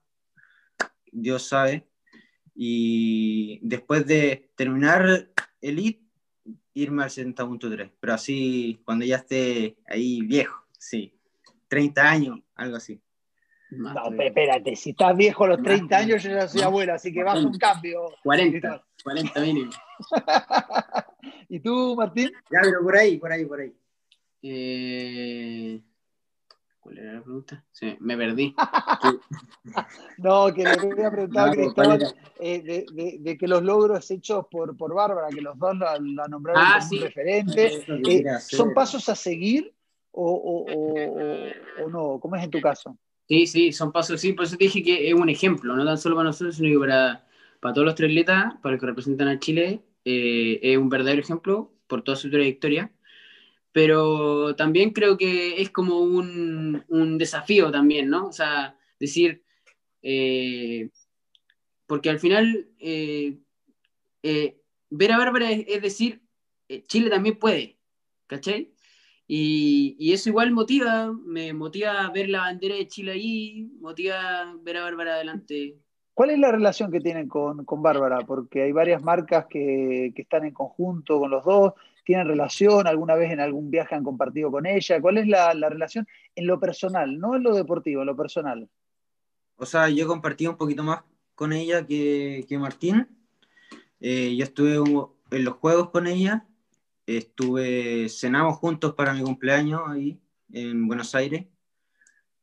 Dios 1.12 1.48
sabe, 1.48 1.88
y 2.56 3.60
después 3.62 4.06
de 4.06 4.52
terminar 4.56 5.30
elite, 5.62 6.04
irme 6.74 7.04
al 7.04 7.10
70.3, 7.10 7.92
pero 8.00 8.14
así 8.14 8.82
cuando 8.86 9.06
ya 9.06 9.18
esté 9.18 9.78
ahí 9.88 10.22
viejo, 10.22 10.66
sí, 10.78 11.14
30 11.68 12.10
años, 12.10 12.40
algo 12.56 12.78
así. 12.78 13.02
No, 13.72 13.92
espérate, 14.22 14.76
si 14.76 14.92
estás 14.92 15.16
viejo 15.18 15.46
a 15.46 15.48
los 15.50 15.64
30 15.64 15.98
años, 15.98 16.24
yo 16.24 16.30
ya 16.30 16.48
soy 16.48 16.62
abuela, 16.62 16.96
así 16.96 17.12
que 17.12 17.24
vas 17.24 17.44
un 17.44 17.58
cambio. 17.58 18.06
40, 18.24 18.86
40 19.04 19.42
mínimo. 19.42 19.72
¿Y 21.50 21.60
tú, 21.60 21.96
Martín? 21.96 22.32
Ya, 22.52 22.60
pero 22.62 22.84
por 22.84 22.96
ahí, 22.96 23.18
por 23.18 23.32
ahí, 23.32 23.46
por 23.46 23.62
ahí. 23.62 23.74
Eh... 24.44 25.82
¿Cuál 26.84 26.98
era 26.98 27.14
la 27.14 27.22
pregunta? 27.22 27.64
Sí, 27.72 27.96
me 28.02 28.18
perdí. 28.18 28.54
no, 30.18 30.54
que 30.54 30.64
le 30.64 30.72
había 30.72 31.10
preguntado 31.10 31.52
Cristóbal 31.54 32.14
eh, 32.42 32.86
de, 32.92 33.38
que 33.38 33.48
los 33.48 33.64
logros 33.64 34.12
hechos 34.12 34.46
por, 34.52 34.76
por 34.76 34.94
Bárbara, 34.94 35.30
que 35.30 35.40
los 35.40 35.58
dos 35.58 35.78
la, 35.78 35.98
nombraron 36.28 36.62
ah, 36.62 36.80
como 36.90 37.02
referente, 37.02 37.86
eh, 37.88 38.26
¿son 38.42 38.74
pasos 38.74 39.08
a 39.08 39.16
seguir 39.16 39.74
o, 40.12 40.30
o, 40.30 41.86
o, 41.86 41.90
no? 41.90 42.20
¿Cómo 42.20 42.36
es 42.36 42.44
en 42.44 42.52
tu 42.52 42.60
caso? 42.60 42.98
Sí, 43.30 43.48
sí, 43.48 43.72
son 43.72 43.94
pasos, 43.94 44.20
sí, 44.20 44.34
por 44.34 44.44
eso 44.44 44.58
te 44.58 44.66
dije 44.66 44.84
que 44.84 45.08
es 45.08 45.14
un 45.14 45.30
ejemplo, 45.30 45.78
no 45.78 45.86
tan 45.86 45.98
solo 45.98 46.18
para 46.18 46.28
nosotros, 46.28 46.58
sino 46.58 46.70
que 46.70 46.80
para, 46.86 47.26
para 47.62 47.74
todos 47.74 47.86
los 47.86 47.96
triatletas, 47.96 48.56
para 48.62 48.74
los 48.74 48.82
que 48.82 48.88
representan 48.88 49.30
a 49.30 49.40
Chile, 49.40 49.82
eh, 50.04 50.60
es 50.62 50.78
un 50.78 50.90
verdadero 50.90 51.22
ejemplo 51.22 51.72
por 51.88 52.04
toda 52.04 52.18
su 52.18 52.30
trayectoria, 52.30 52.92
pero 53.74 54.56
también 54.56 54.92
creo 54.92 55.18
que 55.18 55.62
es 55.62 55.70
como 55.72 56.00
un, 56.00 56.84
un 56.88 57.18
desafío 57.18 57.72
también, 57.72 58.10
¿no? 58.10 58.28
O 58.28 58.32
sea, 58.32 58.78
decir, 59.00 59.44
eh, 60.02 60.90
porque 61.88 62.10
al 62.10 62.20
final, 62.20 62.70
eh, 62.80 63.38
ver 64.90 65.12
a 65.12 65.18
Bárbara 65.18 65.52
es, 65.52 65.82
decir, 65.82 66.22
Chile 66.88 67.10
también 67.10 67.38
puede, 67.38 67.78
¿cachai? 68.28 68.72
Y, 69.28 69.96
y, 70.00 70.14
eso 70.14 70.30
igual 70.30 70.52
motiva, 70.52 71.12
me 71.12 71.54
motiva 71.54 72.10
ver 72.12 72.30
la 72.30 72.40
bandera 72.42 72.76
de 72.76 72.88
Chile 72.88 73.12
ahí, 73.14 73.70
motiva 73.80 74.56
ver 74.64 74.78
a 74.78 74.84
Bárbara 74.84 75.16
adelante 75.16 75.84
¿Cuál 76.14 76.30
es 76.30 76.40
la 76.40 76.52
relación 76.52 76.92
que 76.92 77.00
tienen 77.00 77.28
con, 77.28 77.66
Bárbara? 77.66 78.20
Porque 78.20 78.62
hay 78.62 78.72
varias 78.72 79.02
marcas 79.02 79.48
que, 79.48 80.14
están 80.16 80.46
en 80.46 80.54
conjunto 80.54 81.20
con 81.20 81.32
los 81.32 81.44
dos, 81.44 81.74
tienen 82.04 82.28
relación, 82.28 82.88
alguna 82.88 83.16
vez 83.16 83.32
en 83.32 83.40
algún 83.40 83.72
viaje 83.72 83.96
han 83.96 84.04
compartido 84.04 84.52
con 84.52 84.66
ella. 84.66 85.02
¿Cuál 85.02 85.18
es 85.18 85.28
la, 85.28 85.54
relación 85.54 86.08
en 86.36 86.48
lo 86.48 86.60
personal, 86.60 87.20
no 87.20 87.36
en 87.36 87.44
lo 87.44 87.56
deportivo, 87.56 88.02
en 88.02 88.08
lo 88.08 88.16
personal? 88.16 88.70
O 89.56 89.66
sea, 89.66 89.90
yo 89.90 90.08
compartí 90.08 90.48
un 90.48 90.58
poquito 90.58 90.84
más 90.84 91.04
con 91.36 91.54
ella 91.54 91.86
que, 91.86 92.46
Martín. 92.60 93.08
Eh, 94.00 94.36
yo 94.36 94.44
estuve 94.44 94.76
en 95.32 95.44
los 95.46 95.54
juegos 95.56 95.90
con 95.90 96.08
ella, 96.08 96.46
estuve, 97.06 98.10
cenamos 98.10 98.58
juntos 98.58 98.94
para 98.94 99.14
mi 99.14 99.22
cumpleaños 99.22 99.82
ahí 99.88 100.20
en 100.52 100.88
Buenos 100.88 101.16
Aires. 101.16 101.46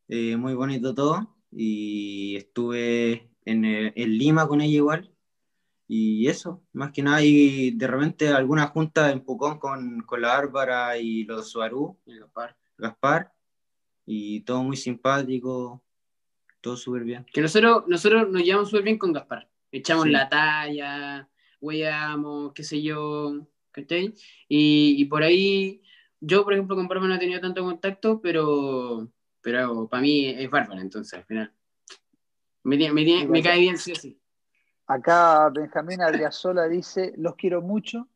Eh, 0.09 0.37
muy 0.37 0.55
bonito 0.55 0.95
todo. 0.95 1.37
Y 1.53 2.37
estuve 2.37 3.31
en, 3.45 3.63
Lima 3.95 4.47
con 4.47 4.61
ella 4.61 4.77
igual. 4.77 5.15
Y 5.93 6.29
eso, 6.29 6.63
más 6.73 6.93
que 6.93 7.03
nada, 7.03 7.21
y 7.21 7.73
de 7.73 7.89
repente 7.89 8.29
alguna 8.29 8.69
junta 8.69 9.11
en 9.11 9.25
Pucón 9.25 9.59
con, 9.59 10.03
con 10.03 10.23
la 10.23 10.29
Bárbara 10.29 10.97
y 10.97 11.25
los 11.25 11.51
Suarú, 11.51 11.99
Gaspar. 12.07 12.57
Gaspar, 12.79 13.33
y 14.07 14.43
todo 14.43 14.63
muy 14.63 14.77
simpático, 14.77 15.83
todo 16.61 16.77
súper 16.77 17.03
bien. 17.03 17.27
Que 17.33 17.41
nosotros, 17.41 17.89
nosotros 17.89 18.31
nos 18.31 18.45
llevamos 18.45 18.69
súper 18.71 18.85
bien 18.85 18.99
con 18.99 19.13
Gaspar, 19.13 19.51
echamos 19.73 20.09
la 20.09 20.29
talla, 20.29 21.29
hueamos, 21.61 22.53
qué 22.53 22.63
sé 22.63 22.81
yo, 22.81 23.49
¿cachai? 23.73 24.15
Y, 24.47 24.95
y 24.97 25.05
por 25.07 25.25
ahí, 25.25 25.83
yo 26.21 26.45
por 26.45 26.53
ejemplo 26.53 26.77
con 26.77 26.87
Bárbara 26.87 27.09
no 27.09 27.15
he 27.17 27.19
tenido 27.19 27.41
tanto 27.41 27.65
contacto, 27.65 28.21
pero, 28.21 29.11
pero 29.41 29.89
para 29.89 30.03
mí 30.03 30.27
es 30.27 30.49
Bárbara, 30.49 30.83
entonces 30.83 31.15
al 31.15 31.25
final. 31.25 31.53
Me, 32.63 32.79
cae 33.43 33.59
bien, 33.59 33.77
sí 33.77 33.93
sí. 33.97 34.20
Acá 34.91 35.49
Benjamín 35.51 36.03
Adriasola 36.03 36.67
dice, 36.67 37.13
los 37.17 37.37
quiero 37.37 37.63
mucho. 37.63 38.09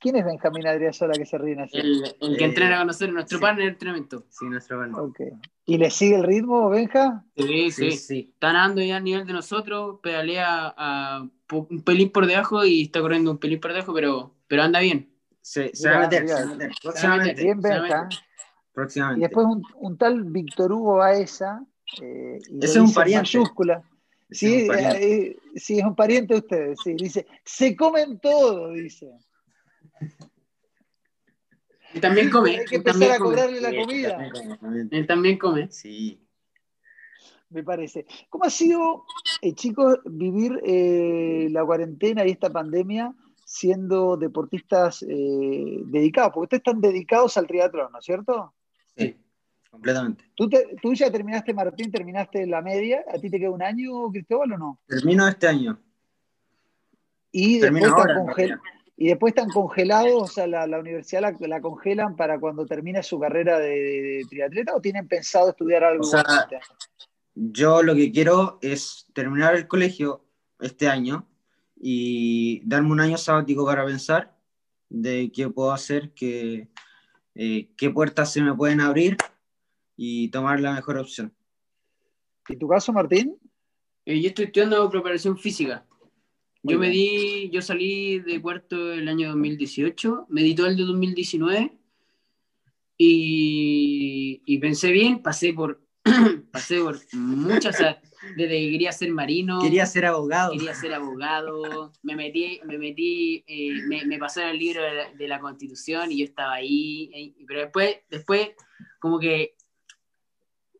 ¿Quién 0.00 0.16
es 0.16 0.24
Benjamín 0.24 0.66
Adriasola 0.66 1.12
que 1.12 1.26
se 1.26 1.36
ríe 1.36 1.60
así? 1.60 1.76
El, 1.78 2.36
que 2.38 2.44
entrena 2.44 2.78
con 2.78 2.86
nosotros, 2.86 3.12
nuestro 3.12 3.38
partner 3.38 3.66
de 3.66 3.72
entrenamiento. 3.72 4.24
Sí, 4.30 4.46
nuestro 4.46 4.78
partner. 4.78 5.34
¿Y 5.66 5.76
le 5.76 5.90
sigue 5.90 6.16
el 6.16 6.22
ritmo, 6.22 6.70
Benja? 6.70 7.22
Sí, 7.36 7.70
sí, 7.70 7.90
sí. 7.92 8.30
Está 8.32 8.48
andando 8.48 8.80
ya 8.80 8.96
a 8.96 9.00
nivel 9.00 9.26
de 9.26 9.34
nosotros, 9.34 10.00
pedalea 10.02 10.72
a 10.74 11.28
un 11.52 11.82
pelín 11.82 12.10
por 12.10 12.26
debajo 12.26 12.64
y 12.64 12.84
está 12.84 13.02
corriendo 13.02 13.30
un 13.30 13.38
pelín 13.38 13.60
por 13.60 13.74
debajo, 13.74 13.92
pero, 13.92 14.34
pero 14.48 14.62
anda 14.62 14.80
bien. 14.80 15.14
Se, 15.42 15.74
se, 15.74 15.90
va 15.90 15.96
a 15.96 16.00
meter, 16.00 16.26
se, 16.26 16.34
va 16.34 16.40
a 16.40 16.46
meter, 16.46 16.72
Próximamente. 16.82 17.42
Bien, 17.42 17.60
Benja. 17.60 18.08
Próximamente. 18.72 19.20
Y 19.20 19.22
después 19.28 19.46
un, 19.76 19.98
tal 19.98 20.24
Víctor 20.24 20.72
Hugo 20.72 20.96
Baeza. 20.96 21.62
Eh, 22.00 22.38
Ese 22.60 22.66
es 22.66 22.76
un 22.76 22.92
pariente. 22.92 23.38
Mayúscula. 23.38 23.82
Sí, 24.30 24.54
es 24.54 24.62
un 24.62 24.68
pariente. 24.68 25.26
Eh, 25.26 25.36
sí, 25.56 25.78
es 25.78 25.84
un 25.84 25.94
pariente 25.94 26.34
de 26.34 26.40
ustedes. 26.40 26.78
Sí, 26.82 26.94
dice, 26.94 27.26
se 27.44 27.76
comen 27.76 28.18
todo, 28.18 28.70
dice. 28.72 29.10
Y 31.94 32.00
también 32.00 32.30
come. 32.30 32.58
Hay 32.58 32.64
que 32.64 32.76
empezar 32.76 33.10
a 33.12 33.18
cobrarle 33.18 33.60
la 33.60 33.74
comida. 33.74 34.30
Él 34.90 35.06
también 35.06 35.38
come. 35.38 35.70
Sí. 35.70 36.18
me 37.50 37.62
parece. 37.62 38.06
¿Cómo 38.30 38.44
ha 38.44 38.50
sido, 38.50 39.04
eh, 39.42 39.52
chicos, 39.54 39.98
vivir 40.06 40.58
eh, 40.64 41.48
la 41.50 41.64
cuarentena 41.64 42.26
y 42.26 42.30
esta 42.30 42.50
pandemia 42.50 43.14
siendo 43.44 44.16
deportistas 44.16 45.02
eh, 45.06 45.82
dedicados? 45.84 46.32
Porque 46.32 46.56
ustedes 46.56 46.62
están 46.66 46.80
dedicados 46.80 47.36
al 47.36 47.46
triatlón, 47.46 47.92
¿no 47.92 47.98
es 47.98 48.04
cierto? 48.04 48.54
Sí, 48.96 49.16
completamente. 49.72 50.24
¿Tú, 50.34 50.50
¿Tú, 50.82 50.94
ya 50.94 51.10
terminaste, 51.10 51.54
Martín, 51.54 51.90
terminaste 51.90 52.46
la 52.46 52.60
media? 52.60 53.04
¿A 53.12 53.18
ti 53.18 53.30
te 53.30 53.38
queda 53.38 53.50
un 53.50 53.62
año, 53.62 54.10
Cristóbal, 54.12 54.52
o 54.52 54.58
no? 54.58 54.80
Termino 54.86 55.26
este 55.26 55.48
año. 55.48 55.80
Y 57.32 57.58
después, 57.58 57.84
están 57.84 58.60
y 58.98 59.06
después 59.06 59.30
están 59.30 59.48
congelados, 59.48 60.22
o 60.22 60.26
sea, 60.26 60.46
la, 60.46 60.78
universidad 60.78 61.34
la, 61.40 61.60
congelan 61.62 62.16
para 62.16 62.38
cuando 62.38 62.66
termine 62.66 63.02
su 63.02 63.18
carrera 63.18 63.58
de, 63.58 64.20
triatleta 64.28 64.76
o 64.76 64.80
tienen 64.82 65.08
pensado 65.08 65.48
estudiar 65.48 65.84
algo? 65.84 66.04
yo 67.34 67.82
lo 67.82 67.94
que 67.94 68.12
quiero 68.12 68.58
es 68.60 69.06
terminar 69.14 69.56
el 69.56 69.66
colegio 69.66 70.26
este 70.60 70.86
año 70.86 71.26
y 71.74 72.60
darme 72.66 72.92
un 72.92 73.00
año 73.00 73.16
sabático 73.16 73.64
para 73.64 73.86
pensar 73.86 74.36
de 74.90 75.32
qué 75.32 75.48
puedo 75.48 75.72
hacer, 75.72 76.12
qué, 76.12 76.68
eh, 77.34 77.70
qué 77.78 77.88
puertas 77.88 78.30
se 78.30 78.42
me 78.42 78.54
pueden 78.54 78.82
abrir 78.82 79.16
y 79.96 80.28
tomar 80.30 80.60
la 80.60 80.72
mejor 80.72 80.98
opción. 80.98 81.34
¿Y 82.48 82.56
tu 82.56 82.68
caso, 82.68 82.92
Martín? 82.92 83.38
Eh, 84.04 84.20
yo 84.20 84.28
estoy 84.28 84.46
estudiando 84.46 84.88
preparación 84.90 85.38
física. 85.38 85.86
Yo 86.64 86.78
me 86.78 86.90
di, 86.90 87.50
yo 87.50 87.60
salí 87.60 88.20
de 88.20 88.38
Puerto 88.38 88.92
el 88.92 89.08
año 89.08 89.30
2018, 89.30 90.26
me 90.28 90.42
di 90.42 90.54
todo 90.54 90.68
el 90.68 90.76
de 90.76 90.84
2019 90.84 91.76
y, 92.96 94.42
y 94.46 94.58
pensé 94.58 94.92
bien, 94.92 95.22
pasé 95.22 95.52
por, 95.52 95.82
pasé 96.52 96.78
por 96.80 97.00
muchas, 97.14 97.76
desde 98.36 98.60
que 98.60 98.70
quería 98.70 98.92
ser 98.92 99.10
marino. 99.10 99.60
Quería 99.60 99.86
ser 99.86 100.06
abogado. 100.06 100.52
Quería 100.52 100.74
ser 100.74 100.94
abogado, 100.94 101.90
me 102.02 102.14
metí, 102.14 102.60
me 102.64 102.78
metí, 102.78 103.42
eh, 103.48 103.82
me, 103.88 104.04
me 104.04 104.18
pasó 104.18 104.42
el 104.42 104.56
libro 104.56 104.82
de 105.16 105.28
la, 105.28 105.40
Constitución 105.40 106.12
y 106.12 106.18
yo 106.18 106.24
estaba 106.26 106.54
ahí, 106.54 107.34
pero 107.48 107.62
después, 107.62 107.96
después 108.08 108.50
como 109.00 109.18
que 109.18 109.56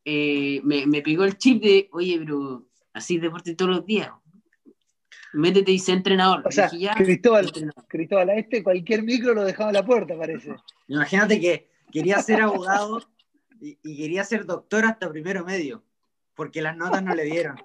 eh, 0.05 0.61
me, 0.65 0.87
me 0.87 1.03
pegó 1.03 1.25
el 1.25 1.39
chip 1.39 1.63
de, 1.63 1.89
oye, 1.93 2.19
pero 2.19 2.67
así 2.93 3.19
deporte 3.19 3.55
todos 3.55 3.77
los 3.77 3.87
días 3.87 4.11
métete 5.33 5.73
y 5.73 5.79
sé 5.79 5.93
entrenador. 5.93 6.43
O 6.47 6.51
sea, 6.51 6.71
Cristóbal, 6.97 7.51
Cristóbal, 7.89 8.31
a 8.31 8.35
este 8.35 8.63
cualquier 8.63 9.03
micro 9.03 9.35
lo 9.35 9.45
dejaba 9.45 9.71
a 9.71 9.73
la 9.73 9.85
puerta, 9.85 10.17
parece. 10.17 10.55
Imagínate 10.89 11.41
que 11.41 11.69
quería 11.91 12.19
ser 12.21 12.43
abogado 12.43 13.01
y, 13.61 13.97
quería 13.97 14.25
ser 14.25 14.45
doctor 14.45 14.85
hasta 14.85 15.09
primero 15.11 15.45
medio, 15.45 15.85
porque 16.35 16.63
las 16.63 16.77
notas 16.77 17.03
no 17.03 17.15
le 17.15 17.25
dieron. 17.25 17.57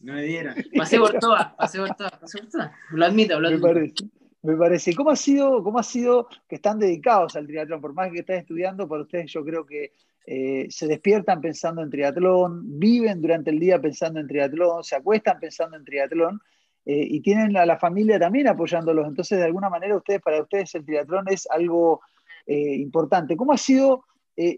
No 0.00 0.14
le 0.14 0.22
dieron. 0.22 0.54
Pasé 0.76 0.98
por 0.98 1.18
todas, 1.18 1.54
pasé 1.54 1.78
por 1.78 1.94
todas, 1.94 2.12
pasé 2.18 2.38
por 2.38 2.50
todas. 2.50 2.72
Lo 2.90 3.04
admito, 3.04 3.40
lo 3.40 3.48
admito. 3.48 3.66
Me 3.66 3.74
parece. 3.74 4.04
Me 4.42 4.56
parece. 4.56 4.94
¿Cómo 4.94 5.10
ha, 5.10 5.16
sido, 5.16 5.62
¿Cómo 5.62 5.78
ha 5.78 5.82
sido 5.82 6.28
que 6.48 6.56
están 6.56 6.78
dedicados 6.78 7.34
al 7.34 7.46
triatlón? 7.46 7.80
Por 7.80 7.94
más 7.94 8.12
que 8.12 8.20
estén 8.20 8.36
estudiando, 8.36 8.86
para 8.86 9.02
ustedes 9.02 9.32
yo 9.32 9.44
creo 9.44 9.64
que 9.64 9.94
eh, 10.28 10.66
se 10.70 10.88
despiertan 10.88 11.40
pensando 11.40 11.82
en 11.82 11.90
triatlón, 11.90 12.80
viven 12.80 13.22
durante 13.22 13.50
el 13.50 13.60
día 13.60 13.80
pensando 13.80 14.18
en 14.18 14.26
triatlón, 14.26 14.82
se 14.82 14.96
acuestan 14.96 15.38
pensando 15.38 15.76
en 15.76 15.84
triatlón 15.84 16.40
eh, 16.84 17.06
y 17.08 17.20
tienen 17.20 17.56
a 17.56 17.64
la 17.64 17.78
familia 17.78 18.18
también 18.18 18.48
apoyándolos. 18.48 19.06
Entonces, 19.06 19.38
de 19.38 19.44
alguna 19.44 19.70
manera, 19.70 19.96
ustedes, 19.96 20.20
para 20.20 20.42
ustedes 20.42 20.74
el 20.74 20.84
triatlón 20.84 21.26
es 21.28 21.48
algo 21.48 22.00
eh, 22.44 22.74
importante. 22.74 23.36
¿Cómo 23.36 23.52
ha 23.52 23.56
sido 23.56 24.04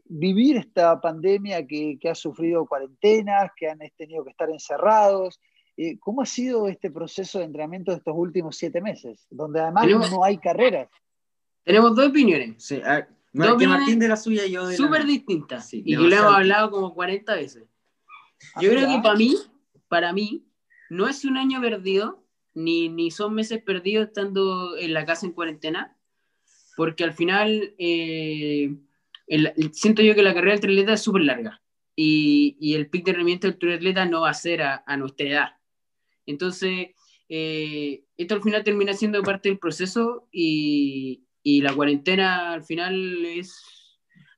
vivir 0.07 0.57
esta 0.57 1.01
pandemia 1.01 1.65
que, 1.65 1.97
ha 2.11 2.15
sufrido 2.17 2.67
cuarentenas, 2.67 3.53
que 3.57 3.69
han 3.69 3.79
tenido 3.97 4.25
que 4.25 4.31
estar 4.31 4.51
encerrados? 4.51 5.39
¿Cómo 6.01 6.23
ha 6.23 6.27
sido 6.27 6.67
este 6.67 6.91
proceso 6.91 7.39
de 7.39 7.45
entrenamiento 7.45 7.93
de 7.93 7.99
estos 7.99 8.15
últimos 8.17 8.57
siete 8.57 8.81
meses, 8.81 9.29
donde 9.31 9.61
además 9.61 9.87
no 10.11 10.25
hay 10.25 10.39
carreras? 10.39 10.89
Tenemos 11.63 11.95
dos 11.95 12.09
opiniones. 12.09 12.57
Sí, 12.59 12.83
Martín 13.33 13.99
de 13.99 14.09
la 14.09 14.17
suya 14.17 14.47
y 14.47 14.53
yo 14.53 14.67
de 14.67 14.77
Súper 14.77 15.05
distintas. 15.05 15.73
y 15.73 15.95
lo 15.95 16.07
hemos 16.07 16.35
hablado 16.35 16.71
como 16.71 16.95
40 16.95 17.35
veces. 17.35 17.65
Yo 18.61 18.71
creo 18.71 18.89
que 18.89 19.01
para 19.03 19.17
mí, 19.17 19.37
para 19.89 20.13
mí, 20.13 20.47
no 20.91 21.09
es 21.09 21.25
un 21.25 21.37
año 21.37 21.61
perdido, 21.61 22.25
ni, 22.55 22.89
ni 22.89 23.11
son 23.11 23.35
meses 23.35 23.63
perdidos 23.63 24.09
estando 24.09 24.77
en 24.77 24.93
la 24.93 25.05
casa 25.05 25.27
en 25.27 25.33
cuarentena, 25.33 25.97
porque 26.77 27.05
al 27.05 27.13
final 27.13 27.75
eh, 27.79 28.75
siento 29.73 30.03
yo 30.03 30.15
que 30.15 30.23
la 30.23 30.35
carrera 30.35 30.53
del 30.53 30.61
triatleta 30.61 30.95
es 30.95 31.03
súper 31.03 31.23
larga 31.23 31.61
y, 31.95 32.57
y, 32.61 32.75
el 32.75 32.89
pic 32.89 33.05
de 33.05 33.13
rendimiento 33.13 33.49
del 33.49 33.59
triatleta 33.59 34.05
no 34.07 34.23
va 34.23 34.31
a 34.31 34.35
ser 34.35 34.63
a, 34.63 34.85
a 34.87 34.97
nuestra 34.97 35.27
edad. 35.27 35.49
Entonces, 36.27 36.89
eh, 37.29 38.05
esto 38.17 38.35
al 38.35 38.43
final 38.43 38.65
termina 38.65 38.95
siendo 38.95 39.23
parte 39.23 39.49
del 39.49 39.59
proceso 39.59 40.29
y, 40.33 41.25
y, 41.57 41.61
la 41.63 41.75
cuarentena 41.75 42.53
al 42.53 42.65
final 42.65 43.25
es... 43.25 43.61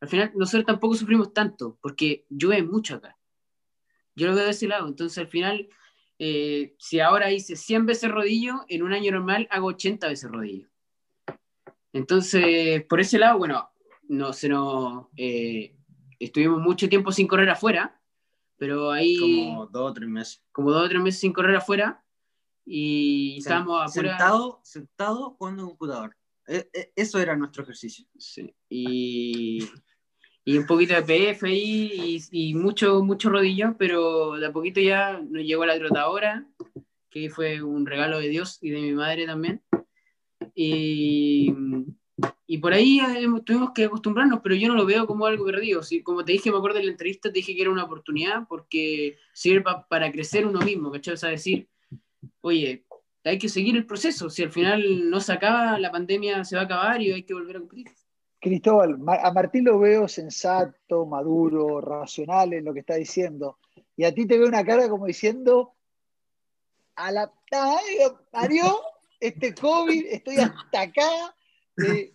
Al 0.00 0.08
final 0.08 0.32
nosotros 0.34 0.64
tampoco 0.64 0.94
sufrimos 0.94 1.32
tanto 1.34 1.78
porque 1.82 2.24
llueve 2.30 2.62
mucho 2.62 2.96
acá. 2.96 3.18
Yo 4.16 4.28
lo 4.28 4.34
veo 4.34 4.44
de 4.44 4.50
ese 4.50 4.66
lado. 4.66 4.88
Entonces 4.88 5.18
al 5.18 5.28
final 5.28 5.68
eh, 6.22 6.74
si 6.78 7.00
ahora 7.00 7.32
hice 7.32 7.56
100 7.56 7.86
veces 7.86 8.10
rodillo, 8.10 8.66
en 8.68 8.82
un 8.82 8.92
año 8.92 9.10
normal 9.10 9.48
hago 9.50 9.68
80 9.68 10.06
veces 10.06 10.30
rodillo. 10.30 10.68
Entonces, 11.94 12.84
por 12.84 13.00
ese 13.00 13.18
lado, 13.18 13.38
bueno, 13.38 13.70
no 14.06 14.34
se 14.34 14.50
nos, 14.50 15.06
eh, 15.16 15.74
estuvimos 16.18 16.60
mucho 16.60 16.90
tiempo 16.90 17.10
sin 17.10 17.26
correr 17.26 17.48
afuera, 17.48 18.02
pero 18.58 18.90
ahí... 18.90 19.16
Como 19.18 19.66
dos 19.68 19.90
o 19.90 19.94
tres 19.94 20.08
meses. 20.10 20.44
Como 20.52 20.70
dos 20.70 20.84
o 20.84 20.88
tres 20.90 21.00
meses 21.00 21.20
sin 21.20 21.32
correr 21.32 21.56
afuera, 21.56 22.04
y 22.66 23.38
estábamos 23.38 23.82
afuera... 23.82 24.10
Sentado, 24.10 24.60
sentado 24.62 25.30
jugando 25.38 25.68
computador. 25.68 26.14
E, 26.50 26.68
e, 26.72 26.92
eso 26.96 27.18
era 27.18 27.36
nuestro 27.36 27.62
ejercicio. 27.62 28.06
Sí. 28.18 28.54
Y 28.68 29.60
y 30.44 30.58
un 30.58 30.66
poquito 30.66 30.94
de 30.94 31.02
PF 31.02 31.46
ahí 31.46 32.18
y, 32.30 32.54
mucho, 32.54 33.04
mucho 33.04 33.30
rodillo, 33.30 33.76
pero 33.78 34.32
de 34.32 34.46
a 34.46 34.52
poquito 34.52 34.80
ya 34.80 35.20
nos 35.20 35.44
llegó 35.44 35.66
la 35.66 35.78
trotadora, 35.78 36.46
que 37.10 37.28
fue 37.30 37.62
un 37.62 37.86
regalo 37.86 38.18
de 38.18 38.28
Dios 38.28 38.58
y 38.62 38.70
de 38.70 38.80
mi 38.80 38.92
madre 38.92 39.26
también. 39.26 39.62
Y, 40.54 41.54
por 42.60 42.72
ahí 42.72 43.00
tuvimos 43.44 43.70
que 43.74 43.84
acostumbrarnos, 43.84 44.40
pero 44.42 44.54
yo 44.54 44.68
no 44.68 44.74
lo 44.74 44.86
veo 44.86 45.06
como 45.06 45.26
algo 45.26 45.44
perdido. 45.44 45.82
Si, 45.82 46.02
como 46.02 46.24
te 46.24 46.32
dije, 46.32 46.50
me 46.50 46.58
acuerdo 46.58 46.78
de 46.78 46.84
la 46.84 46.90
entrevista, 46.90 47.30
te 47.30 47.38
dije 47.38 47.54
que 47.54 47.62
era 47.62 47.70
una 47.70 47.84
oportunidad 47.84 48.48
porque 48.48 49.18
sirve 49.32 49.64
para 49.88 50.10
crecer 50.10 50.46
uno 50.46 50.60
mismo, 50.60 50.90
¿cachai? 50.90 51.14
O 51.14 51.16
sea, 51.16 51.30
decir, 51.30 51.68
oye, 52.40 52.84
hay 53.24 53.38
que 53.38 53.48
seguir 53.48 53.76
el 53.76 53.86
proceso, 53.86 54.30
si 54.30 54.42
al 54.42 54.50
final 54.50 55.10
no 55.10 55.20
se 55.20 55.32
acaba, 55.32 55.78
la 55.78 55.90
pandemia 55.90 56.44
se 56.44 56.56
va 56.56 56.62
a 56.62 56.64
acabar 56.64 57.02
y 57.02 57.12
hay 57.12 57.22
que 57.22 57.34
volver 57.34 57.56
a 57.56 57.60
cumplir. 57.60 57.90
Cristóbal, 58.40 58.96
a 59.06 59.32
Martín 59.32 59.64
lo 59.64 59.78
veo 59.78 60.08
sensato, 60.08 61.04
maduro, 61.04 61.80
racional 61.82 62.54
en 62.54 62.64
lo 62.64 62.72
que 62.72 62.80
está 62.80 62.94
diciendo. 62.94 63.58
Y 63.96 64.04
a 64.04 64.14
ti 64.14 64.26
te 64.26 64.38
veo 64.38 64.48
una 64.48 64.64
cara 64.64 64.88
como 64.88 65.04
diciendo, 65.04 65.74
a 66.96 67.12
la 67.12 67.30
Mario, 68.32 68.80
este 69.18 69.54
COVID, 69.54 70.06
estoy 70.06 70.36
hasta 70.36 70.80
acá. 70.80 71.34
Eh, 71.86 72.12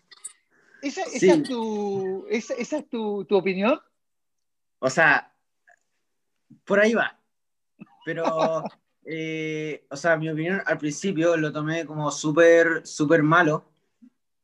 ¿esa, 0.81 1.01
es, 1.03 1.43
tu, 1.43 2.25
esa, 2.29 2.55
es 2.55 2.89
tu, 2.89 3.27
opinión? 3.29 3.79
O 4.79 4.89
sea, 4.89 5.31
por 6.63 6.79
ahí 6.79 6.93
va. 6.95 7.19
Pero, 8.03 8.63
eh, 9.05 9.85
o 9.89 9.95
sea, 9.95 10.17
mi 10.17 10.29
opinión 10.29 10.61
al 10.65 10.77
principio 10.77 11.37
lo 11.37 11.51
tomé 11.51 11.85
como 11.85 12.11
súper, 12.11 12.85
súper 12.85 13.23
malo, 13.23 13.65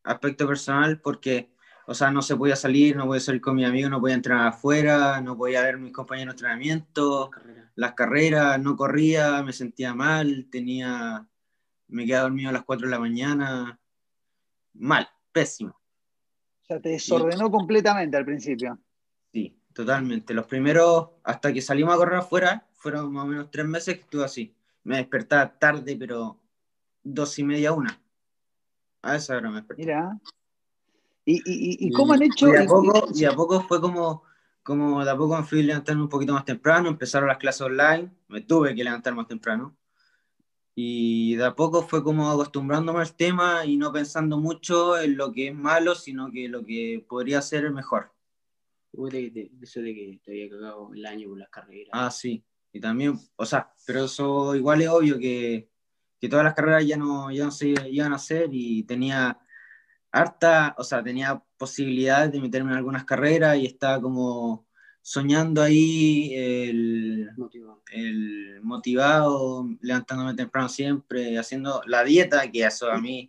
aspecto 0.03 0.47
personal, 0.47 0.99
porque 1.01 1.51
o 1.87 1.93
sea, 1.93 2.11
no 2.11 2.21
se 2.21 2.35
podía 2.35 2.55
salir, 2.55 2.95
no 2.95 3.05
podía 3.05 3.19
salir 3.19 3.41
con 3.41 3.55
mi 3.55 3.65
amigo, 3.65 3.89
no 3.89 3.99
podía 3.99 4.15
entrenar 4.15 4.47
afuera, 4.47 5.19
no 5.19 5.35
podía 5.35 5.61
ver 5.61 5.75
a 5.75 5.77
mis 5.77 5.91
compañeros 5.91 6.35
de 6.35 6.37
entrenamiento, 6.37 7.31
las 7.75 7.93
carreras, 7.93 8.59
no 8.61 8.77
corría, 8.77 9.43
me 9.43 9.51
sentía 9.51 9.93
mal, 9.93 10.47
tenía, 10.49 11.27
me 11.87 12.05
quedaba 12.05 12.23
dormido 12.23 12.49
a 12.49 12.53
las 12.53 12.63
4 12.63 12.87
de 12.87 12.91
la 12.91 12.99
mañana, 12.99 13.79
mal, 14.73 15.09
pésimo. 15.31 15.71
O 16.61 16.65
sea, 16.65 16.79
te 16.79 16.89
desordenó 16.89 17.51
completamente 17.51 18.15
al 18.15 18.25
principio. 18.25 18.79
Sí, 19.33 19.59
totalmente. 19.73 20.33
Los 20.33 20.45
primeros, 20.45 21.09
hasta 21.23 21.51
que 21.51 21.61
salimos 21.61 21.93
a 21.93 21.97
correr 21.97 22.19
afuera, 22.19 22.67
fueron 22.81 23.13
más 23.13 23.25
o 23.25 23.27
menos 23.27 23.51
tres 23.51 23.65
meses 23.65 23.95
que 23.95 24.01
estuve 24.01 24.25
así. 24.25 24.55
Me 24.83 24.97
despertaba 24.97 25.57
tarde, 25.57 25.95
pero 25.95 26.39
dos 27.03 27.37
y 27.39 27.43
media, 27.43 27.71
una. 27.71 28.01
A 29.03 29.15
esa 29.15 29.37
hora 29.37 29.49
me 29.49 29.57
desperté. 29.57 29.83
Mira, 29.83 30.19
¿Y, 31.25 31.91
cómo 31.91 32.13
han 32.13 32.23
hecho? 32.23 32.53
Y 32.53 32.57
a, 32.57 32.65
poco, 32.65 33.07
y 33.13 33.25
a 33.25 33.31
poco 33.31 33.61
fue 33.61 33.79
como, 33.79 34.23
como 34.63 35.03
de 35.05 35.11
a 35.11 35.15
poco 35.15 35.37
me 35.37 35.43
fui 35.43 35.61
levantando 35.63 36.03
un 36.03 36.09
poquito 36.09 36.33
más 36.33 36.45
temprano, 36.45 36.89
empezaron 36.89 37.27
las 37.27 37.37
clases 37.37 37.61
online, 37.61 38.11
me 38.27 38.41
tuve 38.41 38.75
que 38.75 38.83
levantar 38.83 39.13
más 39.13 39.27
temprano. 39.27 39.77
Y 40.73 41.35
de 41.35 41.45
a 41.45 41.55
poco 41.55 41.83
fue 41.83 42.03
como 42.03 42.31
acostumbrándome 42.31 43.01
al 43.01 43.15
tema 43.15 43.65
y 43.65 43.77
no 43.77 43.91
pensando 43.91 44.39
mucho 44.39 44.97
en 44.97 45.17
lo 45.17 45.31
que 45.31 45.49
es 45.49 45.55
malo, 45.55 45.93
sino 45.95 46.31
que 46.31 46.47
lo 46.47 46.65
que 46.65 47.05
podría 47.07 47.41
ser 47.41 47.69
mejor. 47.71 48.11
De, 48.93 49.51
eso 49.61 49.81
de 49.81 49.93
que 49.93 50.19
te 50.23 50.31
había 50.31 50.49
cagado 50.49 50.91
el 50.93 51.05
año 51.05 51.29
con 51.29 51.39
las 51.39 51.49
carreras. 51.49 51.91
Ah, 51.93 52.09
sí. 52.09 52.43
Y 52.73 52.79
también, 52.79 53.19
o 53.35 53.45
sea, 53.45 53.73
pero 53.85 54.05
eso 54.05 54.55
igual 54.55 54.81
es 54.81 54.89
obvio 54.89 55.17
que, 55.19 55.69
que 56.19 56.29
todas 56.29 56.45
las 56.45 56.53
carreras 56.53 56.85
ya 56.85 56.97
no, 56.97 57.31
ya 57.31 57.45
no 57.45 57.51
se 57.51 57.73
iban 57.89 58.13
a 58.13 58.15
hacer 58.15 58.49
y 58.51 58.83
tenía 58.83 59.39
harta, 60.11 60.75
o 60.77 60.83
sea, 60.83 61.03
tenía 61.03 61.41
posibilidades 61.57 62.31
de 62.31 62.41
meterme 62.41 62.71
en 62.71 62.77
algunas 62.77 63.05
carreras 63.05 63.57
y 63.57 63.65
estaba 63.65 64.01
como 64.01 64.67
soñando 65.01 65.61
ahí 65.61 66.33
el 66.35 67.29
motivado. 67.35 67.81
el 67.91 68.59
motivado, 68.61 69.67
levantándome 69.81 70.35
temprano 70.35 70.69
siempre, 70.69 71.37
haciendo 71.39 71.81
la 71.87 72.03
dieta, 72.03 72.49
que 72.51 72.63
eso 72.63 72.91
a 72.91 72.99
mí, 72.99 73.27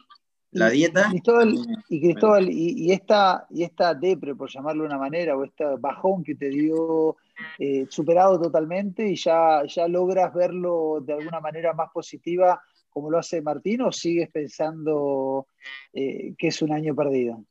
la 0.51 0.68
dieta. 0.68 1.09
Cristóbal, 1.09 1.55
y 1.88 2.01
Cristóbal, 2.01 2.51
y, 2.51 2.93
esta, 2.93 3.47
y 3.49 3.62
esta 3.62 3.95
depre, 3.95 4.34
por 4.34 4.51
llamarlo 4.51 4.82
de 4.82 4.88
una 4.88 4.99
manera, 4.99 5.36
o 5.36 5.45
este 5.45 5.64
bajón 5.78 6.22
que 6.22 6.34
te 6.34 6.51
dio 6.51 7.16
eh, 7.59 7.87
superado 7.89 8.41
totalmente 8.41 9.09
y 9.09 9.16
ya, 9.16 9.62
ya 9.66 9.89
logras 9.89 10.33
verlo 10.35 11.01
de 11.01 11.14
alguna 11.14 11.41
manera 11.41 11.72
más 11.72 11.91
positiva 11.93 12.62
como 12.93 13.11
lo 13.11 13.18
hace 13.18 13.41
Martín 13.41 13.80
o 13.83 13.91
sigues 13.91 14.30
pensando 14.30 15.49
eh, 15.93 16.35
que 16.37 16.49
es 16.49 16.62
un 16.62 16.72
año 16.72 16.95
perdido? 16.95 17.45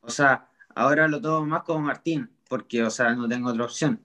O 0.00 0.08
sea, 0.08 0.48
ahora 0.74 1.06
lo 1.06 1.20
tomo 1.20 1.46
más 1.46 1.62
como 1.62 1.80
Martín, 1.80 2.30
porque, 2.48 2.82
o 2.82 2.90
sea, 2.90 3.14
no 3.14 3.28
tengo 3.28 3.50
otra 3.50 3.64
opción. 3.64 4.00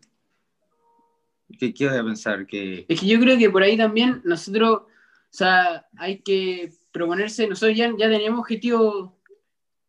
¿Qué, 1.58 1.74
quiero 1.74 2.04
pensar? 2.04 2.46
Que... 2.46 2.86
Es 2.88 3.00
que 3.00 3.08
yo 3.08 3.20
creo 3.20 3.38
que 3.38 3.50
por 3.50 3.64
ahí 3.64 3.78
también 3.78 4.22
nosotros, 4.24 4.82
o 4.82 4.88
sea, 5.30 5.88
hay 5.98 6.20
que 6.20 6.74
proponerse, 6.92 7.48
nosotros 7.48 7.78
ya, 7.78 7.92
ya 7.98 8.10
teníamos 8.10 8.42
objetivos 8.42 9.12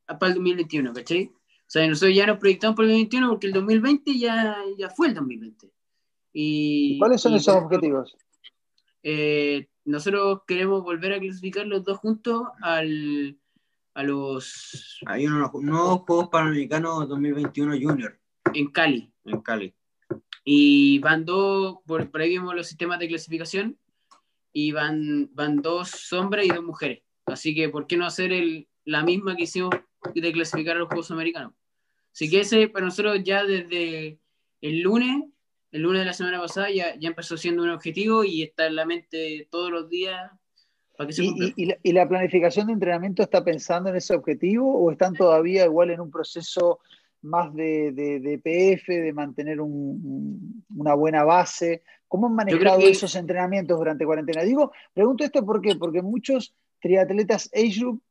para 0.06 0.28
el 0.28 0.34
2021, 0.34 0.92
¿cachai? 0.92 1.32
O 1.72 1.78
sea, 1.78 1.88
nosotros 1.88 2.14
ya 2.14 2.26
nos 2.26 2.36
proyectamos 2.36 2.76
para 2.76 2.84
el 2.88 2.92
2021 2.92 3.28
porque 3.30 3.46
el 3.46 3.54
2020 3.54 4.18
ya, 4.18 4.58
ya 4.76 4.90
fue 4.90 5.06
el 5.06 5.14
2020. 5.14 5.72
Y, 6.34 6.98
¿Cuáles 6.98 7.22
son 7.22 7.32
esos 7.32 7.54
objetivos? 7.54 8.14
Eh, 9.02 9.68
nosotros 9.86 10.42
queremos 10.46 10.82
volver 10.82 11.14
a 11.14 11.18
clasificar 11.18 11.66
los 11.66 11.82
dos 11.82 11.96
juntos 11.96 12.42
al, 12.60 13.38
a 13.94 14.02
los... 14.02 14.98
Hay 15.06 15.26
unos 15.26 15.50
nuevos 15.54 16.02
Juegos 16.02 16.28
Panamericanos 16.28 17.08
2021 17.08 17.78
Junior. 17.80 18.20
En 18.52 18.70
Cali. 18.70 19.10
En 19.24 19.40
Cali. 19.40 19.74
Y 20.44 20.98
van 20.98 21.24
dos, 21.24 21.78
por, 21.86 22.06
ahí 22.20 22.28
vimos 22.28 22.54
los 22.54 22.66
sistemas 22.66 22.98
de 22.98 23.08
clasificación, 23.08 23.78
y 24.52 24.72
van, 24.72 25.30
van 25.32 25.62
dos 25.62 26.12
hombres 26.12 26.44
y 26.44 26.50
dos 26.50 26.62
mujeres. 26.62 27.02
Así 27.24 27.54
que, 27.54 27.70
¿por 27.70 27.86
qué 27.86 27.96
no 27.96 28.04
hacer 28.04 28.30
el, 28.30 28.68
la 28.84 29.02
misma 29.02 29.36
que 29.36 29.44
hicimos 29.44 29.70
de 30.14 30.32
clasificar 30.32 30.76
a 30.76 30.80
los 30.80 30.88
Juegos 30.88 31.10
Americanos? 31.10 31.54
Así 32.12 32.30
que 32.30 32.40
ese 32.40 32.68
para 32.68 32.84
nosotros 32.84 33.22
ya 33.24 33.44
desde 33.44 34.18
el 34.60 34.80
lunes 34.80 35.24
el 35.72 35.82
lunes 35.82 36.02
de 36.02 36.06
la 36.06 36.12
semana 36.12 36.38
pasada 36.38 36.70
ya, 36.70 36.94
ya 36.98 37.08
empezó 37.08 37.36
siendo 37.36 37.62
un 37.62 37.70
objetivo 37.70 38.24
y 38.24 38.42
está 38.42 38.66
en 38.66 38.76
la 38.76 38.84
mente 38.84 39.48
todos 39.50 39.70
los 39.70 39.88
días 39.88 40.30
para 40.96 41.06
que 41.06 41.14
se 41.14 41.24
¿Y, 41.24 41.54
y, 41.82 41.92
la, 41.92 42.06
planificación 42.06 42.66
de 42.66 42.74
entrenamiento 42.74 43.22
está 43.22 43.42
pensando 43.42 43.88
en 43.88 43.96
ese 43.96 44.14
objetivo 44.14 44.70
o 44.70 44.92
están 44.92 45.14
todavía 45.14 45.64
igual 45.64 45.90
en 45.90 46.00
un 46.00 46.10
proceso 46.10 46.80
más 47.22 47.54
de, 47.54 47.92
de, 47.92 48.38
PF, 48.38 48.92
de 48.92 49.12
mantener 49.14 49.62
un, 49.62 50.64
una 50.76 50.92
buena 50.92 51.24
base? 51.24 51.82
¿Cómo 52.06 52.26
han 52.26 52.34
manejado 52.34 52.80
esos 52.80 53.16
entrenamientos 53.16 53.78
durante 53.78 54.04
cuarentena? 54.04 54.42
Digo, 54.42 54.72
pregunto 54.92 55.24
esto 55.24 55.44
¿por 55.46 55.62
qué? 55.62 55.76
porque 55.76 56.02
muchos 56.02 56.54
triatletas 56.80 57.48
age 57.54 57.80
group 57.80 58.02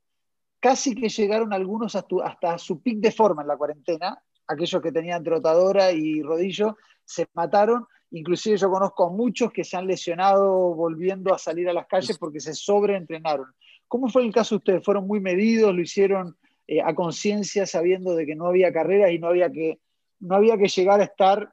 casi 0.62 0.96
que 0.96 1.10
llegaron 1.10 1.52
algunos 1.52 1.96
hasta, 1.96 2.58
su 2.58 2.82
pic 2.82 3.00
de 3.00 3.12
forma 3.12 3.42
en 3.42 3.50
la 3.50 3.58
cuarentena, 3.58 4.22
aquellos 4.48 4.82
que 4.82 4.92
tenían 4.92 5.24
trotadora 5.24 5.92
y 5.92 6.22
rodillo, 6.22 6.78
se 7.04 7.28
mataron. 7.34 7.86
Inclusive 8.12 8.58
yo 8.58 8.70
conozco 8.70 9.08
a 9.08 9.10
muchos 9.10 9.52
que 9.52 9.64
se 9.64 9.76
han 9.76 9.88
lesionado 9.88 10.76
volviendo 10.76 11.34
a 11.34 11.40
salir 11.40 11.68
a 11.68 11.74
las 11.74 11.88
calles 11.88 12.18
porque 12.18 12.40
se 12.40 12.54
sobreentrenaron. 12.54 13.48
¿Cómo 13.88 14.08
fue 14.08 14.24
el 14.24 14.34
caso 14.34 14.56
de 14.56 14.58
ustedes? 14.58 14.86
¿Fueron 14.86 15.08
muy 15.08 15.20
medidos? 15.20 15.74
¿Lo 15.74 15.82
hicieron 15.82 16.38
eh, 16.68 16.82
a 16.82 16.94
conciencia 16.94 17.66
sabiendo 17.66 18.16
de 18.16 18.26
que 18.26 18.36
no 18.36 18.48
había 18.48 18.72
carreras 18.72 19.12
y 19.12 19.20
no 19.20 19.28
había, 19.28 19.52
que, 19.52 19.80
no 20.20 20.36
había 20.36 20.58
que 20.58 20.68
llegar 20.68 21.02
a 21.02 21.06
estar 21.06 21.52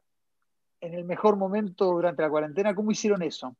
en 0.81 0.95
el 0.95 1.05
mejor 1.05 1.37
momento 1.37 1.87
durante 1.87 2.23
la 2.23 2.31
cuarentena? 2.31 2.75
¿Cómo 2.75 2.91
hicieron 2.91 3.23
eso? 3.23 3.57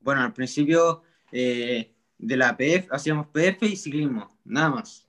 Bueno, 0.00 0.22
al 0.22 0.32
principio 0.32 1.02
eh, 1.30 1.94
de 2.18 2.36
la 2.36 2.56
PF 2.56 2.88
hacíamos 2.90 3.28
PF 3.28 3.66
y 3.66 3.76
ciclismo, 3.76 4.36
nada 4.44 4.70
más. 4.70 5.08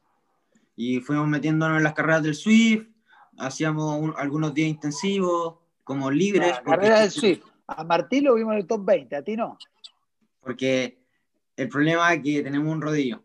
Y 0.76 1.00
fuimos 1.02 1.28
metiéndonos 1.28 1.78
en 1.78 1.84
las 1.84 1.94
carreras 1.94 2.24
del 2.24 2.36
Swift, 2.36 2.88
hacíamos 3.38 4.14
algunos 4.18 4.54
días 4.54 4.70
intensivos, 4.70 5.56
como 5.84 6.12
libres. 6.12 6.60
carrera 6.64 7.02
del 7.02 7.12
Swift. 7.12 7.44
A 7.68 7.84
Martín 7.84 8.24
lo 8.26 8.36
vimos 8.36 8.54
en 8.54 8.60
el 8.60 8.68
top 8.68 8.86
20, 8.86 9.16
a 9.16 9.24
ti 9.24 9.36
no. 9.36 9.58
Porque 10.40 11.00
el 11.56 11.68
problema 11.68 12.14
es 12.14 12.24
que 12.24 12.44
tenemos 12.44 12.72
un 12.72 12.82
rodillo. 12.82 13.24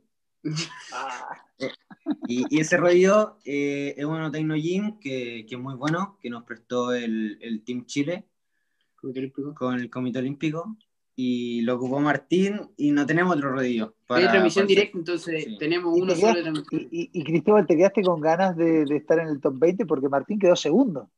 Ah. 0.93 1.41
Eh, 1.59 1.71
y, 2.27 2.61
ese 2.61 2.77
rodillo 2.77 3.39
eh, 3.45 3.95
es 3.97 4.05
uno 4.05 4.31
Tecno 4.31 4.55
Gym 4.57 4.99
que, 4.99 5.47
es 5.49 5.59
muy 5.59 5.75
bueno, 5.75 6.19
que 6.21 6.29
nos 6.29 6.45
prestó 6.45 6.93
el, 6.93 7.63
Team 7.65 7.87
Chile 7.87 8.27
con 9.55 9.79
el 9.79 9.91
Comité 9.91 10.19
Olímpico. 10.19 10.77
Y 11.17 11.61
lo 11.63 11.77
ocupó 11.77 12.01
Martín 12.01 12.61
y 12.77 12.91
no 12.91 13.07
tenemos 13.07 13.37
otro 13.37 13.53
rodillo. 13.53 13.95
Para, 14.07 14.31
transmisión 14.31 14.67
directa, 14.67 14.99
entonces 14.99 15.47
tenemos 15.59 15.97
uno 15.97 16.15
solo. 16.15 16.41
Y, 16.73 17.11
y, 17.13 17.25
Cristóbal, 17.25 17.67
¿te 17.67 17.77
quedaste 17.77 18.03
con 18.03 18.21
ganas 18.21 18.57
de, 18.57 18.85
de, 18.85 18.97
estar 18.97 19.21
en 19.21 19.29
el 19.29 19.41
top 19.41 19.59
20? 19.59 19.87
Porque 19.87 20.09
Martín 20.09 20.39
quedó 20.39 20.57
segundo. 20.57 21.09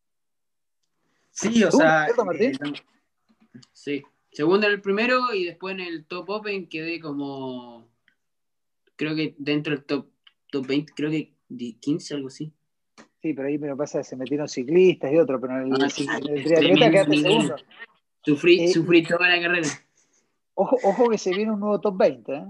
Sí, 1.37 1.63
o 1.65 1.71
sea. 1.71 2.07
Eh, 2.39 2.53
sí, 3.73 4.03
segundo 4.33 4.67
en 4.67 4.73
el 4.73 4.81
primero 4.81 5.35
y 5.35 5.45
después 5.45 5.75
en 5.75 5.81
el 5.81 6.07
top 6.07 6.31
open 6.31 6.67
quedé 6.67 6.99
como. 6.99 7.89
Creo 8.97 9.15
que 9.15 9.35
dentro 9.39 9.75
del 9.75 9.85
top, 9.85 10.09
top 10.51 10.67
20, 10.67 10.93
creo 10.97 11.11
que 11.11 11.35
15, 11.81 12.15
algo 12.15 12.29
así. 12.29 12.53
Sí, 13.21 13.35
pero 13.35 13.49
ahí 13.49 13.59
me 13.59 13.69
lo 13.69 13.77
pasa, 13.77 14.03
se 14.03 14.17
metieron 14.17 14.49
ciclistas 14.49 15.13
y 15.13 15.19
otro, 15.19 15.39
pero 15.39 15.61
en 15.61 15.75
el, 15.75 15.83
ah, 15.83 15.89
triatleta 15.95 16.91
quedaste 16.91 17.17
segundo. 17.19 17.57
Sufrí, 18.25 18.65
eh, 18.65 18.69
sufrí 18.69 19.03
toda 19.03 19.29
la 19.29 19.41
carrera. 19.41 19.69
Ojo, 20.59 20.79
ojo 20.85 21.11
que 21.11 21.19
se 21.19 21.31
viene 21.31 21.53
un 21.53 21.61
nuevo 21.61 21.79
top 21.81 21.99
20, 21.99 22.33
¿eh? 22.33 22.45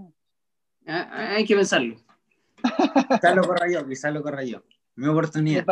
Ah, 0.87 1.09
ah, 1.11 1.35
hay 1.35 1.45
que 1.45 1.57
pensarlo. 1.57 1.97
quizás 3.09 3.35
lo 3.35 3.43
corra 3.43 3.69
yo, 3.69 3.85
quizás 3.85 4.15
lo 4.15 4.23
corra 4.23 4.45
yo. 4.45 4.63
Mi 4.95 5.09
oportunidad. 5.09 5.67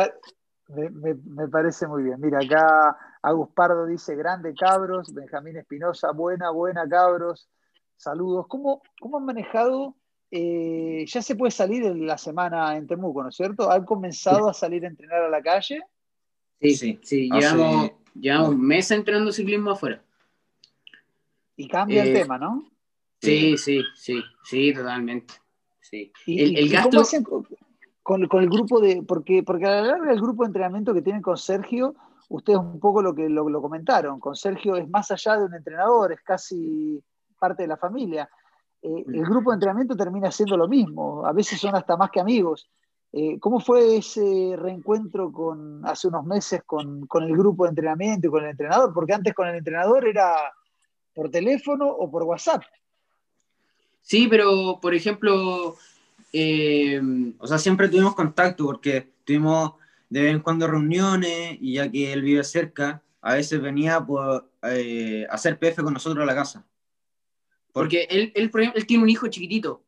Me, 0.67 1.47
parece 1.47 1.87
muy 1.87 2.03
bien. 2.03 2.19
Mira, 2.19 2.39
acá 2.39 2.97
Agus 3.21 3.49
Pardo 3.53 3.85
dice, 3.85 4.15
grande 4.15 4.53
cabros, 4.53 5.13
Benjamín 5.13 5.55
Espinosa, 5.55 6.11
buena, 6.11 6.49
buena 6.49 6.87
cabros, 6.89 7.47
saludos. 7.95 8.47
¿Cómo, 8.49 8.81
cómo 8.99 9.17
han 9.17 9.25
manejado? 9.25 9.95
Eh, 10.29 11.05
ya 11.07 11.21
se 11.21 11.35
puede 11.35 11.51
salir 11.51 11.85
en 11.85 12.05
la 12.05 12.17
semana 12.17 12.75
en 12.75 12.85
Temuco, 12.85 13.23
¿no 13.23 13.29
es 13.29 13.35
cierto? 13.35 13.71
¿Han 13.71 13.85
comenzado 13.85 14.49
a 14.49 14.53
salir 14.53 14.83
a 14.83 14.89
entrenar 14.89 15.23
a 15.23 15.29
la 15.29 15.41
calle? 15.41 15.81
Sí, 16.59 16.75
sí, 16.75 16.99
sí. 17.01 17.29
Llevamos, 17.31 17.91
llevamos 18.13 18.57
meses 18.57 18.91
entrenando 18.91 19.31
ciclismo 19.31 19.71
afuera. 19.71 20.04
Y 21.55 21.67
cambia 21.67 22.03
el 22.03 22.09
eh, 22.09 22.21
tema, 22.21 22.37
¿no? 22.37 22.65
Sí, 23.21 23.57
sí, 23.57 23.81
sí, 23.95 24.21
sí, 24.43 24.73
totalmente. 24.73 25.33
Sí. 25.81 26.11
el, 26.27 26.69
gasto 26.69 27.03
con, 28.01 28.21
el 28.21 28.49
grupo 28.49 28.79
de, 28.79 29.03
porque, 29.03 29.43
porque 29.43 29.65
a 29.65 29.69
la 29.69 29.81
larga 29.81 30.11
el 30.11 30.21
grupo 30.21 30.43
de 30.43 30.47
entrenamiento 30.47 30.93
que 30.93 31.01
tienen 31.01 31.21
con 31.21 31.37
Sergio, 31.37 31.95
ustedes 32.29 32.59
un 32.59 32.79
poco 32.79 33.01
lo 33.01 33.15
que 33.15 33.29
lo, 33.29 33.61
comentaron, 33.61 34.19
con 34.19 34.35
Sergio 34.35 34.75
es 34.75 34.89
más 34.89 35.09
allá 35.11 35.37
de 35.37 35.45
un 35.45 35.53
entrenador, 35.53 36.11
es 36.11 36.21
casi 36.21 37.01
parte 37.39 37.63
de 37.63 37.67
la 37.67 37.77
familia. 37.77 38.29
Eh, 38.81 39.05
el 39.07 39.21
mm. 39.21 39.29
grupo 39.29 39.51
de 39.51 39.55
entrenamiento 39.55 39.95
termina 39.95 40.31
siendo 40.31 40.57
lo 40.57 40.67
mismo, 40.67 41.25
a 41.25 41.33
veces 41.33 41.59
son 41.59 41.75
hasta 41.75 41.97
más 41.97 42.11
que 42.11 42.19
amigos. 42.19 42.69
Eh, 43.11 43.39
¿Cómo 43.39 43.59
fue 43.59 43.97
ese 43.97 44.55
reencuentro 44.57 45.31
con, 45.31 45.85
hace 45.85 46.07
unos 46.07 46.25
meses 46.25 46.61
con, 46.65 47.07
con, 47.07 47.23
el 47.23 47.35
grupo 47.35 47.63
de 47.63 47.69
entrenamiento 47.69 48.27
y 48.27 48.29
con 48.29 48.43
el 48.43 48.51
entrenador? 48.51 48.93
Porque 48.93 49.13
antes 49.13 49.33
con 49.33 49.47
el 49.47 49.55
entrenador 49.55 50.07
era 50.07 50.35
por 51.15 51.31
teléfono 51.31 51.87
o 51.87 52.11
por 52.11 52.23
WhatsApp. 52.23 52.61
Sí, 54.01 54.27
pero 54.29 54.79
por 54.79 54.93
ejemplo, 54.93 55.75
eh, 56.31 57.01
o 57.39 57.47
sea, 57.47 57.57
siempre 57.57 57.89
tuvimos 57.89 58.13
contacto 58.13 58.65
porque 58.65 59.09
tuvimos 59.23 59.73
de 60.09 60.21
vez 60.21 60.31
en 60.33 60.41
cuando 60.41 60.67
reuniones 60.67 61.57
y 61.59 61.73
ya 61.73 61.89
que 61.89 62.13
él 62.13 62.21
vive 62.21 62.43
cerca, 62.43 63.01
a 63.21 63.33
veces 63.33 63.59
venía 63.59 63.99
por 64.05 64.51
eh, 64.63 65.25
hacer 65.31 65.57
PF 65.57 65.81
con 65.81 65.93
nosotros 65.93 66.21
a 66.21 66.27
la 66.27 66.35
casa. 66.35 66.63
Porque 67.73 68.07
él, 68.09 68.31
él, 68.35 68.51
él, 68.75 68.85
tiene 68.85 69.03
un 69.03 69.09
hijo 69.09 69.27
chiquitito, 69.27 69.83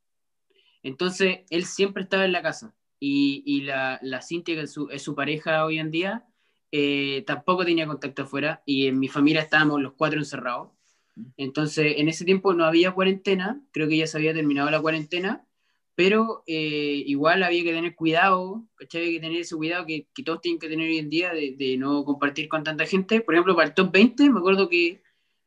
entonces 0.82 1.42
él 1.50 1.66
siempre 1.66 2.04
estaba 2.04 2.26
en 2.26 2.32
la 2.32 2.42
casa. 2.42 2.74
Y, 3.00 3.44
y 3.46 3.62
la, 3.62 4.00
la, 4.02 4.24
Cintia, 4.24 4.56
que 4.56 4.62
es 4.62 4.72
su, 4.74 4.90
es 4.90 5.04
su, 5.04 5.14
pareja 5.14 5.64
hoy 5.64 5.78
en 5.78 5.92
día, 5.92 6.26
eh, 6.72 7.24
tampoco 7.28 7.64
tenía 7.64 7.86
contacto 7.86 8.24
afuera 8.24 8.64
y 8.66 8.88
en 8.88 9.00
mi 9.00 9.08
familia 9.08 9.42
estábamos 9.42 9.82
los 9.82 9.94
cuatro 9.94 10.18
encerrados. 10.20 10.72
Entonces, 11.38 11.96
en 11.98 12.10
ese 12.10 12.26
tiempo 12.26 12.54
no 12.54 12.66
había 12.66 12.92
cuarentena, 12.92 13.62
creo 13.72 13.88
que 13.88 13.98
ya 13.98 14.08
se 14.08 14.18
había 14.18 14.34
terminado 14.34 14.70
la 14.70 14.82
cuarentena 14.82 15.48
pero 15.98 16.44
eh, 16.46 17.02
igual 17.08 17.42
había 17.42 17.64
que 17.64 17.74
tener 17.74 17.96
cuidado, 17.96 18.68
¿cachai? 18.76 19.02
Había 19.02 19.14
que 19.14 19.26
tener 19.26 19.42
ese 19.42 19.56
cuidado 19.56 19.88
que, 19.88 20.08
que 20.14 20.22
todos 20.22 20.42
tienen 20.42 20.60
que 20.60 20.70
tener 20.70 20.88
hoy 20.88 21.00
en 21.00 21.10
día 21.10 21.34
de, 21.34 21.56
de, 21.58 21.76
no 21.76 22.06
compartir 22.06 22.48
con 22.48 22.64
tanta 22.64 22.86
gente. 22.86 23.22
Por 23.22 23.34
ejemplo, 23.34 23.56
para 23.56 23.70
el 23.70 23.74
top 23.74 23.92
20, 23.92 24.30
me 24.30 24.38
acuerdo 24.38 24.70
que 24.70 25.02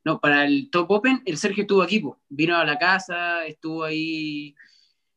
no, 0.04 0.18
para 0.18 0.44
el 0.44 0.68
Top 0.70 0.90
Open, 0.90 1.22
el 1.24 1.36
Sergio 1.36 1.62
estuvo 1.62 1.82
aquí, 1.82 2.00
po. 2.00 2.18
vino 2.28 2.56
a 2.56 2.64
la 2.64 2.78
casa, 2.78 3.46
estuvo 3.46 3.84
ahí, 3.84 4.56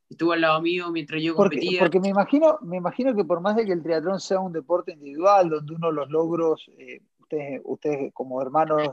estuvo 0.08 0.34
al 0.34 0.42
lado 0.42 0.62
mío 0.62 0.92
mientras 0.92 1.20
yo 1.20 1.36
Porque, 1.36 1.56
competía. 1.56 1.80
porque 1.80 2.00
me 2.00 2.10
imagino, 2.10 2.60
me 2.62 2.78
imagino 2.78 3.16
que 3.16 3.24
por 3.24 3.42
más 3.42 3.56
de 3.56 3.66
que 3.66 3.72
el 3.72 3.82
triatlón 3.82 4.20
sea 4.20 4.40
un 4.40 4.54
deporte 4.54 4.92
individual, 4.92 5.50
donde 5.50 5.74
uno 5.74 5.92
los 5.92 6.12
logros, 6.12 6.70
eh, 6.78 7.02
ustedes, 7.18 7.60
ustedes 7.64 8.14
como 8.14 8.40
hermanos 8.40 8.90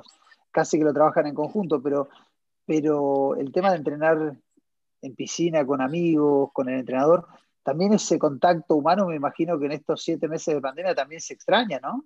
casi 0.51 0.79
que 0.79 0.85
lo 0.85 0.93
trabajan 0.93 1.27
en 1.27 1.35
conjunto, 1.35 1.83
pero, 1.83 2.09
pero 2.67 3.37
el 3.37 3.53
tema 3.53 3.71
de 3.71 3.79
entrenar 3.79 4.37
en 5.03 5.15
piscina 5.15 5.65
con 5.67 5.81
amigos, 5.81 6.51
con 6.53 6.69
el 6.69 6.81
entrenador, 6.81 7.27
también 7.63 7.93
ese 7.93 8.19
contacto 8.19 8.75
humano, 8.77 9.07
me 9.07 9.17
imagino 9.17 9.59
que 9.59 9.67
en 9.67 9.73
estos 9.73 10.03
siete 10.03 10.29
meses 10.29 10.55
de 10.55 10.61
pandemia 10.61 10.95
también 10.95 11.21
se 11.21 11.35
extraña, 11.35 11.79
¿no? 11.81 12.05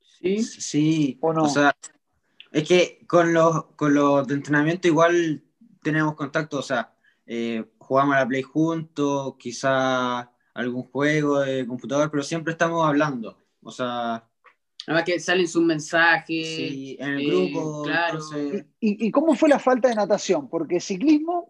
Sí, 0.00 0.42
Sí, 0.42 1.18
¿O 1.22 1.32
no? 1.32 1.48
sea, 1.48 1.72
es 2.52 2.68
que 2.68 3.06
con 3.06 3.32
los, 3.32 3.66
con 3.76 3.94
los 3.94 4.26
de 4.26 4.34
entrenamiento 4.34 4.88
igual 4.88 5.42
tenemos 5.82 6.14
contacto, 6.14 6.58
o 6.58 6.62
sea, 6.62 6.94
eh, 7.26 7.64
jugamos 7.78 8.16
a 8.16 8.20
la 8.20 8.28
Play 8.28 8.42
juntos, 8.42 9.36
quizá 9.38 10.30
algún 10.52 10.82
juego 10.84 11.40
de 11.40 11.66
computador, 11.66 12.10
pero 12.10 12.22
siempre 12.22 12.52
estamos 12.52 12.86
hablando, 12.86 13.38
o 13.62 13.70
sea, 13.70 14.28
además 14.86 15.04
que 15.04 15.20
salen 15.20 15.46
sus 15.48 15.62
mensajes. 15.62 16.46
sí, 16.46 16.96
en 16.98 17.08
el 17.10 17.20
eh, 17.20 17.26
grupo, 17.26 17.82
claro. 17.82 18.14
entonces, 18.14 18.64
¿Y, 18.80 19.06
y 19.06 19.10
cómo 19.10 19.34
fue 19.34 19.48
la 19.48 19.58
falta 19.58 19.88
de 19.88 19.94
natación? 19.94 20.48
Porque 20.48 20.80
ciclismo, 20.80 21.48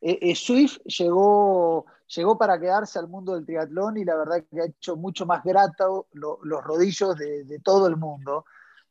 eh, 0.00 0.18
eh, 0.20 0.34
Swift 0.34 0.78
llegó, 0.84 1.86
llegó 2.08 2.36
para 2.36 2.58
quedarse 2.58 2.98
al 2.98 3.08
mundo 3.08 3.34
del 3.34 3.46
triatlón 3.46 3.96
y 3.98 4.04
la 4.04 4.16
verdad 4.16 4.44
que 4.50 4.60
ha 4.60 4.66
hecho 4.66 4.96
mucho 4.96 5.26
más 5.26 5.42
grato 5.44 6.08
lo- 6.12 6.38
los 6.42 6.62
rodillos 6.62 7.16
de, 7.16 7.44
de 7.44 7.58
todo 7.60 7.86
el 7.86 7.96
mundo. 7.96 8.44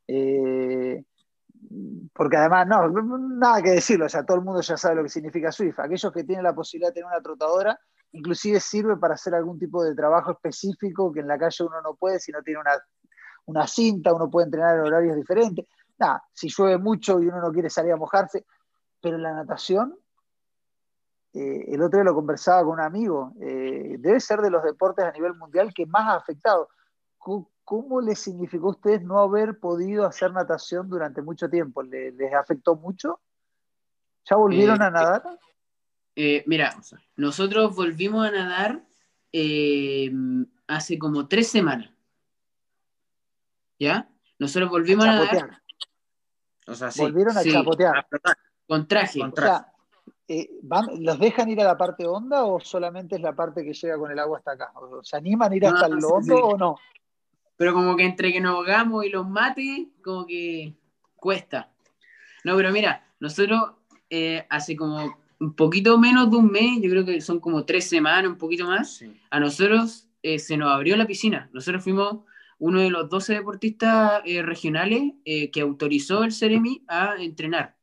Eh, 0.07 1.03
porque 2.13 2.37
además, 2.37 2.67
no, 2.67 2.89
nada 2.89 3.61
que 3.61 3.71
decirlo, 3.71 4.05
o 4.05 4.09
sea, 4.09 4.25
todo 4.25 4.37
el 4.37 4.43
mundo 4.43 4.61
ya 4.61 4.77
sabe 4.77 4.95
lo 4.95 5.03
que 5.03 5.09
significa 5.09 5.51
Swift. 5.51 5.79
Aquellos 5.79 6.11
que 6.11 6.23
tienen 6.23 6.43
la 6.43 6.55
posibilidad 6.55 6.89
de 6.89 6.95
tener 6.95 7.07
una 7.07 7.21
trotadora, 7.21 7.79
inclusive 8.13 8.59
sirve 8.59 8.97
para 8.97 9.13
hacer 9.13 9.35
algún 9.35 9.59
tipo 9.59 9.83
de 9.83 9.93
trabajo 9.95 10.31
específico 10.31 11.11
que 11.13 11.19
en 11.19 11.27
la 11.27 11.37
calle 11.37 11.63
uno 11.63 11.81
no 11.81 11.95
puede 11.95 12.19
si 12.19 12.31
no 12.31 12.41
tiene 12.41 12.59
una, 12.61 12.71
una 13.45 13.67
cinta, 13.67 14.13
uno 14.13 14.29
puede 14.29 14.45
entrenar 14.45 14.75
en 14.77 14.81
horarios 14.83 15.15
diferentes. 15.15 15.65
Nada, 15.97 16.23
si 16.33 16.49
llueve 16.49 16.77
mucho 16.77 17.21
y 17.21 17.27
uno 17.27 17.41
no 17.41 17.51
quiere 17.51 17.69
salir 17.69 17.91
a 17.91 17.97
mojarse, 17.97 18.45
pero 19.01 19.17
la 19.17 19.33
natación, 19.33 19.95
eh, 21.33 21.65
el 21.67 21.81
otro 21.81 21.97
día 21.99 22.05
lo 22.05 22.15
conversaba 22.15 22.63
con 22.63 22.73
un 22.73 22.79
amigo, 22.81 23.33
eh, 23.39 23.95
debe 23.99 24.19
ser 24.19 24.41
de 24.41 24.49
los 24.49 24.63
deportes 24.63 25.05
a 25.05 25.11
nivel 25.11 25.35
mundial 25.35 25.73
que 25.73 25.85
más 25.85 26.07
ha 26.07 26.15
afectado. 26.15 26.69
¿Cómo, 27.17 27.51
cómo 27.63 28.01
les 28.01 28.19
significó 28.19 28.67
a 28.67 28.71
ustedes 28.71 29.01
no 29.03 29.19
haber 29.19 29.59
podido 29.59 30.05
hacer 30.05 30.31
natación 30.33 30.89
durante 30.89 31.21
mucho 31.21 31.49
tiempo? 31.49 31.83
¿Les, 31.83 32.13
les 32.15 32.33
afectó 32.33 32.75
mucho? 32.75 33.19
¿Ya 34.29 34.35
volvieron 34.35 34.81
Eh, 34.81 34.85
a 34.85 34.91
nadar? 34.91 35.39
Mira, 36.45 36.75
nosotros 37.15 37.75
volvimos 37.75 38.27
a 38.27 38.31
nadar 38.31 38.83
hace 40.67 40.99
como 40.99 41.27
tres 41.27 41.47
semanas. 41.49 41.91
¿Ya? 43.81 44.07
Nosotros 44.37 44.69
volvimos 44.69 45.07
a, 45.07 45.13
chapotear. 45.23 45.61
o 46.67 46.75
sea, 46.75 46.91
sí, 46.91 47.01
Volvieron 47.01 47.35
a 47.35 47.41
sí. 47.41 47.51
chapotear. 47.51 47.97
a 47.97 48.03
flotar, 48.03 48.37
con 48.67 48.87
traje. 48.87 49.19
Con 49.19 49.31
O 49.31 49.35
sea, 49.35 49.73
eh, 50.27 50.51
van- 50.61 51.03
¿los 51.03 51.17
dejan 51.17 51.49
ir 51.49 51.59
a 51.61 51.63
la 51.63 51.75
parte 51.77 52.05
honda 52.05 52.43
o 52.45 52.59
solamente 52.59 53.15
es 53.15 53.21
la 53.23 53.33
parte 53.35 53.63
que 53.63 53.73
llega 53.73 53.97
con 53.97 54.11
el 54.11 54.19
agua 54.19 54.37
hasta 54.37 54.51
acá? 54.51 54.71
¿O 54.75 55.03
¿Se 55.03 55.17
animan 55.17 55.51
a 55.51 55.55
ir 55.55 55.63
No, 55.63 55.69
hasta 55.69 55.87
el 55.87 55.93
hondo 55.93 56.21
sí. 56.35 56.41
o 56.43 56.57
no? 56.57 56.75
Pero 57.57 57.73
como 57.73 57.95
que 57.95 58.03
entre 58.05 58.31
que 58.31 58.39
nos 58.39 58.53
ahogamos 58.55 59.03
y 59.03 59.09
los 59.09 59.27
mates, 59.27 59.87
como 60.03 60.27
que 60.27 60.75
cuesta. 61.15 61.71
No, 62.43 62.55
pero 62.55 62.71
mira, 62.71 63.03
nosotros 63.19 63.71
eh, 64.11 64.45
hace 64.51 64.75
como 64.75 65.17
un 65.39 65.55
poquito 65.55 65.97
menos 65.97 66.29
de 66.29 66.37
un 66.37 66.51
mes, 66.51 66.79
yo 66.83 66.89
creo 66.91 67.03
que 67.03 67.19
son 67.19 67.39
como 67.39 67.65
tres 67.65 67.89
semanas, 67.89 68.29
un 68.29 68.37
poquito 68.37 68.67
más, 68.67 69.03
a 69.31 69.39
nosotros 69.39 70.07
eh, 70.21 70.37
se 70.37 70.55
nos 70.55 70.71
abrió 70.71 70.95
la 70.97 71.07
piscina. 71.07 71.49
Nosotros 71.51 71.83
fuimos 71.83 72.19
uno 72.61 72.79
de 72.79 72.91
los 72.91 73.09
12 73.09 73.33
deportistas 73.33 74.21
eh, 74.23 74.43
regionales 74.43 75.13
eh, 75.25 75.49
que 75.49 75.61
autorizó 75.61 76.23
el 76.23 76.31
Ceremi 76.31 76.83
a 76.87 77.15
entrenar. 77.17 77.75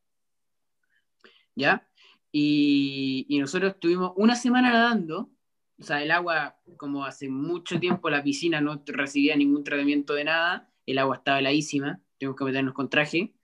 ¿Ya? 1.56 1.90
Y, 2.30 3.26
y 3.28 3.40
nosotros 3.40 3.72
estuvimos 3.74 4.12
una 4.14 4.36
semana 4.36 4.72
nadando. 4.72 5.32
O 5.80 5.82
sea, 5.82 6.00
el 6.00 6.12
agua, 6.12 6.60
como 6.76 7.04
hace 7.04 7.28
mucho 7.28 7.80
tiempo 7.80 8.08
la 8.08 8.22
piscina 8.22 8.60
no 8.60 8.80
recibía 8.86 9.34
ningún 9.34 9.64
tratamiento 9.64 10.14
de 10.14 10.24
nada, 10.24 10.72
el 10.86 10.98
agua 10.98 11.16
estaba 11.16 11.40
heladísima, 11.40 12.00
tuvimos 12.16 12.36
que 12.36 12.44
meternos 12.44 12.74
con 12.74 12.88
traje. 12.88 13.34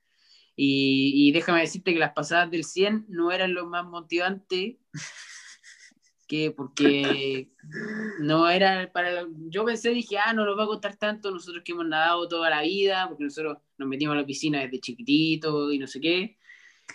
Y, 0.55 1.11
y 1.15 1.33
déjame 1.33 1.59
decirte 1.59 1.93
que 1.93 1.99
las 1.99 2.13
pasadas 2.13 2.49
del 2.49 2.63
100 2.63 3.07
no 3.09 3.33
eran 3.33 3.53
lo 3.53 3.65
más 3.65 3.85
motivante 3.85 4.79
que 6.27 6.51
porque 6.51 7.49
no 8.19 8.49
era 8.49 8.91
para 8.91 9.25
yo 9.49 9.63
pensé 9.65 9.89
dije 9.91 10.17
ah 10.17 10.33
no 10.33 10.45
nos 10.45 10.57
va 10.57 10.63
a 10.63 10.67
costar 10.67 10.95
tanto 10.95 11.31
nosotros 11.31 11.63
que 11.63 11.71
hemos 11.73 11.87
nadado 11.87 12.27
toda 12.27 12.49
la 12.49 12.61
vida 12.61 13.07
porque 13.07 13.23
nosotros 13.25 13.57
nos 13.77 13.87
metimos 13.87 14.15
a 14.15 14.19
la 14.21 14.25
piscina 14.25 14.61
desde 14.61 14.79
chiquitito 14.79 15.71
y 15.71 15.79
no 15.79 15.87
sé 15.87 15.99
qué 16.01 16.37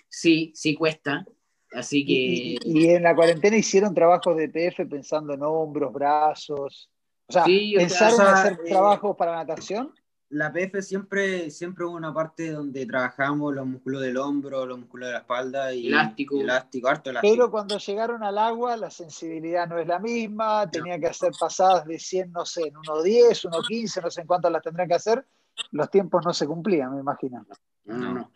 sí 0.09 0.53
sí 0.55 0.75
cuesta 0.75 1.25
así 1.73 2.05
que 2.05 2.13
Y, 2.13 2.59
y- 2.65 2.85
y 2.87 2.91
en 2.91 3.03
la 3.05 3.15
cuarentena 3.15 3.57
hicieron 3.57 3.95
trabajos 3.95 4.37
de 4.37 4.49
PF 4.49 4.87
pensando 4.87 5.35
en 5.35 5.43
hombros, 5.43 5.93
brazos. 5.93 6.91
O 7.27 7.33
sea, 7.33 7.45
Sí, 7.45 7.75
¿pensaron 7.77 8.15
o 8.15 8.17
sea, 8.25 8.33
hacer 8.33 8.53
eh, 8.65 8.69
trabajos 8.71 9.17
para 9.17 9.37
natación? 9.37 9.93
La 10.31 10.53
PF 10.53 10.81
siempre, 10.83 11.51
siempre 11.51 11.85
hubo 11.85 11.97
una 11.97 12.15
parte 12.15 12.53
donde 12.53 12.87
trabajamos 12.87 13.53
los 13.53 13.67
músculos 13.67 14.01
del 14.03 14.17
hombro, 14.17 14.65
los 14.65 14.79
músculos 14.79 15.09
de 15.09 15.13
la 15.15 15.19
espalda 15.19 15.75
y 15.75 15.89
Elástico. 15.89 16.41
elástico, 16.41 16.89
harto 16.89 17.11
elástico. 17.11 17.35
Pero 17.35 17.51
cuando 17.51 17.79
llegaron 17.79 18.23
al 18.23 18.39
agua, 18.39 18.77
la 18.77 18.91
sensibilidad 18.91 19.67
no 19.69 19.79
es 19.79 19.89
la 19.89 19.99
misma, 19.99 20.71
tenían 20.71 21.01
que 21.01 21.09
hacer 21.09 21.33
pasadas 21.39 21.85
de 21.85 21.99
100, 21.99 22.31
no 22.31 22.47
sé, 22.47 22.63
en 22.69 22.75
1.10, 22.75 23.51
1.15, 23.51 24.03
no 24.03 24.11
sé 24.11 24.21
en 24.21 24.27
cuántas 24.29 24.53
las 24.53 24.63
tendrán 24.63 24.87
que 24.87 24.95
hacer. 24.95 25.27
Los 25.73 25.91
tiempos 25.91 26.25
no 26.25 26.33
se 26.33 26.47
cumplían, 26.47 26.95
me 26.95 27.01
imagino. 27.01 27.45
no 27.85 27.97
no 27.97 28.15
no 28.15 28.31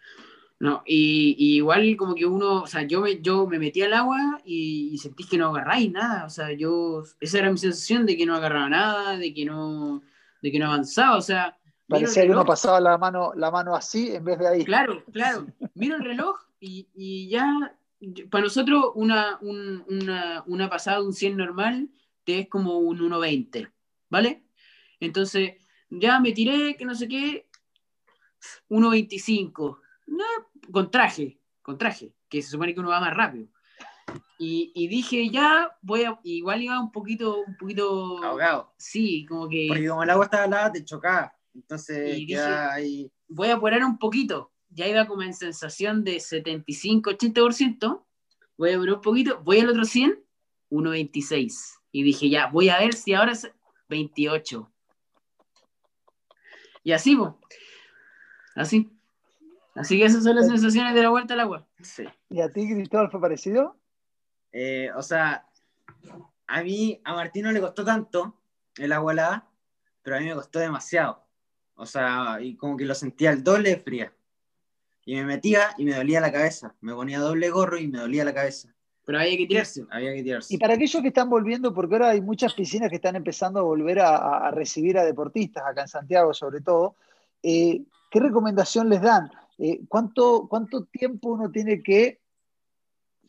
no 0.61 0.83
y, 0.87 1.35
y 1.39 1.57
igual 1.57 1.97
como 1.97 2.15
que 2.15 2.25
uno 2.27 2.63
o 2.63 2.67
sea 2.67 2.83
yo 2.85 3.01
me 3.01 3.21
yo 3.21 3.47
me 3.47 3.59
metí 3.59 3.83
al 3.83 3.93
agua 3.93 4.41
y, 4.45 4.91
y 4.93 4.99
sentís 4.99 5.29
que 5.29 5.37
no 5.37 5.49
agarráis 5.49 5.91
nada 5.91 6.25
o 6.25 6.31
sea 6.31 6.53
yo 6.53 7.03
esa 7.21 7.41
era 7.41 7.51
mi 7.51 7.59
sensación 7.59 8.07
de 8.07 8.17
que 8.17 8.25
no 8.25 8.37
agarraba 8.37 8.69
nada 8.69 9.17
de 9.19 9.35
que 9.35 9.45
no 9.45 10.03
de 10.43 10.53
que 10.53 10.59
no 10.61 10.67
avanzaba 10.67 11.17
o 11.17 11.21
sea 11.21 11.59
Parecía 11.89 12.23
que 12.25 12.31
uno 12.31 12.45
pasaba 12.45 12.81
la 12.81 12.97
mano, 12.99 13.33
la 13.35 13.51
mano 13.51 13.75
así 13.75 14.15
en 14.15 14.25
vez 14.25 14.39
de 14.39 14.49
ahí. 14.49 14.65
Claro, 14.65 15.05
claro. 15.13 15.47
Miro 15.75 15.97
el 15.97 16.05
reloj 16.05 16.37
y, 16.61 16.89
y 16.95 17.29
ya, 17.29 17.77
para 18.31 18.45
nosotros 18.45 18.93
una, 18.95 19.39
un- 19.43 19.85
una, 19.89 20.43
una 20.47 20.71
pasada 20.71 20.99
de 21.01 21.07
un 21.07 21.13
100 21.13 21.37
normal 21.37 21.89
te 22.25 22.41
es 22.41 22.49
como 22.49 22.79
un 22.79 22.99
1.20, 23.01 23.71
¿vale? 24.09 24.45
Entonces, 24.99 25.55
ya 25.91 26.21
me 26.21 26.33
tiré, 26.33 26.75
que 26.77 26.87
no 26.87 26.95
sé 26.95 27.07
qué, 27.07 27.47
1.25, 28.71 29.79
no, 30.07 30.25
con 30.73 30.91
traje, 30.91 31.39
con 31.63 31.77
traje, 31.79 32.15
que 32.29 32.43
se 32.43 32.51
supone 32.51 32.75
que 32.75 32.81
uno 32.81 32.89
va 32.91 33.01
más 33.01 33.15
rápido. 33.15 33.49
Y, 34.39 34.73
y 34.75 34.89
dije, 34.89 35.29
ya, 35.31 35.77
voy 35.83 36.05
a, 36.05 36.19
igual 36.25 36.63
iba 36.63 36.81
un 36.81 36.91
poquito, 36.91 37.39
un 37.47 37.57
poquito, 37.57 38.23
Ahogado. 38.25 38.73
sí, 38.77 39.25
como 39.27 39.49
que 39.49 39.67
Porque 39.69 39.89
como 39.89 40.03
el 40.03 40.11
agua 40.11 40.25
estaba 40.25 40.45
helada, 40.47 40.73
te 40.73 40.85
chocaba. 40.85 41.35
Entonces 41.55 42.19
Y 42.19 42.27
queda 42.27 42.73
ahí. 42.73 43.11
voy 43.29 43.49
a 43.49 43.55
apurar 43.55 43.85
un 43.85 43.99
poquito. 43.99 44.53
Ya 44.71 44.89
iba 44.89 45.07
como 45.07 45.23
en 45.23 45.35
sensación 45.35 46.03
de 46.05 46.17
75-80%. 46.17 48.05
Voy 48.57 48.71
a 48.71 48.75
apurar 48.77 48.95
un 48.97 49.01
poquito. 49.01 49.41
Voy 49.43 49.61
al 49.61 49.69
otro 49.69 49.85
100, 49.85 50.23
1.26. 50.71 51.79
Y 51.93 52.03
dije, 52.03 52.29
ya, 52.29 52.47
voy 52.49 52.69
a 52.69 52.79
ver 52.79 52.95
si 52.95 53.15
ahora 53.15 53.33
es 53.33 53.49
28. 53.89 54.71
Y 56.83 56.93
así, 56.93 57.17
po. 57.17 57.39
Así. 58.57 58.91
Así 59.75 59.99
que 59.99 60.05
esas 60.05 60.23
son 60.23 60.37
las 60.37 60.47
sensaciones 60.47 60.95
de 60.95 61.03
la 61.03 61.11
vuelta 61.11 61.35
al 61.35 61.41
agua. 61.41 61.67
Sí. 61.83 62.05
¿Y 62.29 62.41
a 62.41 62.49
ti, 62.49 62.69
Cristóbal, 62.69 63.11
fue 63.11 63.21
parecido? 63.21 63.77
Eh, 64.53 64.91
o 64.95 65.03
sea, 65.03 65.49
a 66.47 66.63
mí, 66.63 67.01
a 67.05 67.15
Martín 67.15 67.45
no 67.45 67.53
le 67.53 67.61
costó 67.61 67.85
tanto 67.85 68.41
el 68.77 68.93
agua 68.93 69.13
helada, 69.13 69.51
pero 70.03 70.17
a 70.17 70.21
mí 70.21 70.27
me 70.27 70.35
costó 70.35 70.59
demasiado. 70.61 71.24
O 71.77 71.87
sea, 71.87 72.39
y 72.41 72.57
como 72.57 72.77
que 72.77 72.85
lo 72.85 72.95
sentía 72.95 73.31
el 73.31 73.43
doble 73.43 73.71
de 73.71 73.77
fría. 73.77 74.13
Y 75.07 75.17
me 75.17 75.25
metía 75.25 75.75
y 75.77 75.85
me 75.85 75.95
dolía 75.95 76.21
la 76.21 76.33
cabeza. 76.33 76.75
Me 76.81 76.95
ponía 76.95 77.19
doble 77.19 77.51
gorro 77.51 77.79
y 77.79 77.89
me 77.89 77.99
dolía 77.99 78.25
la 78.25 78.33
cabeza. 78.33 78.75
Pero 79.05 79.19
había 79.19 79.37
que 79.37 79.47
tirarse. 79.47 79.85
Había 79.91 80.15
que 80.15 80.23
tirarse. 80.23 80.55
Y 80.55 80.59
para 80.59 80.75
aquellos 80.75 81.03
que 81.03 81.09
están 81.09 81.29
volviendo, 81.29 81.75
porque 81.75 81.95
ahora 81.97 82.11
hay 82.11 82.23
muchas 82.23 82.55
piscinas 82.55 82.89
que 82.89 82.97
están 82.97 83.17
empezando 83.17 83.61
a 83.61 83.63
volver 83.63 84.01
a, 84.01 84.51
recibir 84.51 84.97
a 84.97 85.05
deportistas, 85.05 85.63
acá 85.67 85.83
en 85.83 85.89
Santiago 85.89 86.33
sobre 86.33 86.63
todo, 86.63 86.97
eh, 87.43 87.83
¿qué 88.11 88.21
recomendación 88.21 88.89
les 88.89 89.03
dan? 89.03 89.31
Eh, 89.59 89.81
¿cuánto, 89.89 90.47
¿Cuánto 90.49 90.85
tiempo 90.85 91.31
uno 91.31 91.51
tiene 91.51 91.83
que 91.83 92.21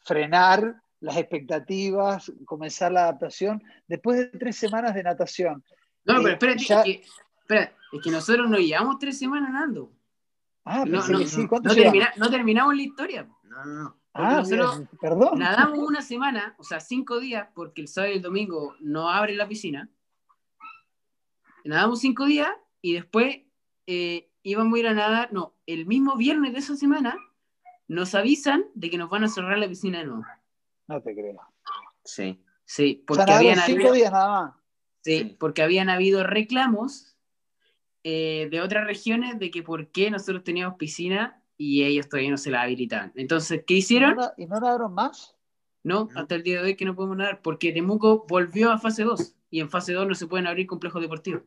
frenar 0.02 0.82
las 1.02 1.18
expectativas, 1.18 2.32
comenzar 2.46 2.92
la 2.92 3.04
adaptación 3.04 3.62
después 3.88 4.18
de 4.18 4.26
tres 4.40 4.56
semanas 4.56 4.96
de 4.96 5.04
natación? 5.04 5.64
No, 6.06 6.20
Eh, 6.20 6.38
pero 6.40 6.54
espérate, 6.54 6.64
ya- 6.64 6.80
es, 6.80 6.86
que, 6.86 7.04
espera, 7.42 7.74
es 7.98 8.04
que 8.04 8.12
nosotros 8.12 8.50
nos 8.50 8.60
llevamos 8.60 9.00
tres 9.00 9.18
semanas 9.18 9.52
nadando. 9.52 9.92
Ah, 10.66 10.84
No, 10.86 11.06
no, 11.08 11.20
sí. 11.26 11.42
no, 11.44 11.48
¿Cuánto 11.50 11.70
no 11.70 11.76
termina- 11.76 12.14
no 12.18 12.30
terminamos 12.30 12.76
la 12.76 12.82
historia. 12.82 13.28
No, 13.44 13.66
no, 13.66 13.84
no. 13.84 13.98
Ah, 14.14 14.36
nosotros 14.38 14.78
bien, 14.78 14.90
perdón. 15.02 15.40
Nadamos 15.40 15.80
una 15.80 16.02
semana, 16.02 16.56
o 16.58 16.64
sea, 16.64 16.80
cinco 16.80 17.20
días, 17.20 17.50
porque 17.54 17.82
el 17.82 17.88
sábado 17.90 18.14
y 18.14 18.18
el 18.18 18.22
domingo 18.22 18.76
no 18.80 19.10
abre 19.10 19.36
la 19.36 19.48
piscina. 19.48 19.90
Nadamos 21.64 22.00
cinco 22.00 22.26
días 22.26 22.50
y 22.82 22.94
después 22.94 23.38
eh, 23.88 24.30
íbamos 24.44 24.76
a 24.76 24.80
ir 24.80 24.88
a 24.88 24.94
nadar. 24.94 25.34
No, 25.34 25.56
el 25.66 25.86
mismo 25.86 26.16
viernes 26.16 26.54
de 26.54 26.60
esa 26.60 26.76
semana 26.76 27.18
nos 27.88 28.16
avisan 28.16 28.66
de 28.74 28.90
que 28.90 28.98
nos 28.98 29.10
van 29.10 29.24
a 29.24 29.28
cerrar 29.28 29.58
la 29.58 29.68
piscina 29.68 30.00
de 30.00 30.06
nuevo. 30.06 30.24
No 30.88 31.02
te 31.02 31.14
creo. 31.14 31.42
Sí. 32.04 32.42
Sí, 32.68 33.02
O 33.04 33.06
porque 33.08 33.24
sea, 33.24 33.36
nadaron 33.36 33.52
habían 33.52 33.66
cinco 33.66 33.80
habido, 33.90 33.94
días 33.94 34.12
nada 34.12 34.42
más. 34.42 34.56
sí, 35.02 35.20
Sí. 35.20 35.38
porque 35.40 35.62
habían 35.62 35.90
habido 35.90 36.24
reclamos 36.24 37.15
eh, 38.08 38.48
de 38.52 38.62
otras 38.62 38.86
regiones 38.86 39.40
de 39.40 39.50
que 39.50 39.64
por 39.64 39.88
qué 39.88 40.12
nosotros 40.12 40.44
teníamos 40.44 40.78
piscina 40.78 41.42
y 41.58 41.84
ellos 41.86 42.08
todavía 42.08 42.30
no 42.30 42.38
se 42.38 42.52
la 42.52 42.62
habilitaban. 42.62 43.12
Entonces, 43.16 43.64
¿qué 43.66 43.74
¿Y 43.74 43.78
hicieron? 43.78 44.16
no, 44.16 44.30
¿Y 44.38 44.46
no 44.46 44.60
nadaron 44.60 44.94
más? 44.94 45.36
No, 45.84 46.08
No. 46.14 46.20
hasta 46.20 46.36
el 46.36 46.44
día 46.44 46.60
de 46.62 46.66
hoy 46.68 46.76
que 46.76 46.86
no 46.86 46.94
podemos 46.96 47.18
nadar, 47.18 47.42
porque 47.42 47.72
Temuco 47.72 48.26
volvió 48.30 48.72
a 48.72 48.78
fase 48.78 49.04
2 49.04 49.36
y 49.50 49.60
en 49.60 49.70
fase 49.72 49.94
2 49.94 50.08
no 50.08 50.14
se 50.14 50.28
pueden 50.28 50.46
abrir 50.46 50.68
complejos 50.68 51.02
deportivos. 51.02 51.42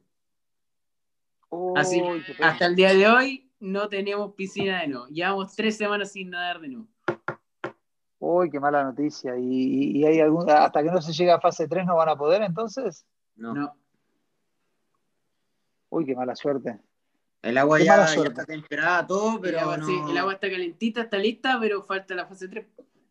Así, 1.77 2.03
hasta 2.41 2.67
el 2.67 2.75
día 2.75 2.93
de 2.93 3.09
hoy 3.09 3.51
no 3.61 3.89
teníamos 3.89 4.35
piscina 4.35 4.81
de 4.81 4.89
nuevo. 4.89 5.07
Llevamos 5.07 5.55
tres 5.55 5.77
semanas 5.77 6.11
sin 6.13 6.31
nadar 6.31 6.61
de 6.61 6.69
nuevo. 6.69 6.89
Uy, 8.19 8.51
qué 8.51 8.59
mala 8.59 8.83
noticia. 8.83 9.37
¿Y, 9.39 9.45
y- 9.45 9.99
y 9.99 10.05
hay 10.05 10.19
algún, 10.21 10.51
hasta 10.51 10.83
que 10.83 10.91
no 10.91 11.01
se 11.01 11.13
llega 11.13 11.37
a 11.37 11.41
fase 11.41 11.69
3 11.69 11.87
no 11.87 11.97
van 11.97 12.09
a 12.09 12.17
poder 12.17 12.43
entonces? 12.43 13.07
No. 13.37 13.55
No. 13.55 13.75
Uy, 15.91 16.05
qué 16.05 16.15
mala 16.15 16.35
suerte. 16.37 16.79
El 17.43 17.57
agua 17.57 17.79
ya, 17.81 18.05
está 18.05 18.45
temperada, 18.45 19.07
todo, 19.07 19.41
pero 19.41 19.59
el, 19.59 19.63
agua, 19.63 19.77
no... 19.77 19.87
sí, 19.87 19.95
el 20.11 20.19
agua 20.19 20.33
está 20.35 20.51
calentita, 20.51 21.03
está 21.03 21.19
lista, 21.19 21.59
pero 21.61 21.83
falta 21.83 22.15
la 22.15 22.27
fase 22.27 22.49
3. 22.49 22.67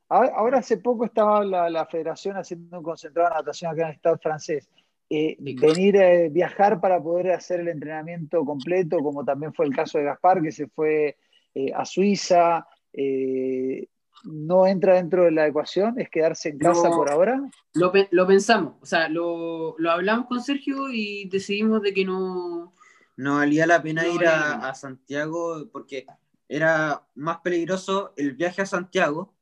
Ahora, 0.10 0.32
ahora 0.36 0.58
hace 0.60 0.78
poco 0.78 1.06
estaba 1.06 1.44
la, 1.44 1.70
la 1.70 1.86
federación 1.86 2.38
haciendo 2.38 2.78
un 2.78 2.84
concentrado 2.84 3.30
de 3.30 3.36
natación 3.36 3.72
acá 3.72 3.84
en 3.84 3.88
el 3.90 3.96
estado 3.96 4.18
francés. 4.18 4.70
Eh, 5.10 5.38
venir, 5.40 5.96
eh, 5.96 6.30
viajar 6.30 6.82
para 6.82 7.02
poder 7.02 7.32
hacer 7.32 7.62
el 7.62 7.70
entrenamiento 7.70 8.44
completo, 8.44 8.98
como 9.00 9.24
también 9.24 9.54
fue 9.54 9.66
el 9.66 9.74
caso 9.74 9.98
de 9.98 10.04
Gaspar, 10.04 10.42
que 10.42 10.52
se 10.52 10.68
fue 10.68 11.18
eh, 11.56 11.72
a 11.74 11.86
Suiza, 11.86 12.68
eh, 12.92 13.88
no 14.24 14.66
entra 14.68 14.96
dentro 14.96 15.24
de 15.26 15.32
la 15.32 15.48
ecuación, 15.48 16.00
es 16.00 16.10
quedarse 16.10 16.50
en 16.50 16.58
casa 16.58 16.90
por 16.90 17.10
ahora. 17.12 17.42
Lo, 17.74 17.92
pe- 17.92 18.08
lo 18.12 18.26
pensamos, 18.28 18.76
o 18.82 18.86
sea, 18.86 19.10
lo, 19.10 19.76
lo 19.78 19.92
hablamos 19.92 20.28
con 20.28 20.42
Sergio 20.42 20.90
y 20.92 21.28
decidimos 21.30 21.82
de 21.82 21.94
que 21.94 22.06
no. 22.06 22.74
no 23.16 23.36
valía 23.36 23.66
la 23.68 23.82
pena 23.82 24.04
No 24.04 24.16
ir 24.16 24.28
a, 24.28 24.70
a 24.70 24.74
Santiago 24.76 25.70
porque 25.72 26.06
era 26.50 27.06
más 27.16 27.40
peligroso 27.40 28.14
el 28.18 28.34
viaje 28.34 28.62
a 28.62 28.66
Santiago 28.66 29.34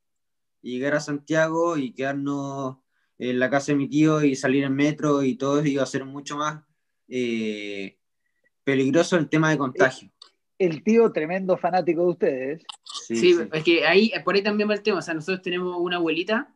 llegar 0.62 0.96
a 0.96 1.00
Santiago 1.00 1.78
y 1.78 1.92
quedarnos 1.94 2.78
en 3.20 3.40
la 3.40 3.50
casa 3.52 3.72
de 3.72 3.78
mi 3.78 3.88
tío 3.88 4.24
y 4.24 4.36
salir 4.36 4.64
en 4.64 4.74
metro 4.76 5.22
y 5.22 5.36
todo 5.36 5.64
iba 5.64 5.84
a 5.84 5.86
ser 5.86 6.04
mucho 6.06 6.38
más 6.38 6.64
eh, 7.08 8.00
peligroso 8.64 9.16
el 9.16 9.30
tema 9.30 9.52
de 9.52 9.58
contagio. 9.60 10.10
El 10.58 10.84
tío 10.84 11.12
tremendo 11.12 11.58
fanático 11.58 12.02
de 12.02 12.08
ustedes. 12.08 12.66
Sí, 12.84 13.16
Sí, 13.16 13.34
sí. 13.34 13.50
es 13.52 13.64
que 13.64 13.86
ahí, 13.86 14.12
por 14.24 14.36
ahí 14.36 14.42
también 14.42 14.70
va 14.70 14.74
el 14.74 14.84
tema. 14.84 15.00
O 15.00 15.02
sea, 15.02 15.14
nosotros 15.14 15.42
tenemos 15.42 15.76
una 15.80 15.98
abuelita 15.98 16.56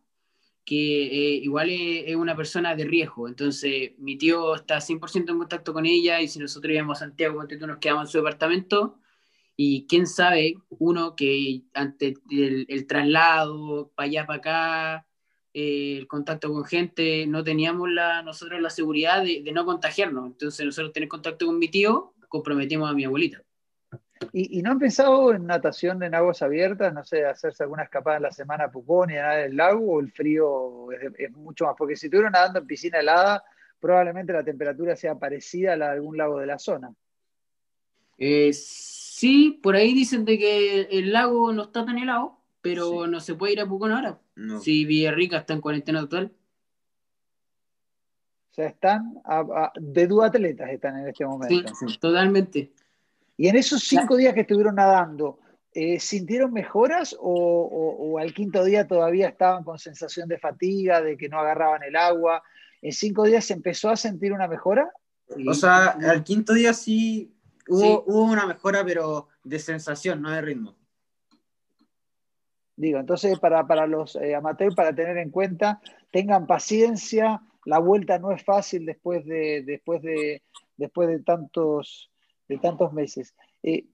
que 0.66 1.06
eh, 1.08 1.36
igual 1.44 1.70
es, 1.70 2.04
es 2.08 2.16
una 2.16 2.36
persona 2.36 2.76
de 2.76 2.86
riesgo. 2.86 3.28
Entonces, 3.28 3.92
mi 3.98 4.18
tío 4.18 4.56
está 4.56 4.80
100% 4.80 5.32
en 5.32 5.38
contacto 5.40 5.74
con 5.74 5.86
ella 5.86 6.22
y 6.22 6.28
si 6.28 6.40
nosotros 6.40 6.72
íbamos 6.74 6.98
a 6.98 7.06
Santiago, 7.06 7.46
tú, 7.48 7.68
nos 7.68 7.80
quedamos 7.80 8.04
en 8.04 8.12
su 8.12 8.18
departamento 8.20 9.00
y 9.58 9.88
quién 9.88 10.08
sabe, 10.08 10.56
uno 10.70 11.16
que 11.16 11.64
ante 11.74 12.14
el, 12.32 12.66
el 12.70 12.88
traslado 12.88 13.92
para 13.96 14.06
allá, 14.08 14.26
para 14.26 14.38
acá, 14.38 15.08
eh, 15.54 15.98
el 15.98 16.08
contacto 16.08 16.54
con 16.54 16.64
gente, 16.66 17.26
no 17.28 17.44
teníamos 17.44 17.90
la, 17.90 18.22
nosotros 18.22 18.62
la 18.62 18.70
seguridad 18.70 19.24
de, 19.24 19.42
de 19.44 19.52
no 19.52 19.66
contagiarnos. 19.66 20.28
Entonces, 20.28 20.66
nosotros 20.66 20.94
tener 20.94 21.10
contacto 21.10 21.48
con 21.48 21.58
mi 21.60 21.68
tío, 21.68 22.14
comprometimos 22.30 22.90
a 22.90 22.94
mi 22.94 23.06
abuelita. 23.06 23.44
¿Y, 24.34 24.60
y 24.60 24.62
no 24.62 24.72
han 24.72 24.80
pensado 24.80 25.34
en 25.34 25.46
natación 25.48 26.04
en 26.04 26.14
aguas 26.14 26.42
abiertas? 26.42 26.94
No 26.94 27.04
sé, 27.04 27.26
hacerse 27.26 27.64
alguna 27.64 27.84
escapada 27.84 28.18
en 28.18 28.24
la 28.24 28.32
semana 28.32 28.66
a 28.66 28.72
Pucón 28.72 29.10
y 29.12 29.14
nadar 29.14 29.40
en 29.40 29.46
el 29.52 29.58
lago, 29.58 29.94
o 29.94 30.00
el 30.00 30.12
frío 30.12 30.92
es, 30.92 31.12
es 31.18 31.32
mucho 31.32 31.66
más. 31.66 31.76
Porque 31.78 31.96
si 31.96 32.08
estuvieron 32.08 32.34
nadando 32.34 32.60
en 32.60 32.68
piscina 32.68 33.00
helada, 33.00 33.44
probablemente 33.80 34.34
la 34.34 34.44
temperatura 34.44 34.96
sea 34.96 35.16
parecida 35.16 35.74
a 35.74 35.78
la 35.78 35.86
de 35.88 35.92
algún 35.94 36.18
lago 36.18 36.38
de 36.40 36.48
la 36.48 36.60
zona. 36.60 36.94
Eh, 38.18 38.52
sí, 38.54 39.60
por 39.64 39.76
ahí 39.78 39.94
dicen 39.94 40.26
de 40.26 40.38
que 40.38 40.82
el 40.92 41.14
lago 41.14 41.54
no 41.54 41.64
está 41.64 41.86
tan 41.86 41.98
helado, 41.98 42.38
pero 42.62 43.06
Sí. 43.06 43.10
no 43.12 43.20
se 43.22 43.36
puede 43.36 43.54
ir 43.54 43.62
a 43.62 43.66
Pucón 43.68 43.94
ahora. 43.94 44.20
No. 44.36 44.60
Si 44.60 44.84
Villarrica 44.84 45.38
está 45.38 45.54
en 45.54 45.62
cuarentena 45.62 46.02
total. 46.02 46.34
O 48.52 48.54
sea, 48.56 48.68
están 48.68 49.22
a- 49.24 49.40
a- 49.40 49.72
de 49.80 50.08
duatletas 50.08 50.70
están 50.72 50.98
en 51.00 51.08
este 51.08 51.24
Sí, 51.24 51.30
momento. 51.30 51.72
totalmente. 52.02 52.72
Y 53.40 53.48
en 53.48 53.56
esos 53.56 53.82
cinco 53.84 54.18
días 54.18 54.34
que 54.34 54.42
estuvieron 54.42 54.76
nadando, 54.76 55.40
eh, 55.74 55.98
¿sintieron 56.02 56.52
mejoras 56.52 57.16
o, 57.18 57.32
o- 57.32 57.96
o 58.12 58.20
al 58.20 58.34
quinto 58.34 58.66
día 58.66 58.86
todavía 58.86 59.30
estaban 59.30 59.64
con 59.64 59.80
sensación 59.80 60.28
de 60.28 60.38
fatiga, 60.38 61.02
de 61.02 61.16
que 61.16 61.30
no 61.30 61.40
agarraban 61.40 61.82
el 61.84 61.96
agua? 61.96 62.44
¿En 62.82 62.92
cinco 62.92 63.24
días 63.24 63.46
se 63.46 63.54
empezó 63.54 63.90
a 63.92 63.96
sentir 63.96 64.34
una 64.34 64.50
mejora? 64.50 64.92
O 65.48 65.54
sea, 65.54 65.92
al 65.92 66.22
quinto 66.26 66.54
día 66.54 66.74
sí 66.74 67.34
hubo, 67.70 67.80
Sí. 67.80 67.88
hubo 68.08 68.24
una 68.26 68.46
mejora, 68.46 68.84
pero 68.84 69.30
de 69.42 69.58
sensación, 69.60 70.22
no 70.22 70.32
de 70.32 70.42
ritmo. 70.42 70.76
Digo, 72.76 73.00
entonces 73.00 73.40
para, 73.40 73.66
para 73.66 73.88
los 73.88 74.18
eh, 74.18 74.36
amateurs, 74.36 74.76
para 74.76 74.94
tener 74.94 75.18
en 75.18 75.30
cuenta, 75.32 75.80
tengan 76.12 76.46
paciencia, 76.46 77.42
la 77.64 77.80
vuelta 77.80 78.20
no 78.20 78.34
es 78.34 78.44
fácil 78.44 78.86
después 78.86 79.26
de, 79.26 79.64
después 79.66 80.02
de, 80.02 80.44
después 80.76 81.08
de, 81.08 81.20
tantos, 81.20 82.09
de 82.50 82.58
tantos 82.58 82.92
meses. 82.92 83.34
Eh, 83.64 83.86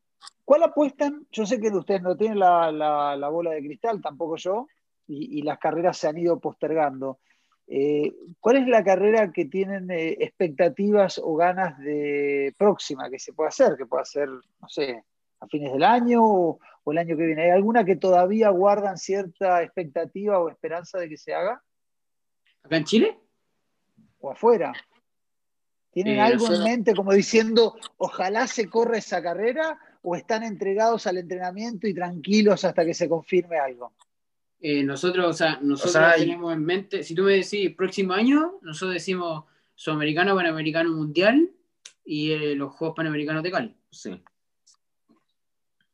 ¿Cuál 0.44 0.64
apuestan? 0.64 1.28
Yo 1.32 1.46
sé 1.46 1.60
que 1.60 1.68
ustedes 1.70 2.02
no 2.02 2.16
tienen 2.18 2.40
la, 2.40 2.72
la- 2.72 3.16
la 3.16 3.30
bola 3.30 3.52
de 3.52 3.60
cristal, 3.62 4.02
tampoco 4.02 4.38
yo, 4.38 4.68
y, 5.08 5.40
y 5.40 5.42
las 5.44 5.60
carreras 5.60 5.98
se 5.98 6.08
han 6.08 6.18
ido 6.18 6.40
postergando. 6.40 7.20
Eh, 7.68 8.14
¿Cuál 8.40 8.58
es 8.58 8.68
la 8.68 8.84
carrera 8.84 9.32
que 9.32 9.46
tienen 9.46 9.90
eh, 9.92 10.18
expectativas 10.20 11.20
o 11.24 11.36
ganas 11.36 11.78
de 11.80 12.54
próxima 12.58 13.10
que 13.10 13.20
se 13.20 13.34
pueda 13.34 13.50
hacer? 13.50 13.76
Que 13.76 13.86
pueda 13.88 14.06
ser, 14.06 14.30
no 14.30 14.70
sé, 14.70 15.04
a 15.40 15.48
fines 15.48 15.74
del 15.74 15.84
año 15.84 16.24
o, 16.24 16.60
o 16.84 16.92
el 16.92 16.98
año 17.00 17.18
que 17.18 17.26
viene. 17.26 17.44
¿Hay 17.44 17.50
alguna 17.50 17.84
que 17.84 17.96
todavía 17.96 18.50
guardan 18.50 18.98
cierta 18.98 19.64
expectativa 19.64 20.40
o 20.40 20.50
esperanza 20.50 21.00
de 21.00 21.10
que 21.10 21.18
se 21.18 21.34
haga? 21.34 21.62
¿Acá 22.64 22.78
en 22.78 22.84
Chile? 22.86 23.20
¿O 24.20 24.32
afuera? 24.32 24.74
¿Tienen 25.96 26.18
Eh, 26.18 26.22
algo 26.22 26.54
en 26.54 26.62
mente 26.62 26.94
como 26.94 27.14
diciendo, 27.14 27.74
ojalá 27.96 28.48
se 28.48 28.70
corra 28.70 28.98
esa 28.98 29.24
carrera? 29.24 29.80
¿O 30.02 30.18
están 30.18 30.44
entregados 30.44 31.08
al 31.08 31.18
entrenamiento 31.18 31.88
y 31.88 31.94
tranquilos 31.94 32.66
hasta 32.66 32.84
que 32.86 32.94
se 32.94 33.08
confirme 33.08 33.58
algo? 33.58 33.94
Eh, 34.60 34.84
nosotros, 34.84 35.26
o 35.26 35.34
sea, 35.34 35.58
nosotros 35.62 35.94
sea, 35.94 36.16
tenemos 36.16 36.52
en 36.54 36.66
mente, 36.66 37.02
si 37.02 37.16
tú 37.16 37.24
me 37.24 37.32
decís 37.34 37.74
próximo 37.78 38.12
año, 38.14 38.56
nosotros 38.62 38.94
decimos 38.94 39.46
Sudamericano, 39.74 40.36
Panamericano 40.36 40.92
Mundial 40.92 41.50
y 42.04 42.32
eh, 42.32 42.56
los 42.56 42.74
Juegos 42.74 42.98
Panamericanos 42.98 43.42
de 43.42 43.52
Cali. 43.52 43.76
Sí. 43.90 44.22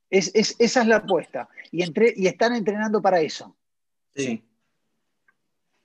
Es, 0.10 0.32
es- 0.34 0.56
esa 0.58 0.82
es 0.82 0.88
la 0.88 0.96
apuesta. 0.98 1.48
Y, 1.72 1.84
entre, 1.84 2.12
y 2.18 2.26
están 2.26 2.56
entrenando 2.56 3.04
para 3.04 3.22
eso. 3.22 3.56
Sí. 4.16 4.44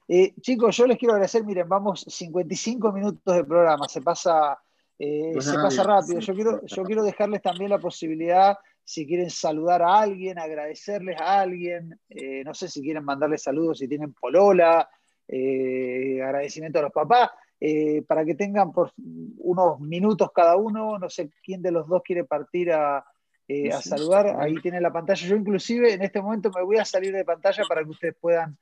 Eh, 0.09 0.35
chicos, 0.41 0.77
yo 0.77 0.87
les 0.87 0.99
quiero 0.99 1.15
agradecer, 1.15 1.45
miren, 1.45 1.69
vamos 1.69 2.05
55 2.09 2.93
minutos 2.93 3.35
de 3.35 3.45
programa, 3.45 3.89
se 3.89 4.01
pasa, 4.03 4.59
eh, 4.99 5.35
se 5.41 5.55
pasa 5.55 5.83
rápido. 5.83 6.21
Yo 6.21 6.35
quiero, 6.35 6.65
yo 6.65 6.85
quiero 6.85 7.03
dejarles 7.03 7.43
también 7.43 7.71
la 7.71 7.79
posibilidad, 7.79 8.57
si 8.85 9.05
quieren 9.05 9.31
saludar 9.31 9.83
a 9.83 9.99
alguien, 9.99 10.39
agradecerles 10.39 11.21
a 11.21 11.41
alguien, 11.41 11.99
eh, 12.09 12.45
no 12.45 12.55
sé 12.55 12.69
si 12.69 12.81
quieren 12.83 13.05
mandarles 13.05 13.43
saludos, 13.43 13.79
si 13.79 13.89
tienen 13.89 14.13
polola, 14.13 14.89
eh, 15.27 16.21
agradecimiento 16.23 16.79
a 16.79 16.83
los 16.83 16.93
papás, 16.93 17.31
eh, 17.59 18.03
para 18.07 18.25
que 18.25 18.35
tengan 18.35 18.73
por 18.73 18.93
unos 19.39 19.81
minutos 19.81 20.31
cada 20.33 20.57
uno, 20.57 20.99
no 20.99 21.09
sé 21.09 21.31
quién 21.43 21.63
de 21.63 21.73
los 21.73 21.89
dos 21.89 22.03
quiere 22.05 22.25
partir 22.25 22.71
a, 22.73 23.05
eh, 23.49 23.73
a 23.73 23.81
saludar, 23.81 24.37
ahí 24.39 24.55
tienen 24.61 24.83
la 24.83 24.93
pantalla. 24.93 25.27
Yo 25.27 25.37
inclusive 25.37 25.95
en 25.95 26.03
este 26.03 26.21
momento 26.21 26.51
me 26.55 26.63
voy 26.63 26.77
a 26.77 26.85
salir 26.85 27.13
de 27.13 27.25
pantalla 27.25 27.65
para 27.69 27.83
que 27.83 27.91
ustedes 27.91 28.15
puedan 28.21 28.57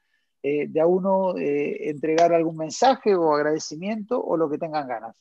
eh, 0.46 0.66
de 0.68 0.78
a 0.78 0.86
uno 0.86 1.38
eh, 1.38 1.88
entregar 1.88 2.34
algún 2.34 2.58
mensaje 2.58 3.14
o 3.14 3.34
agradecimiento 3.34 4.22
o 4.22 4.36
lo 4.36 4.50
que 4.50 4.58
tengan 4.58 4.86
ganas. 4.86 5.16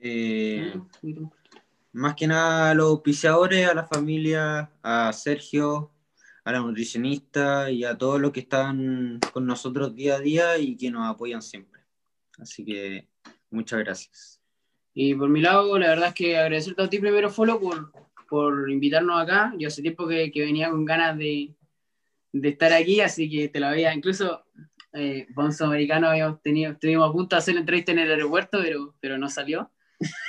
Eh, 0.00 0.72
más 1.92 2.14
que 2.14 2.26
nada 2.26 2.70
a 2.70 2.74
los 2.74 2.88
auspiciadores, 2.88 3.68
a 3.68 3.74
la 3.74 3.84
familia, 3.84 4.70
a 4.82 5.12
Sergio, 5.12 5.90
a 6.44 6.52
la 6.52 6.60
nutricionista 6.60 7.70
y 7.70 7.84
a 7.84 7.98
todos 7.98 8.18
los 8.18 8.32
que 8.32 8.40
están 8.40 9.20
con 9.34 9.44
nosotros 9.44 9.94
día 9.94 10.14
a 10.14 10.20
día 10.20 10.56
y 10.56 10.74
que 10.74 10.90
nos 10.90 11.06
apoyan 11.06 11.42
siempre. 11.42 11.82
Así 12.38 12.64
que 12.64 13.06
muchas 13.50 13.80
gracias. 13.80 14.40
Y 14.94 15.14
por 15.14 15.28
mi 15.28 15.42
lado, 15.42 15.78
la 15.78 15.88
verdad 15.88 16.08
es 16.08 16.14
que 16.14 16.38
agradecerte 16.38 16.80
a 16.80 16.88
ti 16.88 17.00
primero, 17.00 17.28
Folo, 17.28 17.60
por, 17.60 17.92
por 18.30 18.70
invitarnos 18.70 19.20
acá. 19.20 19.52
Yo 19.58 19.68
hace 19.68 19.82
tiempo 19.82 20.08
que, 20.08 20.32
que 20.32 20.40
venía 20.40 20.70
con 20.70 20.86
ganas 20.86 21.18
de, 21.18 21.54
de, 22.32 22.48
estar 22.48 22.72
aquí, 22.72 23.00
así 23.00 23.30
que 23.30 23.48
te 23.48 23.60
lo 23.60 23.66
había, 23.66 23.94
incluso 23.94 24.44
eh, 24.92 25.26
Bonzo 25.30 25.66
Americano 25.66 26.08
habíamos 26.08 26.40
tenido, 26.42 26.72
estuvimos 26.72 27.08
a 27.08 27.12
punto 27.12 27.36
de 27.36 27.38
hacer 27.38 27.54
la 27.54 27.60
entrevista 27.60 27.92
en 27.92 28.00
el 28.00 28.10
aeropuerto, 28.10 28.58
pero, 28.62 28.94
pero 29.00 29.18
no 29.18 29.28
salió. 29.28 29.70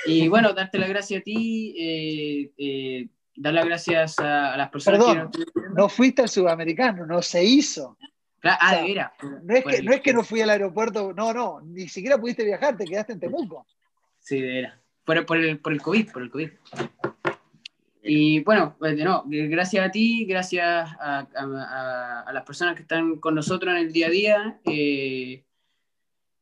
Y 0.06 0.28
bueno, 0.28 0.52
darte 0.52 0.78
las 0.78 0.88
gracias 0.88 1.20
a 1.20 1.24
ti, 1.24 1.74
eh, 1.78 2.52
eh, 2.58 3.08
dar 3.36 3.54
las 3.54 3.64
gracias 3.64 4.18
a, 4.18 4.56
las 4.56 4.70
personas 4.70 5.00
Perdón, 5.00 5.30
que 5.30 5.44
no 5.74 5.88
fuiste 5.88 6.22
al 6.22 6.28
sudamericano, 6.28 7.06
no 7.06 7.22
se 7.22 7.44
hizo. 7.44 7.96
ah, 8.42 8.76
de 8.76 8.82
veras. 8.82 9.12
No 9.42 9.54
es, 9.54 9.64
que, 9.64 9.82
no 9.82 9.92
es 9.92 10.00
que 10.00 10.12
no 10.12 10.24
fui 10.24 10.40
al 10.40 10.50
aeropuerto, 10.50 11.12
no, 11.14 11.32
no, 11.32 11.60
ni 11.62 11.88
siquiera 11.88 12.18
pudiste 12.18 12.44
viajar, 12.44 12.76
te 12.76 12.84
quedaste 12.84 13.14
en 13.14 13.20
Temuco. 13.20 13.66
Sí, 14.18 14.40
de 14.40 14.48
veras. 14.48 14.78
Por, 15.04 15.24
por, 15.26 15.38
el, 15.38 15.58
por 15.58 15.72
el 15.72 15.80
COVID, 15.80 16.12
por 16.12 16.22
el 16.22 16.30
COVID. 16.30 16.50
Y 18.02 18.40
bueno, 18.40 18.76
pues, 18.78 18.96
no, 18.96 19.24
gracias 19.26 19.86
a 19.86 19.90
ti, 19.90 20.24
gracias 20.24 20.64
a, 20.98 21.28
a, 21.34 22.24
a, 22.26 22.32
las 22.32 22.44
personas 22.44 22.74
que 22.74 22.82
están 22.82 23.16
con 23.16 23.34
nosotros 23.34 23.72
en 23.74 23.78
el 23.78 23.92
día 23.92 24.06
a 24.06 24.10
día. 24.10 24.60
Eh, 24.64 25.44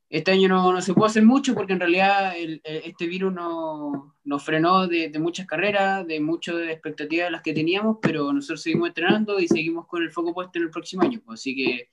este 0.09 0.31
año 0.31 0.49
no, 0.49 0.73
no, 0.73 0.81
se 0.81 0.95
pudo 0.95 1.07
hacer 1.07 1.25
mucho 1.25 1.55
porque 1.55 1.73
en 1.75 1.81
realidad 1.81 2.35
el, 2.37 2.63
este 2.65 3.07
virus 3.07 3.33
no, 3.33 4.17
nos 4.25 4.43
frenó 4.43 4.87
de, 4.87 5.11
de, 5.11 5.19
muchas 5.19 5.47
carreras, 5.47 6.07
de 6.07 6.21
muchas 6.21 6.57
expectativas 6.69 7.27
de 7.27 7.31
las 7.33 7.43
que 7.43 7.53
teníamos, 7.53 7.99
pero 8.01 8.33
nosotros 8.33 8.63
seguimos 8.63 8.89
entrenando 8.89 9.39
y 9.41 9.49
seguimos 9.49 9.87
con 9.87 10.03
el 10.03 10.11
foco 10.11 10.33
puesto 10.33 10.59
en 10.59 10.65
el 10.65 10.71
próximo 10.71 11.03
año. 11.03 11.21
Pues, 11.25 11.41
así 11.41 11.57
que 11.57 11.91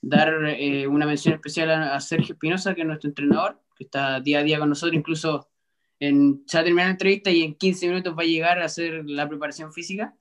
dar 0.00 0.32
eh, 0.46 0.86
una 0.86 1.06
mención 1.06 1.34
especial 1.34 1.70
a, 1.70 1.94
a 1.96 2.00
Sergio 2.00 2.34
Espinosa, 2.34 2.74
que 2.74 2.82
es 2.82 2.86
nuestro 2.86 3.08
entrenador, 3.08 3.60
que 3.76 3.84
está 3.84 4.20
día 4.20 4.38
a 4.38 4.44
día 4.44 4.58
con 4.60 4.68
nosotros, 4.68 4.96
incluso 4.96 5.48
en, 6.00 6.44
se 6.46 6.62
va 6.62 6.70
la 6.70 6.90
entrevista 6.90 7.30
y 7.30 7.42
en 7.42 7.54
15 7.54 7.88
minutos 7.88 8.14
va 8.16 8.22
a 8.22 8.26
llegar 8.26 8.58
a 8.60 8.66
hacer 8.66 9.04
la 9.06 9.28
preparación 9.28 9.72
física. 9.72 10.14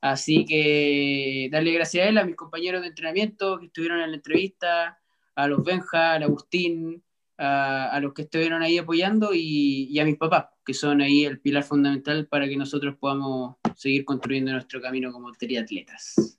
Así 0.00 0.44
que 0.44 1.48
darle 1.50 1.72
gracias 1.72 2.06
a 2.06 2.08
él, 2.08 2.18
a 2.18 2.24
mis 2.24 2.36
compañeros 2.36 2.82
de 2.82 2.88
entrenamiento 2.88 3.58
que 3.58 3.66
estuvieron 3.66 4.00
en 4.00 4.10
la 4.10 4.16
entrevista, 4.16 4.98
a 5.34 5.48
los 5.48 5.64
Benja, 5.64 6.12
al 6.12 6.22
Agustín, 6.22 7.02
a, 7.38 7.90
a 7.90 8.00
los 8.00 8.14
que 8.14 8.22
estuvieron 8.22 8.62
ahí 8.62 8.78
apoyando 8.78 9.34
y, 9.34 9.88
y, 9.90 9.98
a 9.98 10.04
mis 10.04 10.16
papás, 10.16 10.46
que 10.64 10.74
son 10.74 11.00
ahí 11.00 11.24
el 11.24 11.40
pilar 11.40 11.64
fundamental 11.64 12.26
para 12.28 12.48
que 12.48 12.56
nosotros 12.56 12.96
podamos 12.98 13.56
seguir 13.74 14.04
construyendo 14.04 14.52
nuestro 14.52 14.80
camino 14.80 15.12
como 15.12 15.32
triatletas. 15.32 16.38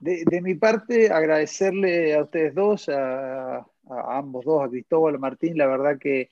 De, 0.00 0.24
de 0.30 0.42
mi 0.42 0.54
parte, 0.54 1.10
agradecerle 1.10 2.14
a 2.14 2.22
ustedes 2.22 2.54
dos, 2.54 2.88
a, 2.88 3.58
a, 3.58 4.18
ambos 4.18 4.44
dos, 4.44 4.64
a 4.64 4.68
Cristóbal, 4.68 5.16
a 5.16 5.18
Martín, 5.18 5.56
la 5.56 5.66
verdad 5.66 5.98
que 5.98 6.30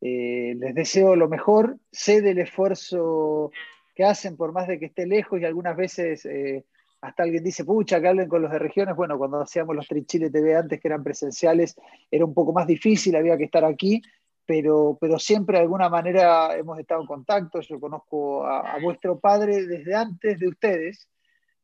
eh, 0.00 0.54
les 0.56 0.74
deseo 0.74 1.16
lo 1.16 1.28
mejor, 1.28 1.78
sé 1.90 2.20
del 2.20 2.38
esfuerzo 2.38 3.50
que 3.94 4.04
hacen 4.04 4.36
por 4.36 4.52
más 4.52 4.68
de 4.68 4.78
que 4.78 4.86
esté 4.86 5.06
lejos 5.06 5.40
y 5.40 5.44
algunas 5.44 5.76
veces 5.76 6.24
eh, 6.24 6.64
hasta 7.00 7.24
alguien 7.24 7.42
dice, 7.42 7.64
pucha, 7.64 8.00
que 8.00 8.08
hablen 8.08 8.28
con 8.28 8.42
los 8.42 8.50
de 8.50 8.58
regiones. 8.58 8.94
Bueno, 8.96 9.18
cuando 9.18 9.40
hacíamos 9.40 9.74
los 9.74 9.88
Trichile 9.88 10.30
TV 10.30 10.56
antes 10.56 10.80
que 10.80 10.88
eran 10.88 11.02
presenciales 11.02 11.76
era 12.10 12.24
un 12.24 12.34
poco 12.34 12.52
más 12.52 12.66
difícil, 12.66 13.16
había 13.16 13.36
que 13.36 13.44
estar 13.44 13.64
aquí, 13.64 14.00
pero, 14.46 14.96
pero 15.00 15.18
siempre 15.18 15.58
de 15.58 15.64
alguna 15.64 15.88
manera 15.88 16.56
hemos 16.56 16.78
estado 16.78 17.00
en 17.00 17.06
contacto. 17.06 17.60
Yo 17.60 17.80
conozco 17.80 18.44
a, 18.46 18.72
a 18.72 18.80
vuestro 18.80 19.18
padre 19.18 19.66
desde 19.66 19.94
antes 19.94 20.38
de 20.38 20.48
ustedes. 20.48 21.08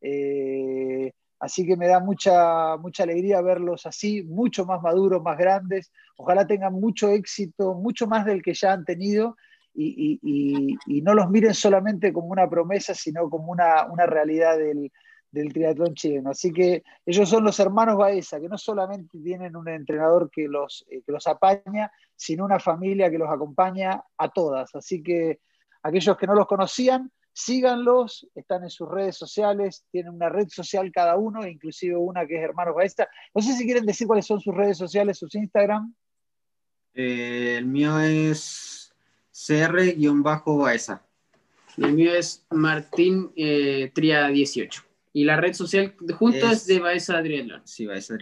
Eh, 0.00 1.12
Así 1.44 1.66
que 1.66 1.76
me 1.76 1.86
da 1.86 2.00
mucha, 2.00 2.78
mucha 2.78 3.02
alegría 3.02 3.42
verlos 3.42 3.84
así, 3.84 4.22
mucho 4.22 4.64
más 4.64 4.80
maduros, 4.80 5.22
más 5.22 5.36
grandes. 5.36 5.92
Ojalá 6.16 6.46
tengan 6.46 6.72
mucho 6.72 7.10
éxito, 7.10 7.74
mucho 7.74 8.06
más 8.06 8.24
del 8.24 8.42
que 8.42 8.54
ya 8.54 8.72
han 8.72 8.86
tenido 8.86 9.36
y, 9.74 10.18
y, 10.22 10.76
y 10.86 11.02
no 11.02 11.12
los 11.12 11.28
miren 11.28 11.52
solamente 11.52 12.14
como 12.14 12.28
una 12.28 12.48
promesa, 12.48 12.94
sino 12.94 13.28
como 13.28 13.52
una, 13.52 13.84
una 13.84 14.06
realidad 14.06 14.56
del, 14.56 14.90
del, 15.30 15.52
triatlón 15.52 15.94
chileno. 15.94 16.30
Así 16.30 16.50
que 16.50 16.82
ellos 17.04 17.28
son 17.28 17.44
los 17.44 17.60
hermanos 17.60 17.98
Baeza, 17.98 18.40
que 18.40 18.48
no 18.48 18.56
solamente 18.56 19.18
tienen 19.18 19.54
un 19.54 19.68
entrenador 19.68 20.30
que 20.30 20.48
los, 20.48 20.86
eh, 20.88 21.02
que 21.04 21.12
los 21.12 21.26
apaña, 21.26 21.92
sino 22.16 22.46
una 22.46 22.58
familia 22.58 23.10
que 23.10 23.18
los 23.18 23.28
acompaña 23.28 24.02
a 24.16 24.28
todas. 24.30 24.74
Así 24.74 25.02
que 25.02 25.40
aquellos 25.82 26.16
que 26.16 26.26
no 26.26 26.34
los 26.34 26.46
conocían, 26.46 27.12
síganlos, 27.34 28.26
están 28.34 28.62
en 28.62 28.70
sus 28.70 28.88
redes 28.88 29.16
sociales, 29.16 29.84
tienen 29.90 30.14
una 30.14 30.28
red 30.28 30.48
social 30.48 30.90
cada 30.92 31.16
uno, 31.16 31.46
inclusive 31.46 31.96
una 31.96 32.26
que 32.26 32.36
es 32.36 32.42
Hermanos 32.42 32.76
Baesta. 32.76 33.08
No 33.34 33.42
sé 33.42 33.54
si 33.54 33.64
quieren 33.64 33.84
decir 33.84 34.06
cuáles 34.06 34.24
son 34.24 34.40
sus 34.40 34.54
redes 34.54 34.78
sociales, 34.78 35.18
sus 35.18 35.34
Instagram. 35.34 35.94
Eh, 36.94 37.56
el 37.58 37.66
mío 37.66 37.98
es 37.98 38.94
cr-baeza. 39.32 41.02
El 41.76 41.92
mío 41.92 42.14
es 42.14 42.46
Martín 42.50 43.32
eh, 43.34 43.90
Tria 43.92 44.28
18. 44.28 44.82
Y 45.12 45.24
la 45.24 45.36
red 45.36 45.54
social 45.54 45.94
junto 46.16 46.46
es, 46.46 46.52
es 46.52 46.66
de 46.66 46.78
Baeza 46.78 47.20
Triatlón. 47.20 47.62
Sí, 47.64 47.84
Baeza. 47.86 48.14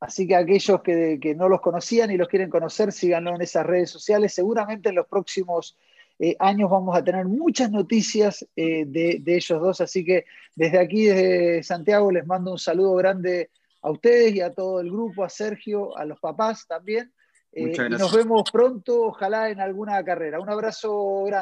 Así 0.00 0.26
que 0.26 0.36
aquellos 0.36 0.82
que, 0.82 1.18
que, 1.20 1.34
no 1.34 1.50
los 1.50 1.60
conocían 1.60 2.10
y 2.10 2.16
los 2.16 2.28
quieren 2.28 2.48
conocer, 2.48 2.92
síganlo 2.92 3.34
en 3.34 3.42
esas 3.42 3.66
redes 3.66 3.90
sociales. 3.90 4.32
Seguramente 4.32 4.88
en 4.88 4.94
los 4.94 5.06
próximos 5.06 5.76
eh, 6.24 6.36
años 6.38 6.70
vamos 6.70 6.96
a 6.96 7.02
tener 7.02 7.24
muchas 7.24 7.68
noticias 7.72 8.46
eh, 8.54 8.84
de, 8.86 9.18
de, 9.20 9.36
ellos 9.36 9.60
dos, 9.60 9.80
así 9.80 10.04
que 10.04 10.24
desde 10.54 10.78
aquí, 10.78 11.06
desde 11.06 11.64
Santiago, 11.64 12.12
les 12.12 12.24
mando 12.24 12.52
un 12.52 12.60
saludo 12.60 12.94
grande 12.94 13.50
a 13.82 13.90
ustedes 13.90 14.32
y 14.32 14.40
a 14.40 14.52
todo 14.52 14.78
el 14.80 14.88
grupo, 14.88 15.24
a 15.24 15.28
Sergio, 15.28 15.98
a 15.98 16.04
los 16.04 16.20
papás 16.20 16.64
también. 16.68 17.12
Eh, 17.50 17.72
y 17.74 17.88
nos 17.90 18.14
vemos 18.14 18.48
pronto, 18.52 19.06
ojalá 19.06 19.50
en 19.50 19.58
alguna 19.58 20.04
carrera. 20.04 20.38
Un 20.38 20.48
abrazo 20.48 21.24
grande. 21.24 21.40